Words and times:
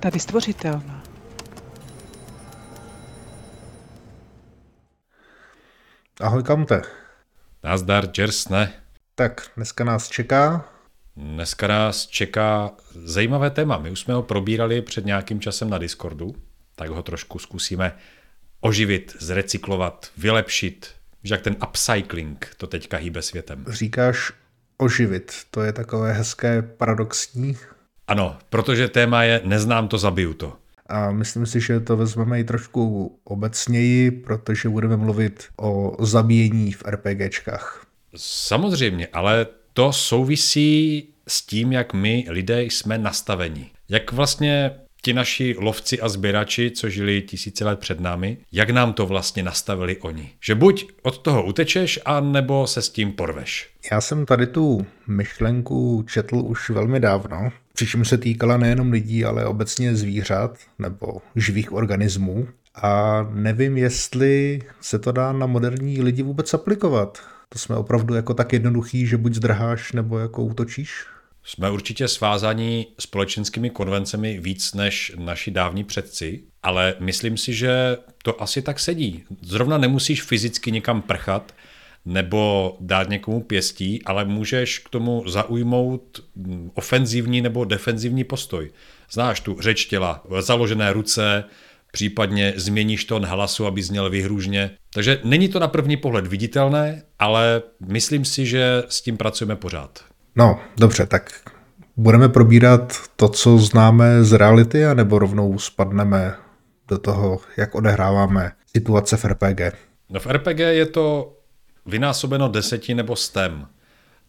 Tady 0.00 0.20
stvořitelná. 0.20 1.02
Ahoj, 6.20 6.42
kamte. 6.42 6.82
Nazdar, 7.64 8.12
Čersne. 8.12 8.72
Tak, 9.14 9.50
dneska 9.56 9.84
nás 9.84 10.08
čeká. 10.08 10.68
Dneska 11.16 11.66
nás 11.66 12.06
čeká 12.06 12.70
zajímavé 13.04 13.50
téma. 13.50 13.78
My 13.78 13.90
už 13.90 14.00
jsme 14.00 14.14
ho 14.14 14.22
probírali 14.22 14.82
před 14.82 15.06
nějakým 15.06 15.40
časem 15.40 15.70
na 15.70 15.78
Discordu, 15.78 16.34
tak 16.76 16.90
ho 16.90 17.02
trošku 17.02 17.38
zkusíme 17.38 17.96
oživit, 18.60 19.16
zrecyklovat, 19.18 20.10
vylepšit, 20.16 20.94
že 21.22 21.34
jak 21.34 21.42
ten 21.42 21.56
upcycling 21.68 22.54
to 22.56 22.66
teďka 22.66 22.96
hýbe 22.96 23.22
světem. 23.22 23.64
Říkáš 23.68 24.32
oživit, 24.76 25.32
to 25.50 25.62
je 25.62 25.72
takové 25.72 26.12
hezké 26.12 26.62
paradoxní. 26.62 27.56
Ano, 28.10 28.36
protože 28.48 28.88
téma 28.88 29.22
je 29.22 29.40
neznám 29.44 29.88
to, 29.88 29.98
zabiju 29.98 30.34
to. 30.34 30.52
A 30.86 31.10
myslím 31.10 31.46
si, 31.46 31.60
že 31.60 31.80
to 31.80 31.96
vezmeme 31.96 32.40
i 32.40 32.44
trošku 32.44 33.12
obecněji, 33.24 34.10
protože 34.10 34.68
budeme 34.68 34.96
mluvit 34.96 35.48
o 35.56 35.96
zabíjení 36.04 36.72
v 36.72 36.84
RPGčkách. 36.84 37.86
Samozřejmě, 38.16 39.08
ale 39.12 39.46
to 39.72 39.92
souvisí 39.92 41.08
s 41.28 41.46
tím, 41.46 41.72
jak 41.72 41.94
my 41.94 42.26
lidé 42.28 42.62
jsme 42.62 42.98
nastaveni. 42.98 43.70
Jak 43.88 44.12
vlastně 44.12 44.70
ti 45.02 45.12
naši 45.12 45.56
lovci 45.58 46.00
a 46.00 46.08
sběrači, 46.08 46.70
co 46.70 46.88
žili 46.88 47.22
tisíce 47.22 47.64
let 47.64 47.78
před 47.78 48.00
námi, 48.00 48.36
jak 48.52 48.70
nám 48.70 48.92
to 48.92 49.06
vlastně 49.06 49.42
nastavili 49.42 49.96
oni. 49.96 50.30
Že 50.40 50.54
buď 50.54 50.86
od 51.02 51.18
toho 51.18 51.44
utečeš, 51.44 52.00
a 52.04 52.20
nebo 52.20 52.66
se 52.66 52.82
s 52.82 52.88
tím 52.88 53.12
porveš. 53.12 53.70
Já 53.92 54.00
jsem 54.00 54.26
tady 54.26 54.46
tu 54.46 54.86
myšlenku 55.06 56.04
četl 56.08 56.36
už 56.36 56.70
velmi 56.70 57.00
dávno, 57.00 57.52
přičemž 57.74 58.08
se 58.08 58.18
týkala 58.18 58.56
nejenom 58.56 58.90
lidí, 58.92 59.24
ale 59.24 59.46
obecně 59.46 59.96
zvířat 59.96 60.58
nebo 60.78 61.22
živých 61.36 61.72
organismů. 61.72 62.48
A 62.74 63.22
nevím, 63.34 63.76
jestli 63.76 64.62
se 64.80 64.98
to 64.98 65.12
dá 65.12 65.32
na 65.32 65.46
moderní 65.46 66.02
lidi 66.02 66.22
vůbec 66.22 66.54
aplikovat. 66.54 67.18
To 67.48 67.58
jsme 67.58 67.76
opravdu 67.76 68.14
jako 68.14 68.34
tak 68.34 68.52
jednoduchý, 68.52 69.06
že 69.06 69.16
buď 69.16 69.34
zdrháš 69.34 69.92
nebo 69.92 70.18
jako 70.18 70.44
útočíš? 70.44 71.06
Jsme 71.44 71.70
určitě 71.70 72.08
svázaní 72.08 72.86
společenskými 72.98 73.70
konvencemi 73.70 74.38
víc 74.40 74.74
než 74.74 75.12
naši 75.16 75.50
dávní 75.50 75.84
předci, 75.84 76.44
ale 76.62 76.94
myslím 77.00 77.36
si, 77.36 77.54
že 77.54 77.96
to 78.24 78.42
asi 78.42 78.62
tak 78.62 78.80
sedí. 78.80 79.24
Zrovna 79.42 79.78
nemusíš 79.78 80.22
fyzicky 80.22 80.72
někam 80.72 81.02
prchat 81.02 81.54
nebo 82.04 82.76
dát 82.80 83.08
někomu 83.08 83.42
pěstí, 83.42 84.04
ale 84.04 84.24
můžeš 84.24 84.78
k 84.78 84.88
tomu 84.88 85.24
zaujmout 85.26 86.20
ofenzivní 86.74 87.40
nebo 87.40 87.64
defenzivní 87.64 88.24
postoj. 88.24 88.70
Znáš 89.10 89.40
tu 89.40 89.60
řeč 89.60 89.84
těla, 89.84 90.24
založené 90.40 90.92
ruce, 90.92 91.44
případně 91.92 92.52
změníš 92.56 93.04
tón 93.04 93.26
hlasu, 93.26 93.66
aby 93.66 93.82
zněl 93.82 94.10
vyhružně. 94.10 94.70
Takže 94.94 95.20
není 95.24 95.48
to 95.48 95.58
na 95.58 95.68
první 95.68 95.96
pohled 95.96 96.26
viditelné, 96.26 97.02
ale 97.18 97.62
myslím 97.80 98.24
si, 98.24 98.46
že 98.46 98.82
s 98.88 99.02
tím 99.02 99.16
pracujeme 99.16 99.56
pořád. 99.56 100.09
No, 100.36 100.60
dobře, 100.76 101.06
tak 101.06 101.30
budeme 101.96 102.28
probírat 102.28 102.96
to, 103.16 103.28
co 103.28 103.58
známe 103.58 104.24
z 104.24 104.32
reality, 104.32 104.86
anebo 104.86 105.18
rovnou 105.18 105.58
spadneme 105.58 106.34
do 106.88 106.98
toho, 106.98 107.40
jak 107.56 107.74
odehráváme 107.74 108.52
situace 108.76 109.16
v 109.16 109.24
RPG? 109.24 109.60
No 110.10 110.20
v 110.20 110.26
RPG 110.26 110.58
je 110.58 110.86
to 110.86 111.36
vynásobeno 111.86 112.48
deseti 112.48 112.94
nebo 112.94 113.16
stem. 113.16 113.66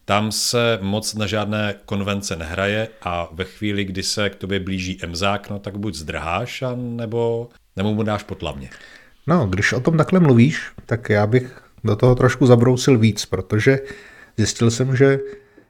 Tam 0.04 0.32
se 0.32 0.78
moc 0.82 1.14
na 1.14 1.26
žádné 1.26 1.74
konvence 1.84 2.36
nehraje 2.36 2.88
a 3.02 3.28
ve 3.32 3.44
chvíli, 3.44 3.84
kdy 3.84 4.02
se 4.02 4.30
k 4.30 4.34
tobě 4.34 4.60
blíží 4.60 4.98
emzák, 5.04 5.50
no 5.50 5.58
tak 5.58 5.78
buď 5.78 5.94
zdrháš, 5.94 6.62
a 6.62 6.74
nebo, 6.76 7.48
nebo 7.76 7.94
mu 7.94 8.02
dáš 8.02 8.22
potlavně. 8.22 8.70
No, 9.26 9.46
když 9.46 9.72
o 9.72 9.80
tom 9.80 9.96
takhle 9.96 10.20
mluvíš, 10.20 10.70
tak 10.86 11.08
já 11.08 11.26
bych 11.26 11.62
do 11.84 11.96
toho 11.96 12.14
trošku 12.14 12.46
zabrousil 12.46 12.98
víc, 12.98 13.26
protože 13.26 13.78
zjistil 14.36 14.70
jsem, 14.70 14.96
že 14.96 15.18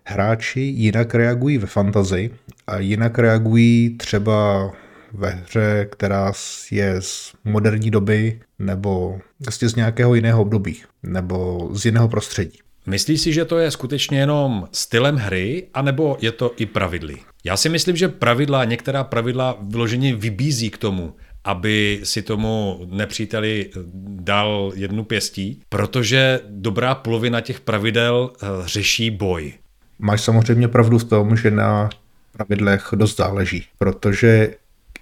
hráči 0.05 0.61
jinak 0.61 1.15
reagují 1.15 1.59
ve 1.59 1.67
fantazii 1.67 2.31
a 2.67 2.79
jinak 2.79 3.19
reagují 3.19 3.97
třeba 3.97 4.71
ve 5.13 5.31
hře, 5.31 5.89
která 5.91 6.33
je 6.71 7.03
z 7.03 7.33
moderní 7.45 7.91
doby 7.91 8.41
nebo 8.59 9.19
vlastně 9.41 9.69
z 9.69 9.75
nějakého 9.75 10.15
jiného 10.15 10.43
období 10.43 10.83
nebo 11.03 11.69
z 11.73 11.85
jiného 11.85 12.09
prostředí. 12.09 12.59
Myslíš 12.87 13.21
si, 13.21 13.33
že 13.33 13.45
to 13.45 13.59
je 13.59 13.71
skutečně 13.71 14.19
jenom 14.19 14.69
stylem 14.73 15.17
hry, 15.17 15.67
anebo 15.75 16.17
je 16.21 16.33
to 16.33 16.53
i 16.57 16.67
pravidly? 16.67 17.17
Já 17.45 17.57
si 17.57 17.69
myslím, 17.69 17.97
že 17.97 18.09
pravidla, 18.09 18.65
některá 18.65 19.05
pravidla 19.05 19.59
vyloženě 19.63 20.15
vybízí 20.15 20.71
k 20.71 20.79
tomu, 20.79 21.15
aby 21.45 22.01
si 22.03 22.23
tomu 22.23 22.81
nepříteli 22.91 23.71
dal 24.07 24.73
jednu 24.75 25.05
pěstí, 25.05 25.63
protože 25.69 26.41
dobrá 26.49 26.95
polovina 26.95 27.41
těch 27.41 27.61
pravidel 27.61 28.31
eh, 28.35 28.47
řeší 28.65 29.11
boj. 29.11 29.53
Máš 29.99 30.21
samozřejmě 30.21 30.69
pravdu 30.69 30.99
v 30.99 31.05
tom, 31.05 31.37
že 31.37 31.51
na 31.51 31.91
pravidlech 32.33 32.89
dost 32.95 33.17
záleží, 33.17 33.67
protože 33.79 34.55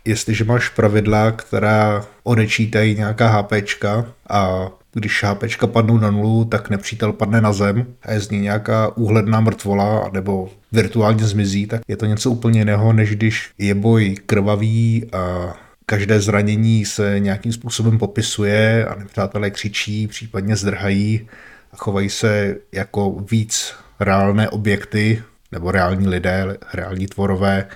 jestliže 0.04 0.44
máš 0.44 0.68
pravidla, 0.68 1.30
která 1.30 2.04
odečítají 2.22 2.94
nějaká 2.94 3.28
HPčka 3.28 4.06
a 4.30 4.68
když 4.92 5.24
HPčka 5.24 5.66
padnou 5.66 5.98
na 5.98 6.10
nulu, 6.10 6.44
tak 6.44 6.70
nepřítel 6.70 7.12
padne 7.12 7.40
na 7.40 7.52
zem 7.52 7.86
a 8.02 8.12
je 8.12 8.20
z 8.20 8.30
ní 8.30 8.40
nějaká 8.40 8.96
úhledná 8.96 9.40
mrtvola 9.40 10.10
nebo 10.12 10.50
virtuálně 10.72 11.24
zmizí, 11.24 11.66
tak 11.66 11.80
je 11.88 11.96
to 11.96 12.06
něco 12.06 12.30
úplně 12.30 12.60
jiného, 12.60 12.92
než 12.92 13.16
když 13.16 13.50
je 13.58 13.74
boj 13.74 14.16
krvavý 14.26 15.06
a 15.12 15.54
každé 15.86 16.20
zranění 16.20 16.84
se 16.84 17.20
nějakým 17.20 17.52
způsobem 17.52 17.98
popisuje 17.98 18.86
a 18.86 18.94
nepřátelé 18.94 19.50
křičí, 19.50 20.06
případně 20.06 20.56
zdrhají 20.56 21.28
a 21.72 21.76
chovají 21.76 22.10
se 22.10 22.56
jako 22.72 23.10
víc 23.30 23.74
reálné 24.00 24.48
objekty 24.48 25.22
nebo 25.52 25.70
reální 25.70 26.08
lidé, 26.08 26.58
reální 26.74 27.06
tvorové, 27.06 27.68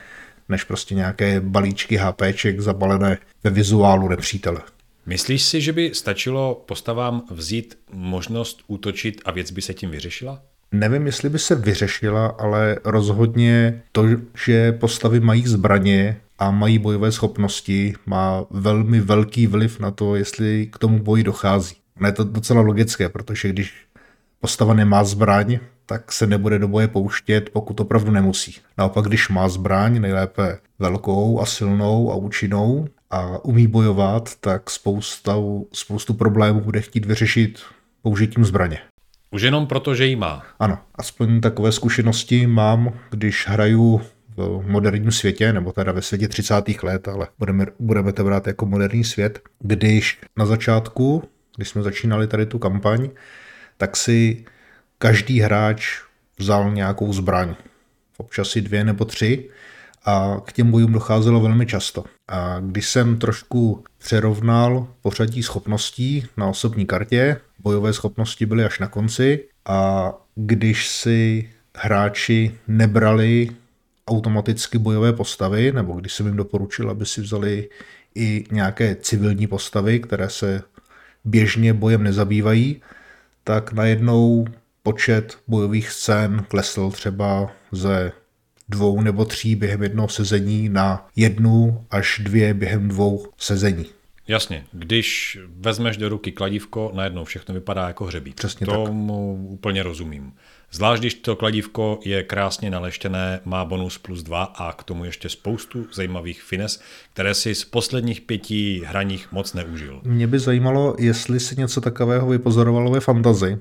než 0.48 0.64
prostě 0.64 0.94
nějaké 0.94 1.40
balíčky 1.40 1.96
HPček 1.96 2.60
zabalené 2.60 3.18
ve 3.44 3.50
vizuálu 3.50 4.08
nepřítele. 4.08 4.60
Myslíš 5.06 5.42
si, 5.42 5.60
že 5.60 5.72
by 5.72 5.90
stačilo 5.94 6.64
postavám 6.66 7.22
vzít 7.30 7.78
možnost 7.92 8.62
útočit 8.66 9.20
a 9.24 9.30
věc 9.30 9.50
by 9.50 9.62
se 9.62 9.74
tím 9.74 9.90
vyřešila? 9.90 10.42
Nevím, 10.72 11.06
jestli 11.06 11.28
by 11.28 11.38
se 11.38 11.54
vyřešila, 11.54 12.26
ale 12.26 12.78
rozhodně 12.84 13.82
to, 13.92 14.04
že 14.44 14.72
postavy 14.72 15.20
mají 15.20 15.46
zbraně 15.46 16.16
a 16.38 16.50
mají 16.50 16.78
bojové 16.78 17.12
schopnosti, 17.12 17.94
má 18.06 18.44
velmi 18.50 19.00
velký 19.00 19.46
vliv 19.46 19.80
na 19.80 19.90
to, 19.90 20.16
jestli 20.16 20.66
k 20.72 20.78
tomu 20.78 20.98
boji 20.98 21.22
dochází. 21.22 21.76
No 22.00 22.08
je 22.08 22.12
to 22.12 22.24
docela 22.24 22.60
logické, 22.60 23.08
protože 23.08 23.48
když 23.48 23.74
postava 24.40 24.74
nemá 24.74 25.04
zbraň, 25.04 25.58
tak 25.86 26.12
se 26.12 26.26
nebude 26.26 26.58
do 26.58 26.68
boje 26.68 26.88
pouštět, 26.88 27.50
pokud 27.50 27.80
opravdu 27.80 28.10
nemusí. 28.10 28.56
Naopak, 28.78 29.04
když 29.04 29.28
má 29.28 29.48
zbraň, 29.48 30.00
nejlépe 30.00 30.58
velkou 30.78 31.40
a 31.40 31.46
silnou 31.46 32.12
a 32.12 32.14
účinnou 32.14 32.88
a 33.10 33.44
umí 33.44 33.66
bojovat, 33.66 34.30
tak 34.40 34.70
spousta, 34.70 35.36
spoustu 35.72 36.14
problémů 36.14 36.60
bude 36.60 36.80
chtít 36.80 37.06
vyřešit 37.06 37.62
použitím 38.02 38.44
zbraně. 38.44 38.78
Už 39.30 39.42
jenom 39.42 39.66
proto, 39.66 39.94
že 39.94 40.06
jí 40.06 40.16
má. 40.16 40.42
Ano, 40.58 40.78
aspoň 40.94 41.40
takové 41.40 41.72
zkušenosti 41.72 42.46
mám, 42.46 42.92
když 43.10 43.48
hraju 43.48 44.00
v 44.36 44.70
moderním 44.70 45.12
světě, 45.12 45.52
nebo 45.52 45.72
teda 45.72 45.92
ve 45.92 46.02
světě 46.02 46.28
30. 46.28 46.54
let, 46.82 47.08
ale 47.08 47.26
budeme, 47.38 47.66
budeme 47.78 48.12
to 48.12 48.24
brát 48.24 48.46
jako 48.46 48.66
moderní 48.66 49.04
svět, 49.04 49.42
když 49.60 50.20
na 50.36 50.46
začátku, 50.46 51.22
když 51.56 51.68
jsme 51.68 51.82
začínali 51.82 52.26
tady 52.26 52.46
tu 52.46 52.58
kampaň, 52.58 53.10
tak 53.76 53.96
si 53.96 54.44
každý 55.04 55.40
hráč 55.40 56.00
vzal 56.38 56.70
nějakou 56.72 57.12
zbraň. 57.12 57.54
Občas 58.16 58.48
si 58.48 58.60
dvě 58.60 58.84
nebo 58.84 59.04
tři 59.04 59.50
a 60.04 60.36
k 60.44 60.52
těm 60.52 60.70
bojům 60.70 60.92
docházelo 60.92 61.40
velmi 61.40 61.66
často. 61.66 62.04
A 62.28 62.60
když 62.60 62.88
jsem 62.88 63.18
trošku 63.18 63.84
přerovnal 63.98 64.88
pořadí 65.02 65.42
schopností 65.42 66.26
na 66.36 66.46
osobní 66.46 66.86
kartě, 66.86 67.36
bojové 67.58 67.92
schopnosti 67.92 68.46
byly 68.46 68.64
až 68.64 68.78
na 68.78 68.86
konci 68.86 69.44
a 69.64 70.10
když 70.34 70.88
si 70.88 71.50
hráči 71.76 72.54
nebrali 72.68 73.50
automaticky 74.08 74.78
bojové 74.78 75.12
postavy, 75.12 75.72
nebo 75.72 75.92
když 75.92 76.12
jsem 76.12 76.26
jim 76.26 76.36
doporučil, 76.36 76.90
aby 76.90 77.06
si 77.06 77.20
vzali 77.20 77.68
i 78.14 78.44
nějaké 78.50 78.94
civilní 78.94 79.46
postavy, 79.46 80.00
které 80.00 80.30
se 80.30 80.62
běžně 81.24 81.72
bojem 81.72 82.02
nezabývají, 82.02 82.82
tak 83.44 83.72
najednou 83.72 84.46
počet 84.86 85.38
bojových 85.48 85.90
scén 85.90 86.44
klesl 86.48 86.90
třeba 86.90 87.50
ze 87.72 88.12
dvou 88.68 89.00
nebo 89.00 89.24
tří 89.24 89.56
během 89.56 89.82
jednoho 89.82 90.08
sezení 90.08 90.68
na 90.68 91.06
jednu 91.16 91.84
až 91.90 92.20
dvě 92.24 92.54
během 92.54 92.88
dvou 92.88 93.26
sezení. 93.38 93.86
Jasně, 94.28 94.64
když 94.72 95.38
vezmeš 95.56 95.96
do 95.96 96.08
ruky 96.08 96.32
kladívko, 96.32 96.92
najednou 96.94 97.24
všechno 97.24 97.54
vypadá 97.54 97.86
jako 97.86 98.04
hřebí. 98.04 98.32
Přesně 98.34 98.66
Tomu 98.66 99.38
tak. 99.42 99.52
úplně 99.52 99.82
rozumím. 99.82 100.32
Zvlášť, 100.72 101.02
když 101.02 101.14
to 101.14 101.36
kladívko 101.36 101.98
je 102.04 102.22
krásně 102.22 102.70
naleštěné, 102.70 103.40
má 103.44 103.64
bonus 103.64 103.98
plus 103.98 104.22
2 104.22 104.42
a 104.44 104.72
k 104.72 104.82
tomu 104.82 105.04
ještě 105.04 105.28
spoustu 105.28 105.86
zajímavých 105.92 106.42
fines, 106.42 106.80
které 107.12 107.34
si 107.34 107.54
z 107.54 107.64
posledních 107.64 108.20
pěti 108.20 108.82
hraních 108.86 109.32
moc 109.32 109.54
neužil. 109.54 110.00
Mě 110.04 110.26
by 110.26 110.38
zajímalo, 110.38 110.96
jestli 110.98 111.40
si 111.40 111.56
něco 111.56 111.80
takového 111.80 112.26
vypozorovalo 112.28 112.90
ve 112.90 113.00
fantazi, 113.00 113.58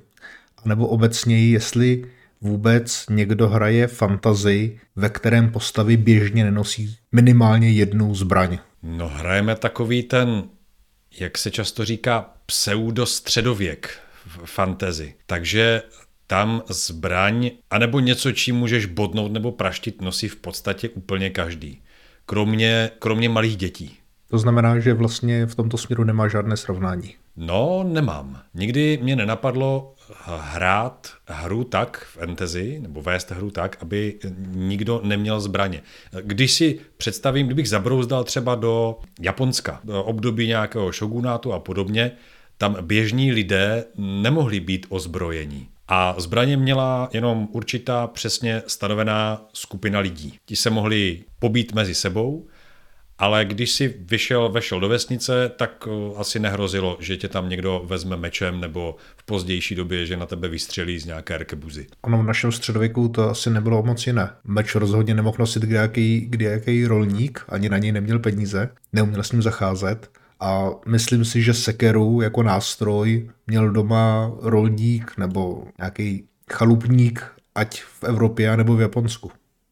nebo 0.66 0.88
obecněji, 0.88 1.52
jestli 1.52 2.06
vůbec 2.42 3.06
někdo 3.10 3.50
hraje 3.50 3.88
fantazi, 3.88 4.80
ve 4.96 5.10
kterém 5.10 5.52
postavy 5.52 5.98
běžně 5.98 6.44
nenosí 6.44 6.98
minimálně 7.12 7.72
jednu 7.72 8.16
zbraň. 8.16 8.58
No 8.84 9.08
hrajeme 9.08 9.56
takový 9.56 10.04
ten, 10.04 10.44
jak 11.20 11.38
se 11.38 11.52
často 11.52 11.86
říká, 11.86 12.30
pseudostředověk 12.46 13.98
v 14.26 14.46
fantasy. 14.46 15.14
Takže 15.26 15.82
tam 16.28 16.64
zbraň, 16.70 17.52
anebo 17.70 18.00
něco, 18.00 18.32
čím 18.32 18.56
můžeš 18.56 18.86
bodnout 18.86 19.32
nebo 19.32 19.52
praštit, 19.52 20.02
nosí 20.02 20.28
v 20.28 20.36
podstatě 20.36 20.90
úplně 20.90 21.30
každý. 21.30 21.82
Kromě, 22.26 22.90
kromě 23.00 23.30
malých 23.30 23.58
dětí. 23.58 23.98
To 24.28 24.38
znamená, 24.38 24.80
že 24.80 24.94
vlastně 24.94 25.46
v 25.46 25.56
tomto 25.56 25.78
směru 25.78 26.04
nemá 26.04 26.28
žádné 26.28 26.58
srovnání. 26.58 27.16
No, 27.38 27.84
nemám. 27.84 28.42
Nikdy 28.54 29.00
mě 29.02 29.16
nenapadlo 29.16 29.96
hrát 30.26 31.12
hru 31.28 31.64
tak 31.64 31.98
v 31.98 32.20
fantasy, 32.20 32.80
nebo 32.80 33.02
vést 33.02 33.32
hru 33.32 33.52
tak, 33.52 33.78
aby 33.82 34.20
nikdo 34.48 35.02
neměl 35.04 35.40
zbraně. 35.40 35.82
Když 36.22 36.52
si 36.52 36.80
představím, 36.98 37.46
kdybych 37.46 37.70
zabrouzdal 37.70 38.24
třeba 38.24 38.56
do 38.56 39.00
Japonska, 39.22 39.82
do 39.84 40.04
období 40.04 40.48
nějakého 40.48 40.92
šogunátu 40.92 41.54
a 41.54 41.60
podobně, 41.60 42.12
tam 42.58 42.78
běžní 42.82 43.32
lidé 43.32 43.86
nemohli 43.98 44.60
být 44.60 44.86
ozbrojení. 44.90 45.68
A 45.88 46.16
zbraně 46.18 46.58
měla 46.58 47.10
jenom 47.14 47.48
určitá 47.52 48.08
přesně 48.08 48.62
stanovená 48.68 49.46
skupina 49.54 50.00
lidí. 50.00 50.34
Ti 50.46 50.56
se 50.56 50.70
mohli 50.70 51.24
pobít 51.40 51.74
mezi 51.74 51.96
sebou, 51.96 52.48
ale 53.18 53.46
když 53.46 53.72
si 53.72 53.96
vyšel, 54.00 54.50
vešel 54.50 54.80
do 54.80 54.90
vesnice, 54.90 55.52
tak 55.56 55.88
eh, 55.88 56.16
asi 56.18 56.40
nehrozilo, 56.40 56.98
že 57.00 57.18
tě 57.18 57.28
tam 57.28 57.50
někdo 57.50 57.84
vezme 57.86 58.18
mečem 58.18 58.62
nebo 58.62 58.96
v 59.18 59.24
pozdější 59.24 59.76
době, 59.76 60.06
že 60.06 60.18
na 60.18 60.26
tebe 60.26 60.48
vystřelí 60.48 61.00
z 61.00 61.06
nějaké 61.06 61.38
rkebuzy. 61.38 61.88
Ono 62.02 62.18
v 62.18 62.26
našem 62.26 62.52
středověku 62.52 63.08
to 63.08 63.30
asi 63.30 63.50
nebylo 63.50 63.84
moc 63.84 64.08
jiné. 64.08 64.30
Meč 64.44 64.76
rozhodně 64.76 65.14
nemohl 65.14 65.38
nosit 65.40 65.64
kdejaký, 65.64 66.28
kdejaký 66.30 66.88
rolník, 66.88 67.46
ani 67.50 67.70
na 67.70 67.78
něj 67.78 67.92
neměl 67.92 68.20
peníze, 68.20 68.70
neuměl 68.94 69.24
s 69.24 69.32
ním 69.32 69.42
zacházet. 69.42 70.10
A 70.40 70.70
myslím 70.86 71.26
si, 71.26 71.42
že 71.42 71.54
sekeru 71.54 72.22
jako 72.22 72.44
nástroj 72.44 73.30
měl 73.48 73.72
doma 73.72 74.32
rolník 74.42 75.18
nebo 75.18 75.64
nějaký 75.78 76.28
chalupník, 76.54 77.26
ať 77.56 77.82
v 77.82 78.04
Evropě 78.04 78.58
nebo 78.58 78.76
v 78.76 78.82
Japonsku. 78.82 79.32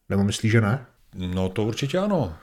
Nebo 0.09 0.23
myslíš, 0.23 0.51
že 0.51 0.61
ne? 0.61 0.85
No 1.15 1.49
to 1.49 1.63
určitě 1.63 1.97
ano. 1.97 2.33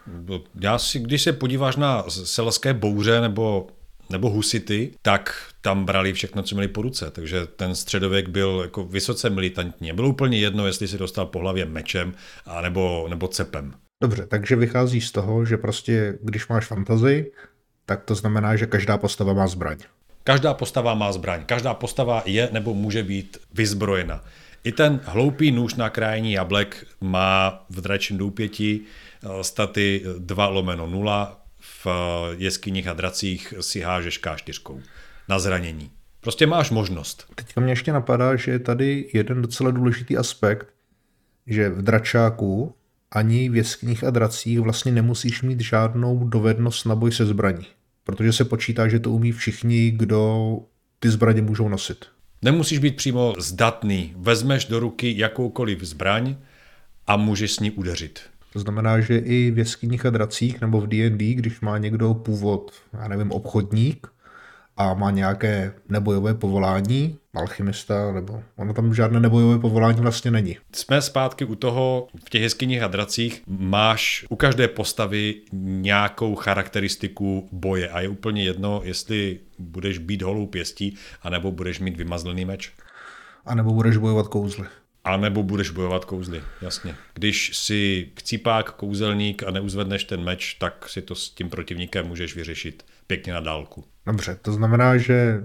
Já 0.60 0.78
si, 0.78 0.98
když 0.98 1.22
se 1.22 1.32
podíváš 1.32 1.76
na 1.76 2.04
selské 2.08 2.74
bouře 2.74 3.20
nebo, 3.20 3.66
nebo 4.10 4.30
husity, 4.30 4.90
tak 5.02 5.52
tam 5.60 5.84
brali 5.84 6.12
všechno, 6.12 6.42
co 6.42 6.54
měli 6.54 6.68
po 6.68 6.82
ruce. 6.82 7.10
Takže 7.10 7.46
ten 7.46 7.74
středověk 7.74 8.28
byl 8.28 8.60
jako 8.62 8.84
vysoce 8.84 9.30
militantní. 9.30 9.92
Bylo 9.92 10.08
úplně 10.08 10.38
jedno, 10.38 10.66
jestli 10.66 10.88
si 10.88 10.98
dostal 10.98 11.26
po 11.26 11.38
hlavě 11.38 11.64
mečem 11.64 12.14
a 12.46 12.60
nebo, 12.60 13.06
nebo 13.08 13.28
cepem. 13.28 13.74
Dobře, 14.02 14.26
takže 14.26 14.56
vychází 14.56 15.00
z 15.00 15.12
toho, 15.12 15.44
že 15.44 15.56
prostě, 15.56 16.18
když 16.22 16.48
máš 16.48 16.66
fantazii, 16.66 17.32
tak 17.86 18.04
to 18.04 18.14
znamená, 18.14 18.56
že 18.56 18.66
každá 18.66 18.98
postava 18.98 19.32
má 19.32 19.46
zbraň. 19.46 19.76
Každá 20.24 20.54
postava 20.54 20.94
má 20.94 21.12
zbraň. 21.12 21.44
Každá 21.44 21.74
postava 21.74 22.22
je 22.26 22.48
nebo 22.52 22.74
může 22.74 23.02
být 23.02 23.38
vyzbrojena. 23.54 24.24
I 24.64 24.72
ten 24.72 25.00
hloupý 25.04 25.50
nůž 25.50 25.74
na 25.74 25.90
krajní 25.90 26.32
jablek 26.32 26.86
má 27.00 27.64
v 27.70 27.80
dračím 27.80 28.18
doupěti 28.18 28.80
eh, 28.80 29.44
staty 29.44 30.04
2 30.18 30.46
lomeno 30.46 30.86
0, 30.86 31.40
v 31.60 31.86
eh, 31.86 32.34
jeskyních 32.38 32.86
a 32.86 32.92
dracích 32.92 33.54
si 33.60 33.80
hážeš 33.80 34.22
K4 34.22 34.80
na 35.28 35.38
zranění. 35.38 35.90
Prostě 36.20 36.46
máš 36.46 36.70
možnost. 36.70 37.26
Teďka 37.34 37.60
mě 37.60 37.72
ještě 37.72 37.92
napadá, 37.92 38.36
že 38.36 38.50
je 38.50 38.58
tady 38.58 39.10
jeden 39.12 39.42
docela 39.42 39.70
důležitý 39.70 40.16
aspekt, 40.16 40.68
že 41.46 41.68
v 41.68 41.82
dračáku 41.82 42.74
ani 43.10 43.48
v 43.48 43.56
jeskyních 43.56 44.04
a 44.04 44.10
dracích 44.10 44.60
vlastně 44.60 44.92
nemusíš 44.92 45.42
mít 45.42 45.60
žádnou 45.60 46.28
dovednost 46.28 46.86
na 46.86 46.94
boj 46.94 47.12
se 47.12 47.26
zbraní. 47.26 47.66
Protože 48.04 48.32
se 48.32 48.44
počítá, 48.44 48.88
že 48.88 48.98
to 48.98 49.10
umí 49.10 49.32
všichni, 49.32 49.90
kdo 49.90 50.58
ty 51.00 51.10
zbraně 51.10 51.42
můžou 51.42 51.68
nosit. 51.68 52.06
Nemusíš 52.42 52.78
být 52.78 52.96
přímo 52.96 53.34
zdatný. 53.38 54.14
Vezmeš 54.16 54.64
do 54.64 54.80
ruky 54.80 55.14
jakoukoliv 55.18 55.82
zbraň 55.82 56.36
a 57.06 57.16
můžeš 57.16 57.52
s 57.52 57.60
ní 57.60 57.70
udeřit. 57.70 58.20
To 58.52 58.58
znamená, 58.58 59.00
že 59.00 59.18
i 59.18 59.50
v 59.50 59.58
jeskyních 59.58 60.06
a 60.06 60.10
dracích 60.10 60.60
nebo 60.60 60.80
v 60.80 60.86
D&D, 60.86 61.34
když 61.34 61.60
má 61.60 61.78
někdo 61.78 62.14
původ, 62.14 62.72
já 62.92 63.08
nevím, 63.08 63.32
obchodník 63.32 64.06
a 64.76 64.94
má 64.94 65.10
nějaké 65.10 65.72
nebojové 65.88 66.34
povolání, 66.34 67.18
alchymista, 67.34 68.12
nebo 68.12 68.42
ono 68.56 68.74
tam 68.74 68.94
žádné 68.94 69.20
nebojové 69.20 69.58
povolání 69.58 70.00
vlastně 70.00 70.30
není. 70.30 70.56
Jsme 70.74 71.02
zpátky 71.02 71.44
u 71.44 71.54
toho, 71.54 72.08
v 72.26 72.30
těch 72.30 72.42
jeskyních 72.42 72.82
a 72.82 72.88
dracích 72.88 73.42
máš 73.46 74.26
u 74.28 74.36
každé 74.36 74.68
postavy 74.68 75.34
nějakou 75.52 76.34
charakteristiku 76.34 77.48
boje 77.52 77.88
a 77.88 78.00
je 78.00 78.08
úplně 78.08 78.44
jedno, 78.44 78.80
jestli 78.84 79.40
budeš 79.58 79.98
být 79.98 80.22
holou 80.22 80.46
pěstí, 80.46 80.96
anebo 81.22 81.52
budeš 81.52 81.80
mít 81.80 81.96
vymazlený 81.96 82.44
meč. 82.44 82.72
A 83.46 83.54
nebo 83.54 83.72
budeš 83.72 83.96
bojovat 83.96 84.28
kouzly. 84.28 84.66
A 85.04 85.16
nebo 85.16 85.42
budeš 85.42 85.70
bojovat 85.70 86.04
kouzly, 86.04 86.42
jasně. 86.62 86.94
Když 87.14 87.56
si 87.56 88.08
chcípák, 88.18 88.72
kouzelník 88.72 89.42
a 89.42 89.50
neuzvedneš 89.50 90.04
ten 90.04 90.24
meč, 90.24 90.54
tak 90.54 90.88
si 90.88 91.02
to 91.02 91.14
s 91.14 91.30
tím 91.30 91.50
protivníkem 91.50 92.06
můžeš 92.06 92.36
vyřešit 92.36 92.84
pěkně 93.06 93.32
na 93.32 93.40
dálku. 93.40 93.84
Dobře, 94.06 94.38
to 94.42 94.52
znamená, 94.52 94.96
že 94.96 95.44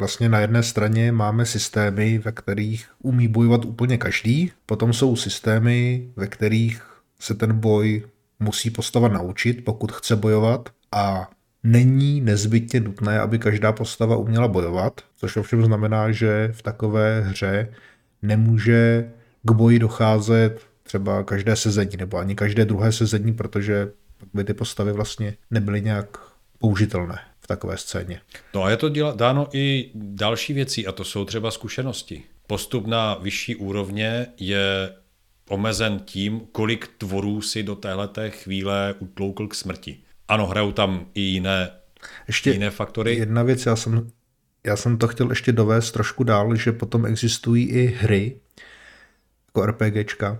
Vlastně 0.00 0.28
na 0.28 0.40
jedné 0.40 0.62
straně 0.62 1.12
máme 1.12 1.46
systémy, 1.46 2.18
ve 2.18 2.32
kterých 2.32 2.86
umí 3.02 3.28
bojovat 3.28 3.64
úplně 3.64 3.98
každý, 3.98 4.52
potom 4.66 4.92
jsou 4.92 5.16
systémy, 5.16 6.08
ve 6.16 6.26
kterých 6.26 6.82
se 7.18 7.34
ten 7.34 7.52
boj 7.52 8.04
musí 8.38 8.70
postava 8.70 9.08
naučit, 9.08 9.64
pokud 9.64 9.92
chce 9.92 10.16
bojovat 10.16 10.68
a 10.92 11.30
není 11.62 12.20
nezbytně 12.20 12.80
nutné, 12.80 13.20
aby 13.20 13.38
každá 13.38 13.72
postava 13.72 14.16
uměla 14.16 14.48
bojovat, 14.48 15.00
což 15.16 15.36
ovšem 15.36 15.64
znamená, 15.64 16.12
že 16.12 16.48
v 16.52 16.62
takové 16.62 17.20
hře 17.20 17.68
nemůže 18.22 19.10
k 19.42 19.50
boji 19.50 19.78
docházet 19.78 20.66
třeba 20.82 21.22
každé 21.22 21.56
sezení 21.56 21.96
nebo 21.96 22.16
ani 22.16 22.34
každé 22.34 22.64
druhé 22.64 22.92
sezení, 22.92 23.32
protože 23.32 23.90
by 24.34 24.44
ty 24.44 24.54
postavy 24.54 24.92
vlastně 24.92 25.36
nebyly 25.50 25.82
nějak 25.82 26.18
použitelné 26.58 27.18
takové 27.50 27.76
scéně. 27.76 28.20
No 28.54 28.62
a 28.62 28.70
je 28.70 28.76
to 28.76 28.88
děla, 28.88 29.12
dáno 29.12 29.48
i 29.52 29.90
další 29.94 30.52
věcí, 30.52 30.86
a 30.86 30.92
to 30.92 31.04
jsou 31.04 31.24
třeba 31.24 31.50
zkušenosti. 31.50 32.22
Postup 32.46 32.86
na 32.86 33.14
vyšší 33.14 33.56
úrovně 33.56 34.26
je 34.38 34.92
omezen 35.48 36.00
tím, 36.04 36.40
kolik 36.52 36.88
tvorů 36.98 37.42
si 37.42 37.62
do 37.62 37.74
téhleté 37.74 38.30
chvíle 38.30 38.94
utloukl 38.98 39.48
k 39.48 39.54
smrti. 39.54 39.98
Ano, 40.28 40.46
hrajou 40.46 40.72
tam 40.72 41.06
i 41.14 41.20
jiné, 41.20 41.70
ještě 42.26 42.50
jiné 42.50 42.70
faktory. 42.70 43.16
Jedna 43.16 43.42
věc, 43.42 43.66
já 43.66 43.76
jsem, 43.76 44.10
já 44.64 44.76
jsem 44.76 44.98
to 44.98 45.08
chtěl 45.08 45.30
ještě 45.30 45.52
dovést 45.52 45.94
trošku 45.94 46.24
dál, 46.24 46.56
že 46.56 46.72
potom 46.72 47.06
existují 47.06 47.68
i 47.68 47.86
hry, 47.86 48.40
jako 49.46 49.66
RPGčka, 49.66 50.38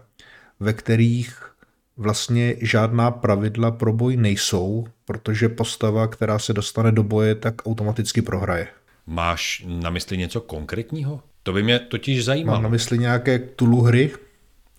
ve 0.61 0.73
kterých 0.73 1.55
vlastně 1.97 2.57
žádná 2.61 3.11
pravidla 3.11 3.71
pro 3.71 3.93
boj 3.93 4.17
nejsou, 4.17 4.87
protože 5.11 5.49
postava, 5.49 6.07
která 6.07 6.39
se 6.39 6.53
dostane 6.53 6.93
do 6.93 7.03
boje, 7.03 7.35
tak 7.35 7.55
automaticky 7.67 8.23
prohraje. 8.23 8.67
Máš 9.07 9.65
na 9.67 9.91
mysli 9.91 10.19
něco 10.19 10.41
konkrétního? 10.41 11.21
To 11.43 11.53
by 11.53 11.63
mě 11.63 11.79
totiž 11.79 12.25
zajímalo. 12.25 12.57
Mám 12.57 12.63
na 12.63 12.69
mysli 12.69 12.99
nějaké 12.99 13.39
Cthulhu 13.39 13.83
hry, 13.83 14.11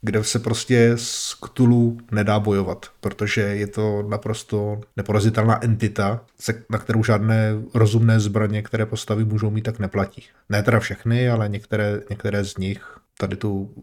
kde 0.02 0.24
se 0.24 0.40
prostě 0.40 0.92
z 0.96 1.36
Cthulhu 1.46 1.98
nedá 2.12 2.40
bojovat, 2.40 2.86
protože 3.00 3.42
je 3.42 3.68
to 3.68 4.04
naprosto 4.10 4.82
neporazitelná 4.98 5.64
entita, 5.64 6.22
na 6.70 6.78
kterou 6.78 7.04
žádné 7.04 7.54
rozumné 7.74 8.20
zbraně, 8.20 8.62
které 8.62 8.86
postavy 8.86 9.26
můžou 9.26 9.50
mít, 9.50 9.62
tak 9.62 9.80
neplatí. 9.80 10.24
Ne 10.50 10.64
teda 10.64 10.80
všechny, 10.80 11.30
ale 11.30 11.50
některé, 11.50 12.02
některé 12.10 12.44
z 12.44 12.58
nich 12.58 12.98
tady 13.18 13.36
tu 13.36 13.74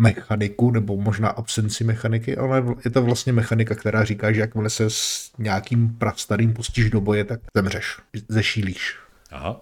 mechaniku, 0.00 0.70
nebo 0.70 0.96
možná 0.96 1.28
absenci 1.28 1.84
mechaniky, 1.84 2.36
ale 2.36 2.64
je 2.84 2.90
to 2.90 3.02
vlastně 3.02 3.32
mechanika, 3.32 3.74
která 3.74 4.04
říká, 4.04 4.32
že 4.32 4.40
jakmile 4.40 4.70
se 4.70 4.90
s 4.90 5.30
nějakým 5.38 5.88
prastarým 5.88 6.54
pustíš 6.54 6.90
do 6.90 7.00
boje, 7.00 7.24
tak 7.24 7.40
zemřeš, 7.56 7.96
zešílíš. 8.28 8.96
Aha. 9.30 9.60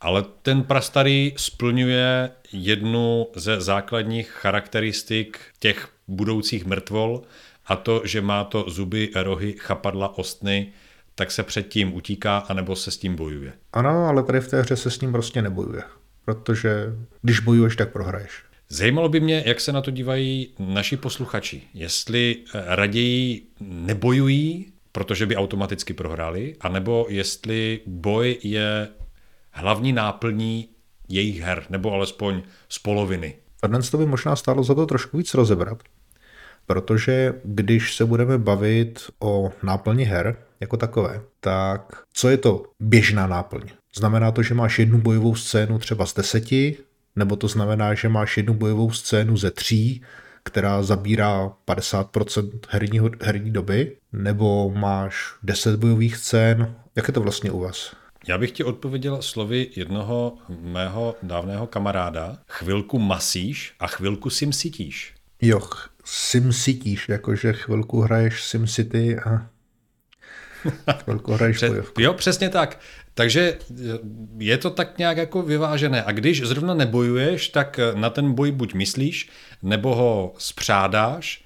Ale 0.00 0.24
ten 0.42 0.62
prastarý 0.62 1.34
splňuje 1.36 2.30
jednu 2.52 3.26
ze 3.36 3.60
základních 3.60 4.30
charakteristik 4.30 5.38
těch 5.58 5.88
budoucích 6.08 6.66
mrtvol, 6.66 7.22
a 7.66 7.76
to, 7.76 8.02
že 8.04 8.20
má 8.20 8.44
to 8.44 8.64
zuby, 8.68 9.10
rohy, 9.14 9.54
chapadla, 9.58 10.18
ostny, 10.18 10.72
tak 11.14 11.30
se 11.30 11.42
předtím 11.42 11.94
utíká, 11.94 12.38
anebo 12.38 12.76
se 12.76 12.90
s 12.90 12.96
tím 12.96 13.16
bojuje. 13.16 13.52
Ano, 13.72 14.06
ale 14.06 14.22
tady 14.22 14.40
v 14.40 14.48
té 14.48 14.60
hře 14.60 14.76
se 14.76 14.90
s 14.90 15.00
ním 15.00 15.12
prostě 15.12 15.42
nebojuje. 15.42 15.82
Protože 16.24 16.92
když 17.22 17.40
bojuješ, 17.40 17.76
tak 17.76 17.92
prohraješ. 17.92 18.45
Zajímalo 18.68 19.08
by 19.08 19.20
mě, 19.20 19.42
jak 19.46 19.60
se 19.60 19.72
na 19.72 19.80
to 19.80 19.90
dívají 19.90 20.54
naši 20.58 20.96
posluchači. 20.96 21.62
Jestli 21.74 22.36
eh, 22.36 22.62
raději 22.66 23.46
nebojují, 23.60 24.72
protože 24.92 25.26
by 25.26 25.36
automaticky 25.36 25.94
prohráli, 25.94 26.56
anebo 26.60 27.06
jestli 27.08 27.80
boj 27.86 28.38
je 28.42 28.88
hlavní 29.50 29.92
náplní 29.92 30.68
jejich 31.08 31.40
her, 31.40 31.64
nebo 31.70 31.92
alespoň 31.92 32.42
z 32.68 32.78
poloviny. 32.78 33.34
Dnes 33.66 33.90
to 33.90 33.98
by 33.98 34.06
možná 34.06 34.36
stálo 34.36 34.62
za 34.62 34.74
to 34.74 34.86
trošku 34.86 35.18
víc 35.18 35.34
rozebrat, 35.34 35.82
protože 36.66 37.34
když 37.44 37.94
se 37.94 38.04
budeme 38.04 38.38
bavit 38.38 39.10
o 39.20 39.52
náplni 39.62 40.04
her 40.04 40.36
jako 40.60 40.76
takové, 40.76 41.22
tak 41.40 42.02
co 42.12 42.28
je 42.28 42.36
to 42.36 42.62
běžná 42.80 43.26
náplň? 43.26 43.62
Znamená 43.96 44.30
to, 44.30 44.42
že 44.42 44.54
máš 44.54 44.78
jednu 44.78 44.98
bojovou 44.98 45.34
scénu 45.34 45.78
třeba 45.78 46.06
z 46.06 46.14
deseti, 46.14 46.76
nebo 47.16 47.36
to 47.36 47.48
znamená, 47.48 47.94
že 47.94 48.08
máš 48.08 48.36
jednu 48.36 48.54
bojovou 48.54 48.90
scénu 48.90 49.36
ze 49.36 49.50
tří, 49.50 50.02
která 50.42 50.82
zabírá 50.82 51.52
50% 51.68 52.50
herního, 52.68 53.10
herní 53.22 53.50
doby, 53.50 53.96
nebo 54.12 54.70
máš 54.70 55.34
10 55.42 55.76
bojových 55.76 56.16
scén. 56.16 56.74
Jak 56.96 57.08
je 57.08 57.14
to 57.14 57.20
vlastně 57.20 57.50
u 57.50 57.60
vás? 57.60 57.96
Já 58.28 58.38
bych 58.38 58.50
ti 58.50 58.64
odpověděl 58.64 59.22
slovy 59.22 59.70
jednoho 59.76 60.38
mého 60.60 61.16
dávného 61.22 61.66
kamaráda. 61.66 62.38
Chvilku 62.48 62.98
masíš 62.98 63.74
a 63.80 63.86
chvilku 63.86 64.30
simsitíš. 64.30 65.14
Jo, 65.42 65.60
simsitíš, 66.04 67.08
jakože 67.08 67.52
chvilku 67.52 68.00
hraješ 68.00 68.44
SimCity 68.44 69.18
a 69.18 69.46
Pře- 71.52 71.68
bojovku. 71.68 72.02
Jo, 72.02 72.14
přesně 72.14 72.48
tak. 72.48 72.80
Takže 73.14 73.58
je 74.38 74.58
to 74.58 74.70
tak 74.70 74.98
nějak 74.98 75.16
jako 75.16 75.42
vyvážené. 75.42 76.02
A 76.02 76.12
když 76.12 76.42
zrovna 76.42 76.74
nebojuješ, 76.74 77.48
tak 77.48 77.80
na 77.94 78.10
ten 78.10 78.32
boj 78.32 78.52
buď 78.52 78.74
myslíš, 78.74 79.28
nebo 79.62 79.94
ho 79.94 80.34
spřádáš, 80.38 81.44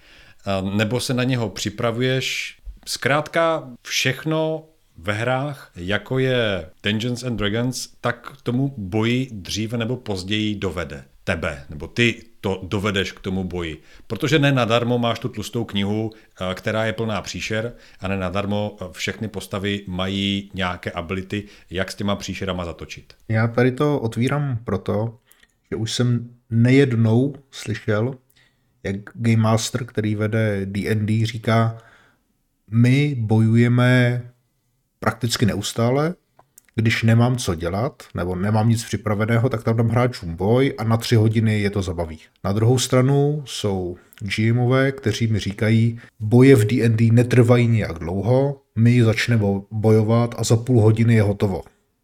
nebo 0.74 1.00
se 1.00 1.14
na 1.14 1.24
něho 1.24 1.50
připravuješ. 1.50 2.56
Zkrátka 2.86 3.70
všechno 3.82 4.64
ve 4.96 5.12
hrách, 5.12 5.70
jako 5.76 6.18
je 6.18 6.70
Dungeons 6.82 7.24
and 7.24 7.36
Dragons, 7.36 7.88
tak 8.00 8.32
k 8.38 8.42
tomu 8.42 8.74
boji 8.76 9.28
dříve 9.32 9.78
nebo 9.78 9.96
později 9.96 10.54
dovede 10.54 11.04
tebe, 11.24 11.64
nebo 11.70 11.86
ty 11.86 12.22
to 12.40 12.60
dovedeš 12.62 13.12
k 13.12 13.20
tomu 13.20 13.44
boji. 13.44 13.82
Protože 14.06 14.38
ne 14.38 14.52
nadarmo 14.52 14.98
máš 14.98 15.18
tu 15.18 15.28
tlustou 15.28 15.64
knihu, 15.64 16.10
eh, 16.10 16.54
která 16.54 16.84
je 16.84 16.92
plná 16.92 17.22
příšer 17.22 17.72
a 18.00 18.08
ne 18.08 18.16
nadarmo 18.16 18.76
eh, 18.80 18.84
všechny 18.92 19.28
postavy 19.28 19.84
mají 19.86 20.50
nějaké 20.54 20.90
ability, 20.90 21.44
jak 21.70 21.92
s 21.92 21.94
těma 21.94 22.16
příšerama 22.16 22.64
zatočit. 22.64 23.14
Já 23.28 23.48
tady 23.48 23.72
to 23.72 24.00
otvírám 24.00 24.58
proto, 24.64 25.18
že 25.70 25.76
už 25.76 25.92
jsem 25.92 26.30
nejednou 26.50 27.34
slyšel, 27.50 28.14
jak 28.82 28.96
Game 29.14 29.42
Master, 29.42 29.84
který 29.84 30.14
vede 30.14 30.66
D&D, 30.66 31.26
říká, 31.26 31.78
my 32.70 33.16
bojujeme 33.18 34.22
prakticky 34.98 35.46
neustále, 35.46 36.14
když 36.74 37.02
nemám 37.02 37.36
co 37.36 37.54
dělat, 37.54 38.02
nebo 38.14 38.36
nemám 38.36 38.68
nic 38.68 38.84
připraveného, 38.84 39.48
tak 39.48 39.64
tam 39.64 39.76
dám 39.76 39.88
hráčům 39.88 40.36
boj 40.36 40.74
a 40.78 40.84
na 40.84 40.96
tři 40.96 41.16
hodiny 41.16 41.60
je 41.60 41.70
to 41.70 41.82
zabaví. 41.82 42.18
Na 42.44 42.52
druhou 42.52 42.78
stranu 42.78 43.42
jsou 43.46 43.96
GMové, 44.20 44.92
kteří 44.92 45.26
mi 45.26 45.38
říkají, 45.38 46.00
boje 46.20 46.56
v 46.56 46.64
D&D 46.64 47.10
netrvají 47.10 47.68
nějak 47.68 47.98
dlouho, 47.98 48.62
my 48.78 49.02
začneme 49.02 49.44
bojovat 49.70 50.34
a 50.38 50.44
za 50.44 50.56
půl 50.56 50.80
hodiny 50.80 51.14
je 51.14 51.22
hotovo. 51.22 51.62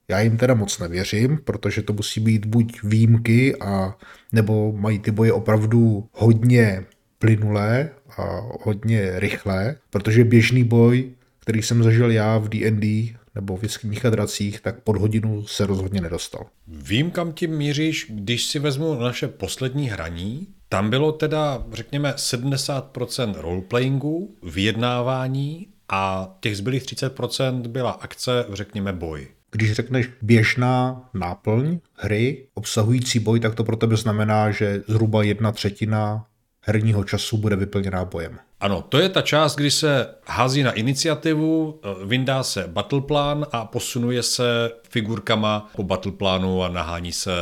Já 0.08 0.20
jim 0.20 0.36
teda 0.36 0.54
moc 0.54 0.78
nevěřím, 0.78 1.38
protože 1.44 1.82
to 1.82 1.92
musí 1.92 2.20
být 2.20 2.46
buď 2.46 2.82
výjimky, 2.82 3.56
a, 3.56 3.96
nebo 4.32 4.72
mají 4.72 4.98
ty 4.98 5.10
boje 5.10 5.32
opravdu 5.32 6.08
hodně 6.12 6.84
plynulé 7.18 7.90
a 8.18 8.40
hodně 8.62 9.12
rychlé, 9.20 9.76
protože 9.90 10.24
běžný 10.24 10.64
boj, 10.64 11.10
který 11.40 11.62
jsem 11.62 11.82
zažil 11.82 12.10
já 12.10 12.38
v 12.38 12.48
D&D 12.48 13.16
nebo 13.36 13.56
v 13.56 13.62
jeskyních 13.62 14.04
a 14.04 14.10
dracích, 14.10 14.60
tak 14.60 14.80
pod 14.80 14.96
hodinu 14.96 15.46
se 15.46 15.66
rozhodně 15.66 16.00
nedostal. 16.00 16.46
Vím, 16.68 17.10
kam 17.10 17.32
tím 17.32 17.50
míříš, 17.50 18.06
když 18.10 18.44
si 18.44 18.58
vezmu 18.58 18.94
naše 18.94 19.28
poslední 19.28 19.88
hraní, 19.88 20.46
tam 20.68 20.90
bylo 20.90 21.12
teda, 21.12 21.64
řekněme, 21.72 22.14
70% 22.16 23.34
roleplayingu, 23.36 24.34
vyjednávání 24.42 25.66
a 25.88 26.34
těch 26.40 26.56
zbylých 26.56 26.82
30% 26.82 27.68
byla 27.68 27.90
akce, 27.90 28.44
řekněme, 28.52 28.92
boj. 28.92 29.28
Když 29.50 29.72
řekneš 29.72 30.08
běžná 30.22 31.08
náplň 31.14 31.78
hry 31.94 32.46
obsahující 32.54 33.18
boj, 33.18 33.40
tak 33.40 33.54
to 33.54 33.64
pro 33.64 33.76
tebe 33.76 33.96
znamená, 33.96 34.50
že 34.50 34.82
zhruba 34.88 35.22
jedna 35.22 35.52
třetina 35.52 36.26
herního 36.66 37.04
času 37.04 37.36
bude 37.36 37.56
vyplněná 37.56 38.04
bojem. 38.04 38.38
Ano, 38.60 38.82
to 38.82 38.98
je 38.98 39.08
ta 39.08 39.22
část, 39.22 39.56
kdy 39.56 39.70
se 39.70 40.14
hází 40.26 40.62
na 40.62 40.72
iniciativu, 40.72 41.80
eh, 41.82 42.06
vyndá 42.06 42.42
se 42.42 42.64
battleplan 42.68 43.46
a 43.52 43.64
posunuje 43.64 44.22
se 44.22 44.70
figurkama 44.88 45.70
po 45.76 45.82
battleplánu 45.82 46.62
a 46.62 46.68
nahání 46.68 47.12
se, 47.12 47.32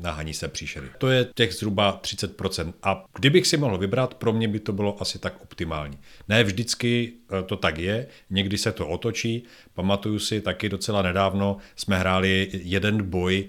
nahání 0.00 0.34
se 0.34 0.48
příšery. 0.48 0.86
To 0.98 1.08
je 1.08 1.26
těch 1.34 1.54
zhruba 1.54 2.00
30%. 2.02 2.74
A 2.82 3.04
kdybych 3.14 3.46
si 3.46 3.56
mohl 3.56 3.78
vybrat, 3.78 4.14
pro 4.14 4.32
mě 4.32 4.48
by 4.48 4.60
to 4.60 4.72
bylo 4.72 5.02
asi 5.02 5.18
tak 5.18 5.42
optimální. 5.42 5.98
Ne 6.28 6.44
vždycky 6.44 7.12
eh, 7.38 7.42
to 7.42 7.56
tak 7.56 7.78
je, 7.78 8.06
někdy 8.30 8.58
se 8.58 8.72
to 8.72 8.88
otočí. 8.88 9.44
Pamatuju 9.74 10.18
si 10.18 10.40
taky 10.40 10.68
docela 10.68 11.02
nedávno, 11.02 11.56
jsme 11.76 11.98
hráli 11.98 12.48
jeden 12.52 13.02
boj 13.02 13.48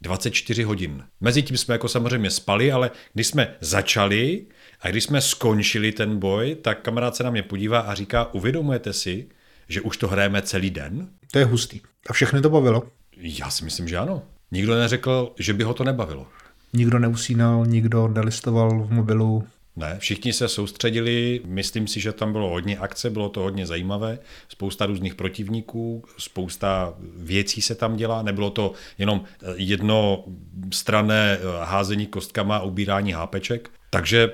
24 0.00 0.62
hodin. 0.62 1.04
Mezitím 1.20 1.56
jsme 1.56 1.74
jako 1.74 1.88
samozřejmě 1.88 2.30
spali, 2.30 2.72
ale 2.72 2.90
když 3.14 3.26
jsme 3.26 3.54
začali 3.60 4.46
a 4.80 4.88
když 4.88 5.04
jsme 5.04 5.20
skončili 5.20 5.92
ten 5.92 6.18
boj, 6.18 6.56
tak 6.62 6.82
kamarád 6.82 7.16
se 7.16 7.22
na 7.22 7.30
mě 7.30 7.42
podívá 7.42 7.80
a 7.80 7.94
říká, 7.94 8.34
uvědomujete 8.34 8.92
si, 8.92 9.28
že 9.68 9.80
už 9.80 9.96
to 9.96 10.08
hrajeme 10.08 10.42
celý 10.42 10.70
den? 10.70 11.08
To 11.30 11.38
je 11.38 11.44
hustý. 11.44 11.80
A 12.08 12.12
všechny 12.12 12.40
to 12.40 12.50
bavilo? 12.50 12.82
Já 13.16 13.50
si 13.50 13.64
myslím, 13.64 13.88
že 13.88 13.98
ano. 13.98 14.22
Nikdo 14.50 14.74
neřekl, 14.78 15.32
že 15.38 15.52
by 15.52 15.64
ho 15.64 15.74
to 15.74 15.84
nebavilo. 15.84 16.26
Nikdo 16.72 16.98
neusínal, 16.98 17.66
nikdo 17.66 18.08
nelistoval 18.08 18.82
v 18.82 18.92
mobilu. 18.92 19.44
Ne, 19.76 19.96
všichni 19.98 20.32
se 20.32 20.48
soustředili, 20.48 21.40
myslím 21.44 21.86
si, 21.86 22.00
že 22.00 22.12
tam 22.12 22.32
bylo 22.32 22.50
hodně 22.50 22.78
akce, 22.78 23.10
bylo 23.10 23.28
to 23.28 23.40
hodně 23.40 23.66
zajímavé, 23.66 24.18
spousta 24.48 24.86
různých 24.86 25.14
protivníků, 25.14 26.04
spousta 26.18 26.94
věcí 27.16 27.62
se 27.62 27.74
tam 27.74 27.96
dělá, 27.96 28.22
nebylo 28.22 28.50
to 28.50 28.72
jenom 28.98 29.24
jedno 29.54 30.24
strané 30.72 31.38
házení 31.64 32.06
kostkama 32.06 32.56
a 32.56 32.62
ubírání 32.62 33.12
hápeček, 33.12 33.70
takže 33.90 34.32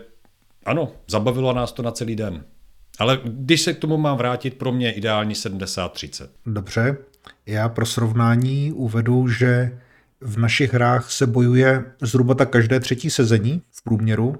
ano, 0.64 0.92
zabavilo 1.08 1.52
nás 1.52 1.72
to 1.72 1.82
na 1.82 1.90
celý 1.90 2.16
den. 2.16 2.44
Ale 2.98 3.20
když 3.24 3.60
se 3.60 3.72
k 3.72 3.78
tomu 3.78 3.96
mám 3.96 4.16
vrátit, 4.16 4.54
pro 4.54 4.72
mě 4.72 4.92
ideální 4.92 5.34
70-30. 5.34 6.28
Dobře, 6.46 6.96
já 7.46 7.68
pro 7.68 7.86
srovnání 7.86 8.72
uvedu, 8.72 9.28
že 9.28 9.78
v 10.20 10.38
našich 10.38 10.74
hrách 10.74 11.10
se 11.10 11.26
bojuje 11.26 11.84
zhruba 12.00 12.34
tak 12.34 12.50
každé 12.50 12.80
třetí 12.80 13.10
sezení 13.10 13.62
v 13.70 13.82
průměru, 13.84 14.36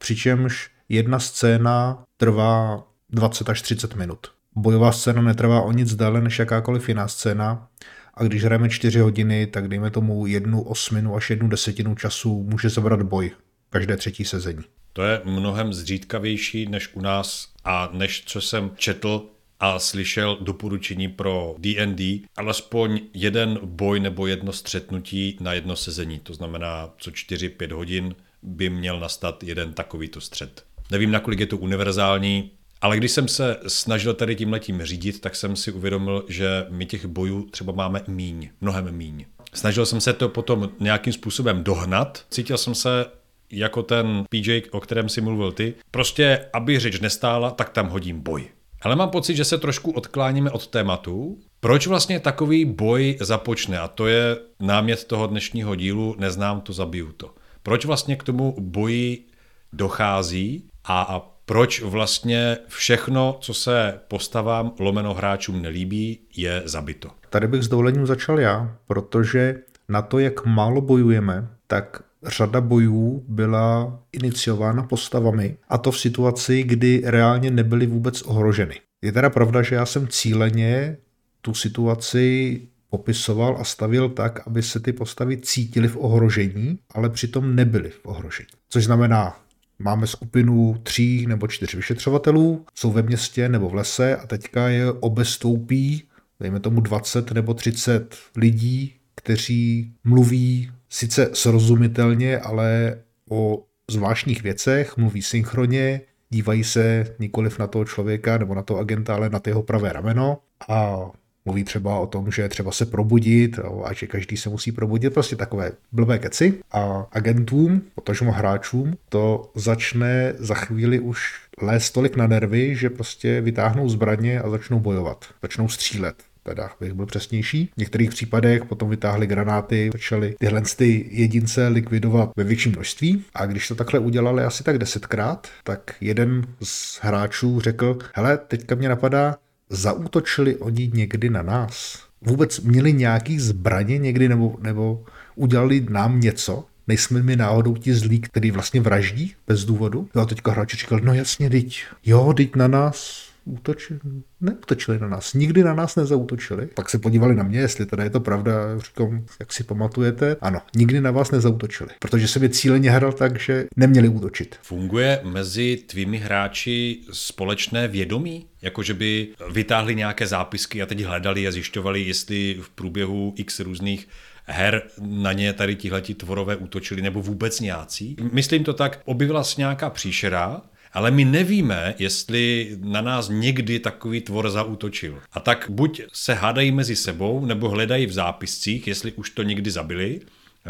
přičemž 0.00 0.70
jedna 0.88 1.18
scéna 1.18 2.04
trvá 2.16 2.86
20 3.10 3.48
až 3.48 3.62
30 3.62 3.94
minut. 3.94 4.26
Bojová 4.56 4.92
scéna 4.92 5.22
netrvá 5.22 5.60
o 5.62 5.72
nic 5.72 5.94
déle 5.94 6.20
než 6.20 6.38
jakákoliv 6.38 6.88
jiná 6.88 7.08
scéna 7.08 7.68
a 8.14 8.24
když 8.24 8.44
hrajeme 8.44 8.68
4 8.68 8.98
hodiny, 8.98 9.46
tak 9.46 9.68
dejme 9.68 9.90
tomu 9.90 10.26
jednu 10.26 10.62
osminu 10.62 11.16
až 11.16 11.30
jednu 11.30 11.48
desetinu 11.48 11.94
času 11.94 12.42
může 12.42 12.68
zabrat 12.68 13.02
boj 13.02 13.30
každé 13.70 13.96
třetí 13.96 14.24
sezení. 14.24 14.64
To 14.92 15.02
je 15.02 15.20
mnohem 15.24 15.72
zřídkavější 15.72 16.66
než 16.66 16.94
u 16.94 17.00
nás 17.00 17.48
a 17.64 17.90
než 17.92 18.24
co 18.26 18.40
jsem 18.40 18.70
četl 18.76 19.26
a 19.60 19.78
slyšel 19.78 20.38
doporučení 20.40 21.08
pro 21.08 21.54
D&D, 21.58 22.20
alespoň 22.36 23.00
jeden 23.14 23.58
boj 23.64 24.00
nebo 24.00 24.26
jedno 24.26 24.52
střetnutí 24.52 25.36
na 25.40 25.52
jedno 25.52 25.76
sezení. 25.76 26.18
To 26.18 26.34
znamená, 26.34 26.90
co 26.98 27.10
4-5 27.10 27.72
hodin 27.72 28.14
by 28.42 28.70
měl 28.70 29.00
nastat 29.00 29.42
jeden 29.42 29.72
takovýto 29.72 30.20
střet. 30.20 30.64
Nevím, 30.90 31.10
nakolik 31.10 31.40
je 31.40 31.46
to 31.46 31.56
univerzální, 31.56 32.50
ale 32.80 32.96
když 32.96 33.10
jsem 33.10 33.28
se 33.28 33.56
snažil 33.66 34.14
tady 34.14 34.36
tím 34.36 34.52
letím 34.52 34.82
řídit, 34.82 35.20
tak 35.20 35.36
jsem 35.36 35.56
si 35.56 35.72
uvědomil, 35.72 36.24
že 36.28 36.66
my 36.68 36.86
těch 36.86 37.06
bojů 37.06 37.46
třeba 37.50 37.72
máme 37.72 38.02
míň, 38.08 38.50
mnohem 38.60 38.92
míň. 38.92 39.24
Snažil 39.54 39.86
jsem 39.86 40.00
se 40.00 40.12
to 40.12 40.28
potom 40.28 40.70
nějakým 40.80 41.12
způsobem 41.12 41.64
dohnat. 41.64 42.24
Cítil 42.30 42.58
jsem 42.58 42.74
se 42.74 43.06
jako 43.50 43.82
ten 43.82 44.24
PJ, 44.28 44.62
o 44.70 44.80
kterém 44.80 45.08
si 45.08 45.20
mluvil 45.20 45.52
ty. 45.52 45.74
Prostě, 45.90 46.46
aby 46.52 46.78
řeč 46.78 47.00
nestála, 47.00 47.50
tak 47.50 47.70
tam 47.70 47.88
hodím 47.88 48.20
boj. 48.20 48.48
Ale 48.82 48.96
mám 48.96 49.10
pocit, 49.10 49.36
že 49.36 49.44
se 49.44 49.58
trošku 49.58 49.90
odkláníme 49.90 50.50
od 50.50 50.66
tématu. 50.66 51.38
Proč 51.60 51.86
vlastně 51.86 52.20
takový 52.20 52.64
boj 52.64 53.16
započne? 53.20 53.78
A 53.78 53.88
to 53.88 54.06
je 54.06 54.36
námět 54.60 55.04
toho 55.04 55.26
dnešního 55.26 55.74
dílu, 55.74 56.16
neznám 56.18 56.60
to, 56.60 56.72
zabiju 56.72 57.12
to. 57.12 57.30
Proč 57.62 57.84
vlastně 57.84 58.16
k 58.16 58.22
tomu 58.22 58.56
boji 58.60 59.26
dochází 59.72 60.68
a, 60.84 61.26
proč 61.44 61.82
vlastně 61.82 62.58
všechno, 62.68 63.38
co 63.40 63.54
se 63.54 64.00
postavám 64.08 64.72
lomeno 64.78 65.14
hráčům 65.14 65.62
nelíbí, 65.62 66.18
je 66.36 66.62
zabito. 66.64 67.10
Tady 67.30 67.48
bych 67.48 67.62
s 67.62 67.68
dovolením 67.68 68.06
začal 68.06 68.40
já, 68.40 68.76
protože 68.86 69.56
na 69.88 70.02
to, 70.02 70.18
jak 70.18 70.46
málo 70.46 70.80
bojujeme, 70.80 71.48
tak 71.66 72.02
řada 72.26 72.60
bojů 72.60 73.24
byla 73.28 74.00
iniciována 74.12 74.82
postavami 74.82 75.56
a 75.68 75.78
to 75.78 75.90
v 75.90 75.98
situaci, 75.98 76.62
kdy 76.62 77.02
reálně 77.04 77.50
nebyly 77.50 77.86
vůbec 77.86 78.22
ohroženy. 78.22 78.74
Je 79.02 79.12
teda 79.12 79.30
pravda, 79.30 79.62
že 79.62 79.74
já 79.74 79.86
jsem 79.86 80.08
cíleně 80.08 80.96
tu 81.40 81.54
situaci 81.54 82.60
popisoval 82.90 83.56
a 83.60 83.64
stavil 83.64 84.08
tak, 84.08 84.46
aby 84.46 84.62
se 84.62 84.80
ty 84.80 84.92
postavy 84.92 85.36
cítily 85.36 85.88
v 85.88 85.96
ohrožení, 85.96 86.78
ale 86.94 87.10
přitom 87.10 87.54
nebyly 87.56 87.90
v 87.90 88.00
ohrožení. 88.04 88.48
Což 88.68 88.84
znamená, 88.84 89.40
máme 89.78 90.06
skupinu 90.06 90.76
tří 90.82 91.26
nebo 91.26 91.46
čtyř 91.46 91.74
vyšetřovatelů, 91.74 92.66
jsou 92.74 92.92
ve 92.92 93.02
městě 93.02 93.48
nebo 93.48 93.68
v 93.68 93.74
lese 93.74 94.16
a 94.16 94.26
teďka 94.26 94.68
je 94.68 94.92
obestoupí, 94.92 96.02
dejme 96.40 96.60
tomu 96.60 96.80
20 96.80 97.32
nebo 97.32 97.54
30 97.54 98.16
lidí, 98.36 98.94
kteří 99.14 99.92
mluví 100.04 100.70
sice 100.88 101.30
srozumitelně, 101.32 102.38
ale 102.38 102.98
o 103.30 103.64
zvláštních 103.90 104.42
věcech, 104.42 104.96
mluví 104.96 105.22
synchronně, 105.22 106.00
dívají 106.30 106.64
se 106.64 107.14
nikoliv 107.18 107.58
na 107.58 107.66
toho 107.66 107.84
člověka 107.84 108.38
nebo 108.38 108.54
na 108.54 108.62
toho 108.62 108.80
agenta, 108.80 109.14
ale 109.14 109.30
na 109.30 109.40
jeho 109.46 109.62
pravé 109.62 109.92
rameno 109.92 110.38
a 110.68 111.00
mluví 111.44 111.64
třeba 111.64 111.98
o 111.98 112.06
tom, 112.06 112.30
že 112.30 112.48
třeba 112.48 112.72
se 112.72 112.86
probudit 112.86 113.58
a 113.84 113.92
že 113.92 114.06
každý 114.06 114.36
se 114.36 114.48
musí 114.48 114.72
probudit, 114.72 115.14
prostě 115.14 115.36
takové 115.36 115.72
blbé 115.92 116.18
keci. 116.18 116.54
A 116.72 117.06
agentům, 117.12 117.82
potažmo 117.94 118.32
hráčům, 118.32 118.96
to 119.08 119.50
začne 119.54 120.34
za 120.38 120.54
chvíli 120.54 121.00
už 121.00 121.40
lézt 121.62 121.94
tolik 121.94 122.16
na 122.16 122.26
nervy, 122.26 122.76
že 122.76 122.90
prostě 122.90 123.40
vytáhnou 123.40 123.88
zbraně 123.88 124.40
a 124.40 124.50
začnou 124.50 124.80
bojovat, 124.80 125.24
začnou 125.42 125.68
střílet 125.68 126.14
teda 126.42 126.70
bych 126.80 126.92
byl 126.92 127.06
přesnější. 127.06 127.70
V 127.74 127.76
některých 127.76 128.10
případech 128.10 128.64
potom 128.64 128.90
vytáhli 128.90 129.26
granáty, 129.26 129.90
začali 129.92 130.34
tyhle 130.38 130.62
ty 130.76 131.08
jedince 131.10 131.68
likvidovat 131.68 132.30
ve 132.36 132.44
větším 132.44 132.72
množství 132.72 133.24
a 133.34 133.46
když 133.46 133.68
to 133.68 133.74
takhle 133.74 134.00
udělali 134.00 134.44
asi 134.44 134.64
tak 134.64 134.78
desetkrát, 134.78 135.48
tak 135.64 135.94
jeden 136.00 136.46
z 136.62 136.98
hráčů 137.02 137.60
řekl, 137.60 137.98
hele, 138.14 138.38
teďka 138.38 138.74
mě 138.74 138.88
napadá, 138.88 139.36
zaútočili 139.70 140.56
oni 140.56 140.90
někdy 140.94 141.30
na 141.30 141.42
nás? 141.42 142.04
Vůbec 142.22 142.60
měli 142.60 142.92
nějaký 142.92 143.38
zbraně 143.38 143.98
někdy 143.98 144.28
nebo, 144.28 144.56
nebo 144.60 145.04
udělali 145.34 145.86
nám 145.90 146.20
něco? 146.20 146.64
Nejsme 146.88 147.22
mi 147.22 147.36
náhodou 147.36 147.76
ti 147.76 147.94
zlí, 147.94 148.20
který 148.20 148.50
vlastně 148.50 148.80
vraždí 148.80 149.34
bez 149.46 149.64
důvodu? 149.64 150.08
Jo, 150.14 150.26
teďka 150.26 150.52
hráči 150.52 150.76
říkal, 150.76 151.00
no 151.02 151.14
jasně, 151.14 151.50
teď, 151.50 151.84
jo, 152.06 152.32
teď 152.36 152.56
na 152.56 152.68
nás 152.68 153.29
útočili, 153.44 154.00
neútočili 154.40 154.98
na 154.98 155.08
nás, 155.08 155.34
nikdy 155.34 155.64
na 155.64 155.74
nás 155.74 155.96
nezautočili. 155.96 156.66
Pak 156.66 156.90
se 156.90 156.98
podívali 156.98 157.34
na 157.34 157.42
mě, 157.42 157.58
jestli 157.58 157.86
teda 157.86 158.04
je 158.04 158.10
to 158.10 158.20
pravda, 158.20 158.78
říkám, 158.78 159.24
jak 159.40 159.52
si 159.52 159.64
pamatujete. 159.64 160.36
Ano, 160.40 160.60
nikdy 160.76 161.00
na 161.00 161.10
vás 161.10 161.30
nezautočili, 161.30 161.90
protože 161.98 162.28
jsem 162.28 162.42
je 162.42 162.48
cíleně 162.48 162.90
hrál 162.90 163.12
tak, 163.12 163.40
že 163.40 163.66
neměli 163.76 164.08
útočit. 164.08 164.56
Funguje 164.62 165.20
mezi 165.24 165.76
tvými 165.86 166.18
hráči 166.18 167.00
společné 167.12 167.88
vědomí? 167.88 168.46
Jako, 168.62 168.82
že 168.82 168.94
by 168.94 169.28
vytáhli 169.52 169.94
nějaké 169.94 170.26
zápisky 170.26 170.82
a 170.82 170.86
teď 170.86 171.00
hledali 171.00 171.48
a 171.48 171.50
zjišťovali, 171.50 172.02
jestli 172.02 172.58
v 172.62 172.70
průběhu 172.70 173.34
x 173.36 173.60
různých 173.60 174.08
her 174.44 174.82
na 175.00 175.32
ně 175.32 175.52
tady 175.52 175.76
tihleti 175.76 176.14
tvorové 176.14 176.56
útočili, 176.56 177.02
nebo 177.02 177.22
vůbec 177.22 177.60
nějací. 177.60 178.16
Myslím 178.32 178.64
to 178.64 178.72
tak, 178.72 179.00
objevila 179.04 179.44
se 179.44 179.54
nějaká 179.60 179.90
příšera, 179.90 180.62
ale 180.92 181.10
my 181.10 181.24
nevíme, 181.24 181.94
jestli 181.98 182.76
na 182.80 183.00
nás 183.00 183.28
někdy 183.28 183.78
takový 183.78 184.20
tvor 184.20 184.50
zaútočil. 184.50 185.18
A 185.32 185.40
tak 185.40 185.66
buď 185.68 186.02
se 186.12 186.34
hádají 186.34 186.72
mezi 186.72 186.96
sebou, 186.96 187.46
nebo 187.46 187.68
hledají 187.68 188.06
v 188.06 188.12
zápiscích, 188.12 188.88
jestli 188.88 189.12
už 189.12 189.30
to 189.30 189.42
někdy 189.42 189.70
zabili, 189.70 190.20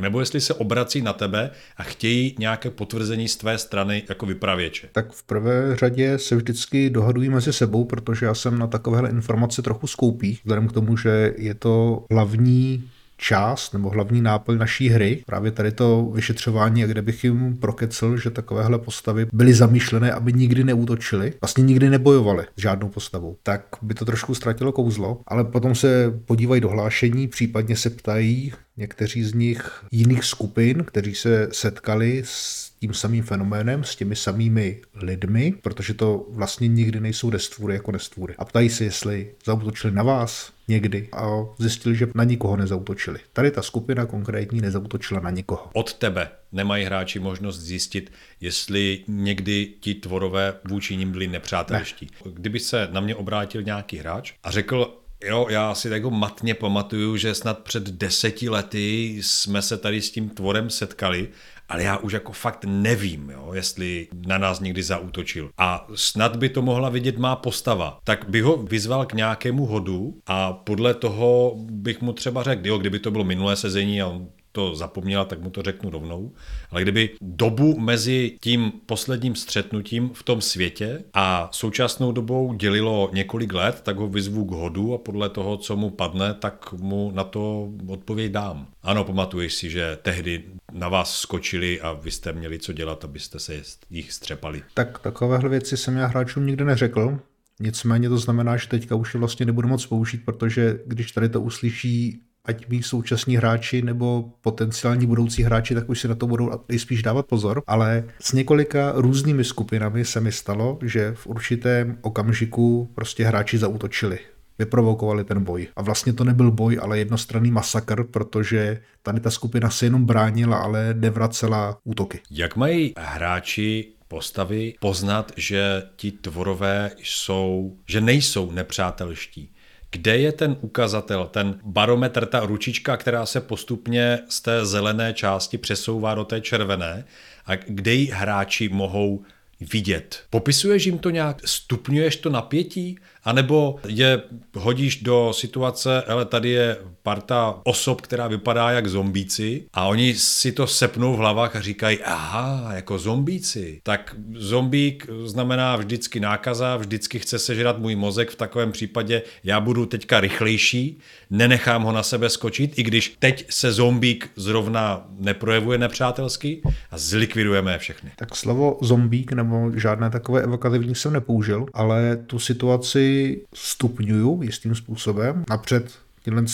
nebo 0.00 0.20
jestli 0.20 0.40
se 0.40 0.54
obrací 0.54 1.02
na 1.02 1.12
tebe 1.12 1.50
a 1.76 1.82
chtějí 1.82 2.34
nějaké 2.38 2.70
potvrzení 2.70 3.28
z 3.28 3.36
tvé 3.36 3.58
strany 3.58 4.02
jako 4.08 4.26
vypravěče. 4.26 4.88
Tak 4.92 5.12
v 5.12 5.22
prvé 5.22 5.76
řadě 5.76 6.18
se 6.18 6.36
vždycky 6.36 6.90
dohadují 6.90 7.28
mezi 7.28 7.52
sebou, 7.52 7.84
protože 7.84 8.26
já 8.26 8.34
jsem 8.34 8.58
na 8.58 8.66
takovéhle 8.66 9.10
informace 9.10 9.62
trochu 9.62 9.86
skoupý, 9.86 10.38
vzhledem 10.44 10.68
k 10.68 10.72
tomu, 10.72 10.96
že 10.96 11.34
je 11.38 11.54
to 11.54 12.04
hlavní 12.10 12.90
část 13.20 13.72
nebo 13.72 13.90
hlavní 13.90 14.20
náplň 14.20 14.58
naší 14.58 14.88
hry, 14.88 15.22
právě 15.26 15.50
tady 15.50 15.72
to 15.72 16.10
vyšetřování, 16.14 16.82
kde 16.82 17.02
bych 17.02 17.24
jim 17.24 17.56
prokecel, 17.56 18.16
že 18.16 18.30
takovéhle 18.30 18.78
postavy 18.78 19.26
byly 19.32 19.54
zamýšlené, 19.54 20.12
aby 20.12 20.32
nikdy 20.32 20.64
neútočili, 20.64 21.32
vlastně 21.40 21.64
nikdy 21.64 21.90
nebojovali 21.90 22.44
s 22.56 22.60
žádnou 22.60 22.88
postavou, 22.88 23.36
tak 23.42 23.66
by 23.82 23.94
to 23.94 24.04
trošku 24.04 24.34
ztratilo 24.34 24.72
kouzlo, 24.72 25.20
ale 25.26 25.44
potom 25.44 25.74
se 25.74 26.20
podívají 26.24 26.60
do 26.60 26.68
hlášení, 26.68 27.28
případně 27.28 27.76
se 27.76 27.90
ptají 27.90 28.52
někteří 28.76 29.24
z 29.24 29.34
nich 29.34 29.84
jiných 29.90 30.24
skupin, 30.24 30.84
kteří 30.84 31.14
se 31.14 31.48
setkali 31.52 32.22
s 32.24 32.69
tím 32.80 32.94
samým 32.94 33.22
fenoménem, 33.22 33.84
s 33.84 33.96
těmi 33.96 34.16
samými 34.16 34.80
lidmi, 34.94 35.54
protože 35.62 35.94
to 35.94 36.26
vlastně 36.30 36.68
nikdy 36.68 37.00
nejsou 37.00 37.30
destvůry 37.30 37.74
jako 37.74 37.92
nestvůry. 37.92 38.34
A 38.38 38.44
ptají 38.44 38.70
se, 38.70 38.84
jestli 38.84 39.34
zautočili 39.44 39.94
na 39.94 40.02
vás 40.02 40.52
někdy 40.68 41.08
a 41.12 41.28
zjistili, 41.58 41.96
že 41.96 42.08
na 42.14 42.24
nikoho 42.24 42.56
nezautočili. 42.56 43.18
Tady 43.32 43.50
ta 43.50 43.62
skupina 43.62 44.06
konkrétní 44.06 44.60
nezautočila 44.60 45.20
na 45.20 45.30
nikoho. 45.30 45.70
Od 45.74 45.94
tebe 45.94 46.28
nemají 46.52 46.84
hráči 46.84 47.18
možnost 47.18 47.58
zjistit, 47.58 48.12
jestli 48.40 49.04
někdy 49.08 49.68
ti 49.80 49.94
tvorové 49.94 50.54
vůči 50.68 50.96
ním 50.96 51.12
byli 51.12 51.26
nepřátelští. 51.26 52.08
Ne. 52.24 52.32
Kdyby 52.32 52.60
se 52.60 52.88
na 52.90 53.00
mě 53.00 53.14
obrátil 53.14 53.62
nějaký 53.62 53.96
hráč 53.96 54.32
a 54.42 54.50
řekl, 54.50 54.96
Jo, 55.24 55.46
já 55.50 55.74
si 55.74 55.88
jako 55.88 56.10
matně 56.10 56.54
pamatuju, 56.54 57.16
že 57.16 57.34
snad 57.34 57.58
před 57.58 57.82
deseti 57.82 58.48
lety 58.48 59.18
jsme 59.22 59.62
se 59.62 59.76
tady 59.76 60.02
s 60.02 60.10
tím 60.10 60.28
tvorem 60.28 60.70
setkali 60.70 61.28
ale 61.70 61.82
já 61.82 61.96
už 61.96 62.12
jako 62.12 62.32
fakt 62.32 62.64
nevím, 62.68 63.30
jo, 63.30 63.50
jestli 63.54 64.08
na 64.26 64.38
nás 64.38 64.60
někdy 64.60 64.82
zaútočil. 64.82 65.50
A 65.58 65.86
snad 65.94 66.36
by 66.36 66.48
to 66.48 66.62
mohla 66.62 66.88
vidět 66.88 67.18
má 67.18 67.36
postava. 67.36 67.98
Tak 68.04 68.24
bych 68.28 68.42
ho 68.42 68.56
vyzval 68.56 69.06
k 69.06 69.12
nějakému 69.12 69.66
hodu 69.66 70.14
a 70.26 70.52
podle 70.52 70.94
toho 70.94 71.54
bych 71.56 72.00
mu 72.00 72.12
třeba 72.12 72.42
řekl, 72.42 72.66
jo, 72.66 72.78
kdyby 72.78 72.98
to 72.98 73.10
bylo 73.10 73.24
minulé 73.24 73.56
sezení 73.56 74.02
a 74.02 74.06
on 74.06 74.28
to 74.52 74.74
zapomněla, 74.76 75.24
tak 75.24 75.40
mu 75.40 75.50
to 75.50 75.62
řeknu 75.62 75.90
rovnou. 75.90 76.32
Ale 76.70 76.82
kdyby 76.82 77.10
dobu 77.20 77.80
mezi 77.80 78.36
tím 78.40 78.72
posledním 78.86 79.34
střetnutím 79.34 80.10
v 80.14 80.22
tom 80.22 80.40
světě 80.40 81.04
a 81.14 81.48
současnou 81.52 82.12
dobou 82.12 82.54
dělilo 82.54 83.10
několik 83.12 83.52
let, 83.52 83.80
tak 83.82 83.96
ho 83.96 84.08
vyzvu 84.08 84.44
k 84.44 84.50
hodu 84.50 84.94
a 84.94 84.98
podle 84.98 85.28
toho, 85.28 85.56
co 85.56 85.76
mu 85.76 85.90
padne, 85.90 86.34
tak 86.34 86.72
mu 86.72 87.10
na 87.14 87.24
to 87.24 87.68
odpověď 87.86 88.32
dám. 88.32 88.66
Ano, 88.82 89.04
pamatuješ 89.04 89.54
si, 89.54 89.70
že 89.70 89.98
tehdy 90.02 90.44
na 90.72 90.88
vás 90.88 91.16
skočili 91.16 91.80
a 91.80 91.92
vy 91.92 92.10
jste 92.10 92.32
měli 92.32 92.58
co 92.58 92.72
dělat, 92.72 93.04
abyste 93.04 93.38
se 93.38 93.62
jich 93.90 94.12
střepali. 94.12 94.62
Tak 94.74 94.98
takovéhle 94.98 95.48
věci 95.48 95.76
jsem 95.76 95.96
já 95.96 96.06
hráčům 96.06 96.46
nikdy 96.46 96.64
neřekl. 96.64 97.18
Nicméně 97.60 98.08
to 98.08 98.18
znamená, 98.18 98.56
že 98.56 98.68
teďka 98.68 98.94
už 98.94 99.14
je 99.14 99.20
vlastně 99.20 99.46
nebudu 99.46 99.68
moc 99.68 99.86
použít, 99.86 100.24
protože 100.24 100.78
když 100.86 101.12
tady 101.12 101.28
to 101.28 101.40
uslyší 101.40 102.20
ať 102.50 102.68
mý 102.68 102.82
současní 102.82 103.36
hráči 103.36 103.82
nebo 103.82 104.24
potenciální 104.40 105.06
budoucí 105.06 105.42
hráči, 105.42 105.74
tak 105.74 105.88
už 105.88 106.00
si 106.00 106.08
na 106.08 106.14
to 106.14 106.26
budou 106.26 106.50
nejspíš 106.68 107.02
dávat 107.02 107.26
pozor. 107.26 107.62
Ale 107.66 108.04
s 108.20 108.32
několika 108.32 108.92
různými 108.94 109.44
skupinami 109.44 110.04
se 110.04 110.20
mi 110.20 110.32
stalo, 110.32 110.78
že 110.82 111.12
v 111.14 111.26
určitém 111.26 111.98
okamžiku 112.00 112.90
prostě 112.94 113.24
hráči 113.24 113.58
zautočili 113.58 114.18
vyprovokovali 114.58 115.24
ten 115.24 115.44
boj. 115.44 115.68
A 115.76 115.82
vlastně 115.82 116.12
to 116.12 116.24
nebyl 116.24 116.50
boj, 116.50 116.78
ale 116.82 116.98
jednostranný 116.98 117.50
masakr, 117.50 118.04
protože 118.04 118.80
tady 119.02 119.20
ta 119.20 119.30
skupina 119.30 119.70
se 119.70 119.86
jenom 119.86 120.04
bránila, 120.04 120.58
ale 120.58 120.94
nevracela 120.94 121.78
útoky. 121.84 122.20
Jak 122.30 122.56
mají 122.56 122.92
hráči 122.98 123.88
postavy 124.08 124.74
poznat, 124.80 125.32
že 125.36 125.82
ti 125.96 126.12
tvorové 126.12 126.90
jsou, 127.02 127.76
že 127.86 128.00
nejsou 128.00 128.50
nepřátelští? 128.50 129.52
Kde 129.90 130.16
je 130.18 130.32
ten 130.32 130.56
ukazatel, 130.60 131.26
ten 131.26 131.60
barometr, 131.64 132.26
ta 132.26 132.40
ručička, 132.40 132.96
která 132.96 133.26
se 133.26 133.40
postupně 133.40 134.18
z 134.28 134.40
té 134.40 134.66
zelené 134.66 135.14
části 135.14 135.58
přesouvá 135.58 136.14
do 136.14 136.24
té 136.24 136.40
červené? 136.40 137.04
A 137.46 137.56
kde 137.56 137.94
ji 137.94 138.06
hráči 138.06 138.68
mohou 138.68 139.24
vidět. 139.60 140.22
Popisuješ 140.30 140.86
jim 140.86 140.98
to 140.98 141.10
nějak, 141.10 141.36
stupňuješ 141.44 142.16
to 142.16 142.30
napětí, 142.30 142.98
anebo 143.24 143.76
je 143.86 144.22
hodíš 144.56 145.02
do 145.02 145.32
situace, 145.34 146.02
ale 146.02 146.24
tady 146.24 146.50
je 146.50 146.76
parta 147.02 147.60
osob, 147.64 148.00
která 148.00 148.26
vypadá 148.26 148.70
jak 148.70 148.86
zombíci 148.86 149.66
a 149.72 149.86
oni 149.86 150.14
si 150.14 150.52
to 150.52 150.66
sepnou 150.66 151.14
v 151.14 151.18
hlavách 151.18 151.56
a 151.56 151.60
říkají, 151.60 151.98
aha, 152.04 152.70
jako 152.74 152.98
zombíci. 152.98 153.80
Tak 153.82 154.16
zombík 154.34 155.06
znamená 155.24 155.76
vždycky 155.76 156.20
nákaza, 156.20 156.76
vždycky 156.76 157.18
chce 157.18 157.38
sežrat 157.38 157.78
můj 157.78 157.96
mozek, 157.96 158.30
v 158.30 158.36
takovém 158.36 158.72
případě 158.72 159.22
já 159.44 159.60
budu 159.60 159.86
teďka 159.86 160.20
rychlejší, 160.20 160.98
nenechám 161.30 161.82
ho 161.82 161.92
na 161.92 162.02
sebe 162.02 162.28
skočit, 162.28 162.78
i 162.78 162.82
když 162.82 163.16
teď 163.18 163.46
se 163.50 163.72
zombík 163.72 164.30
zrovna 164.36 165.06
neprojevuje 165.18 165.78
nepřátelsky 165.78 166.62
a 166.90 166.98
zlikvidujeme 166.98 167.72
je 167.72 167.78
všechny. 167.78 168.10
Tak 168.16 168.36
slovo 168.36 168.78
zombík 168.80 169.32
nebo 169.32 169.50
nebo 169.50 169.78
žádné 169.78 170.10
takové 170.10 170.42
evokativní 170.42 170.94
jsem 170.94 171.12
nepoužil, 171.12 171.66
ale 171.74 172.16
tu 172.16 172.38
situaci 172.38 173.09
stupňuju 173.54 174.42
jistým 174.42 174.74
způsobem. 174.74 175.44
Napřed 175.50 175.98
Tyhle 176.24 176.44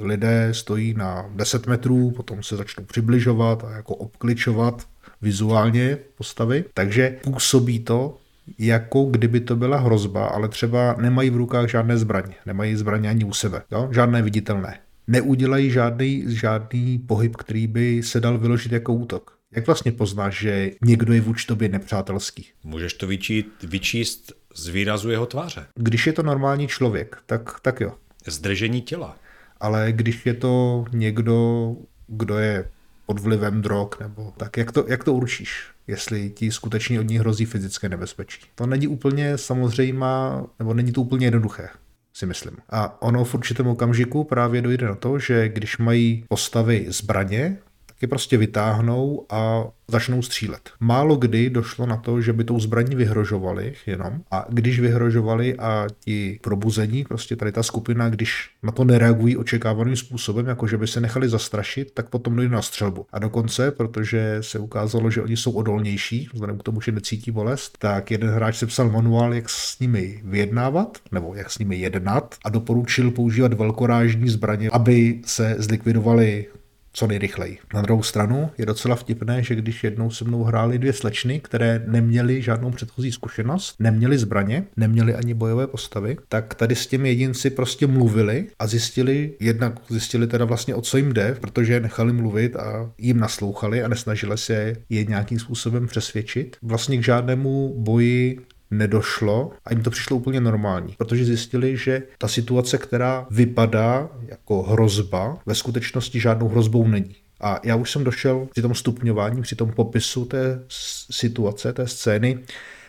lidé 0.00 0.48
stojí 0.52 0.94
na 0.94 1.30
10 1.34 1.66
metrů, 1.66 2.10
potom 2.10 2.42
se 2.42 2.56
začnou 2.56 2.84
přibližovat 2.84 3.64
a 3.64 3.70
jako 3.70 3.94
obkličovat 3.94 4.86
vizuálně 5.22 5.98
postavy. 6.16 6.64
Takže 6.74 7.16
působí 7.22 7.78
to, 7.78 8.16
jako 8.58 9.04
kdyby 9.04 9.40
to 9.40 9.56
byla 9.56 9.78
hrozba, 9.78 10.26
ale 10.26 10.48
třeba 10.48 10.96
nemají 11.00 11.30
v 11.30 11.36
rukách 11.36 11.70
žádné 11.70 11.98
zbraně, 11.98 12.34
nemají 12.46 12.76
zbraně 12.76 13.08
ani 13.08 13.24
u 13.24 13.32
sebe, 13.32 13.62
jo? 13.72 13.88
žádné 13.92 14.22
viditelné. 14.22 14.78
Neudělají 15.06 15.70
žádný, 15.70 16.24
žádný 16.26 16.98
pohyb, 16.98 17.36
který 17.36 17.66
by 17.66 18.02
se 18.02 18.20
dal 18.20 18.38
vyložit 18.38 18.72
jako 18.72 18.94
útok. 18.94 19.38
Jak 19.56 19.66
vlastně 19.66 19.92
poznáš, 19.92 20.40
že 20.40 20.70
někdo 20.84 21.12
je 21.12 21.20
vůči 21.20 21.46
tobě 21.46 21.68
nepřátelský? 21.68 22.46
Můžeš 22.64 22.94
to 22.94 23.06
vyčít, 23.06 23.46
vyčíst 23.62 24.32
z 24.54 24.68
výrazu 24.68 25.10
jeho 25.10 25.26
tváře. 25.26 25.66
Když 25.74 26.06
je 26.06 26.12
to 26.12 26.22
normální 26.22 26.68
člověk, 26.68 27.16
tak, 27.26 27.60
tak 27.60 27.80
jo. 27.80 27.92
Zdržení 28.26 28.82
těla. 28.82 29.16
Ale 29.60 29.92
když 29.92 30.26
je 30.26 30.34
to 30.34 30.84
někdo, 30.92 31.70
kdo 32.06 32.38
je 32.38 32.70
pod 33.06 33.20
vlivem 33.20 33.62
drog, 33.62 33.88
nebo 34.00 34.32
tak 34.36 34.56
jak 34.56 34.72
to, 34.72 34.84
jak 34.88 35.04
to 35.04 35.12
určíš? 35.12 35.66
Jestli 35.86 36.30
ti 36.30 36.52
skutečně 36.52 37.00
od 37.00 37.08
ní 37.08 37.18
hrozí 37.18 37.44
fyzické 37.44 37.88
nebezpečí. 37.88 38.40
To 38.54 38.66
není 38.66 38.86
úplně 38.88 39.38
samozřejmá, 39.38 40.46
nebo 40.58 40.74
není 40.74 40.92
to 40.92 41.00
úplně 41.00 41.26
jednoduché 41.26 41.68
si 42.14 42.26
myslím. 42.26 42.56
A 42.70 43.02
ono 43.02 43.24
v 43.24 43.34
určitém 43.34 43.66
okamžiku 43.66 44.24
právě 44.24 44.62
dojde 44.62 44.86
na 44.86 44.94
to, 44.94 45.18
že 45.18 45.48
když 45.48 45.78
mají 45.78 46.24
postavy 46.28 46.86
zbraně, 46.88 47.58
je 48.04 48.08
prostě 48.08 48.36
vytáhnou 48.36 49.26
a 49.30 49.64
začnou 49.88 50.22
střílet. 50.22 50.70
Málo 50.80 51.16
kdy 51.16 51.50
došlo 51.50 51.86
na 51.86 51.96
to, 51.96 52.20
že 52.20 52.32
by 52.32 52.44
tou 52.44 52.60
zbraní 52.60 52.96
vyhrožovali 52.96 53.72
jenom 53.86 54.20
a 54.30 54.46
když 54.48 54.80
vyhrožovali 54.80 55.54
a 55.54 55.86
ti 56.00 56.38
probuzení, 56.42 57.04
prostě 57.04 57.36
tady 57.36 57.52
ta 57.52 57.62
skupina, 57.62 58.08
když 58.08 58.50
na 58.62 58.72
to 58.72 58.84
nereagují 58.84 59.36
očekávaným 59.36 59.96
způsobem, 59.96 60.46
jako 60.46 60.66
že 60.66 60.78
by 60.78 60.86
se 60.86 61.00
nechali 61.00 61.28
zastrašit, 61.28 61.90
tak 61.94 62.08
potom 62.08 62.36
dojde 62.36 62.54
na 62.54 62.62
střelbu. 62.62 63.06
A 63.12 63.18
dokonce, 63.18 63.70
protože 63.70 64.38
se 64.40 64.58
ukázalo, 64.58 65.10
že 65.10 65.22
oni 65.22 65.36
jsou 65.36 65.52
odolnější, 65.52 66.28
vzhledem 66.32 66.58
k 66.58 66.62
tomu, 66.62 66.80
že 66.80 66.92
necítí 66.92 67.30
bolest, 67.30 67.78
tak 67.78 68.10
jeden 68.10 68.30
hráč 68.30 68.56
se 68.56 68.66
psal 68.66 68.90
manuál, 68.90 69.34
jak 69.34 69.50
s 69.50 69.78
nimi 69.78 70.20
vyjednávat, 70.24 70.98
nebo 71.12 71.34
jak 71.34 71.50
s 71.50 71.58
nimi 71.58 71.76
jednat 71.76 72.34
a 72.44 72.48
doporučil 72.48 73.10
používat 73.10 73.52
velkorážní 73.52 74.28
zbraně, 74.28 74.70
aby 74.72 75.20
se 75.24 75.56
zlikvidovali 75.58 76.46
co 76.94 77.06
nejrychleji. 77.06 77.58
Na 77.74 77.82
druhou 77.82 78.02
stranu 78.02 78.50
je 78.58 78.66
docela 78.66 78.96
vtipné, 78.96 79.42
že 79.42 79.54
když 79.54 79.84
jednou 79.84 80.10
se 80.10 80.24
mnou 80.24 80.42
hrály 80.42 80.78
dvě 80.78 80.92
slečny, 80.92 81.40
které 81.40 81.84
neměly 81.86 82.42
žádnou 82.42 82.70
předchozí 82.70 83.12
zkušenost, 83.12 83.74
neměly 83.78 84.18
zbraně, 84.18 84.64
neměly 84.76 85.14
ani 85.14 85.34
bojové 85.34 85.66
postavy, 85.66 86.16
tak 86.28 86.54
tady 86.54 86.74
s 86.74 86.86
těmi 86.86 87.08
jedinci 87.08 87.50
prostě 87.50 87.86
mluvili 87.86 88.46
a 88.58 88.66
zjistili, 88.66 89.34
jednak 89.40 89.80
zjistili 89.88 90.26
teda 90.26 90.44
vlastně 90.44 90.74
o 90.74 90.80
co 90.80 90.96
jim 90.96 91.12
jde, 91.12 91.36
protože 91.40 91.72
je 91.72 91.80
nechali 91.80 92.12
mluvit 92.12 92.56
a 92.56 92.90
jim 92.98 93.18
naslouchali 93.18 93.82
a 93.82 93.88
nesnažili 93.88 94.38
se 94.38 94.74
je 94.88 95.04
nějakým 95.04 95.38
způsobem 95.38 95.86
přesvědčit. 95.86 96.56
Vlastně 96.62 96.98
k 96.98 97.04
žádnému 97.04 97.74
boji 97.78 98.38
nedošlo 98.70 99.52
a 99.64 99.72
jim 99.72 99.82
to 99.82 99.90
přišlo 99.90 100.16
úplně 100.16 100.40
normální, 100.40 100.94
protože 100.98 101.24
zjistili, 101.24 101.76
že 101.76 102.02
ta 102.18 102.28
situace, 102.28 102.78
která 102.78 103.26
vypadá 103.30 104.10
jako 104.26 104.62
hrozba, 104.62 105.38
ve 105.46 105.54
skutečnosti 105.54 106.20
žádnou 106.20 106.48
hrozbou 106.48 106.88
není. 106.88 107.16
A 107.40 107.60
já 107.64 107.76
už 107.76 107.90
jsem 107.90 108.04
došel 108.04 108.48
při 108.50 108.62
tom 108.62 108.74
stupňování, 108.74 109.42
při 109.42 109.56
tom 109.56 109.72
popisu 109.72 110.24
té 110.24 110.62
situace, 111.10 111.72
té 111.72 111.86
scény, 111.86 112.38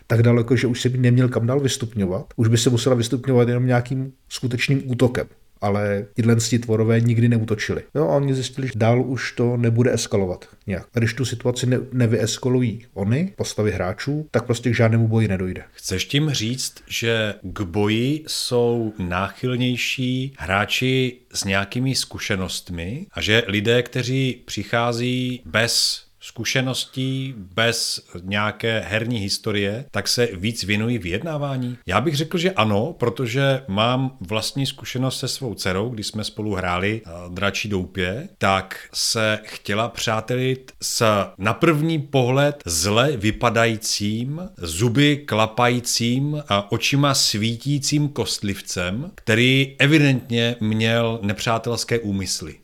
tak 0.08 0.24
daleko, 0.24 0.56
že 0.56 0.68
už 0.68 0.82
se 0.82 0.90
by 0.90 0.98
neměl 0.98 1.30
kam 1.30 1.48
dál 1.48 1.60
vystupňovat. 1.60 2.26
Už 2.36 2.48
by 2.48 2.58
se 2.58 2.70
musela 2.70 2.96
vystupňovat 2.96 3.48
jenom 3.48 3.66
nějakým 3.66 4.12
skutečným 4.30 4.82
útokem 4.86 5.28
ale 5.62 6.06
tyhle 6.14 6.36
tvorové 6.36 7.02
nikdy 7.02 7.30
neutočili. 7.30 7.84
Jo, 7.96 8.04
a 8.04 8.16
oni 8.16 8.34
zjistili, 8.34 8.68
že 8.68 8.74
dál 8.76 9.02
už 9.02 9.32
to 9.32 9.58
nebude 9.58 9.94
eskalovat 9.94 10.46
nějak. 10.68 10.88
A 10.94 11.00
když 11.00 11.14
tu 11.14 11.26
situaci 11.26 11.66
ne- 11.66 11.80
nevyeskalují 11.92 12.86
oni, 12.94 13.34
postavy 13.36 13.72
hráčů, 13.72 14.28
tak 14.32 14.46
prostě 14.46 14.70
k 14.72 14.76
žádnému 14.76 15.08
boji 15.08 15.28
nedojde. 15.28 15.64
Chceš 15.72 16.06
tím 16.06 16.30
říct, 16.30 16.74
že 16.88 17.34
k 17.44 17.62
boji 17.62 18.24
jsou 18.28 18.94
náchylnější 19.00 20.34
hráči 20.38 21.18
s 21.34 21.44
nějakými 21.44 21.96
zkušenostmi 21.96 23.06
a 23.12 23.22
že 23.22 23.44
lidé, 23.48 23.84
kteří 23.84 24.42
přichází 24.46 25.42
bez 25.46 26.05
zkušeností, 26.26 27.34
bez 27.38 28.06
nějaké 28.22 28.80
herní 28.88 29.18
historie, 29.18 29.86
tak 29.92 30.08
se 30.08 30.28
víc 30.34 30.64
věnují 30.64 30.98
vyjednávání? 30.98 31.78
Já 31.86 32.02
bych 32.02 32.16
řekl, 32.16 32.38
že 32.38 32.52
ano, 32.52 32.96
protože 33.00 33.62
mám 33.68 34.18
vlastní 34.22 34.66
zkušenost 34.66 35.20
se 35.20 35.28
svou 35.28 35.54
dcerou, 35.54 35.90
když 35.90 36.08
jsme 36.08 36.24
spolu 36.24 36.56
hráli 36.56 37.02
eh, 37.06 37.10
Dračí 37.30 37.70
doupě, 37.70 38.30
tak 38.38 38.80
se 38.94 39.40
chtěla 39.44 39.90
přátelit 39.90 40.72
s 40.82 41.26
na 41.38 41.54
první 41.54 42.00
pohled 42.00 42.64
zle 42.66 43.18
vypadajícím, 43.18 44.42
zuby 44.58 45.18
klapajícím 45.18 46.44
a 46.50 46.72
očima 46.72 47.14
svítícím 47.14 48.10
kostlivcem, 48.10 49.12
který 49.16 49.76
evidentně 49.80 50.56
měl 50.60 51.20
nepřátelské 51.22 52.00
úmysly 52.00 52.56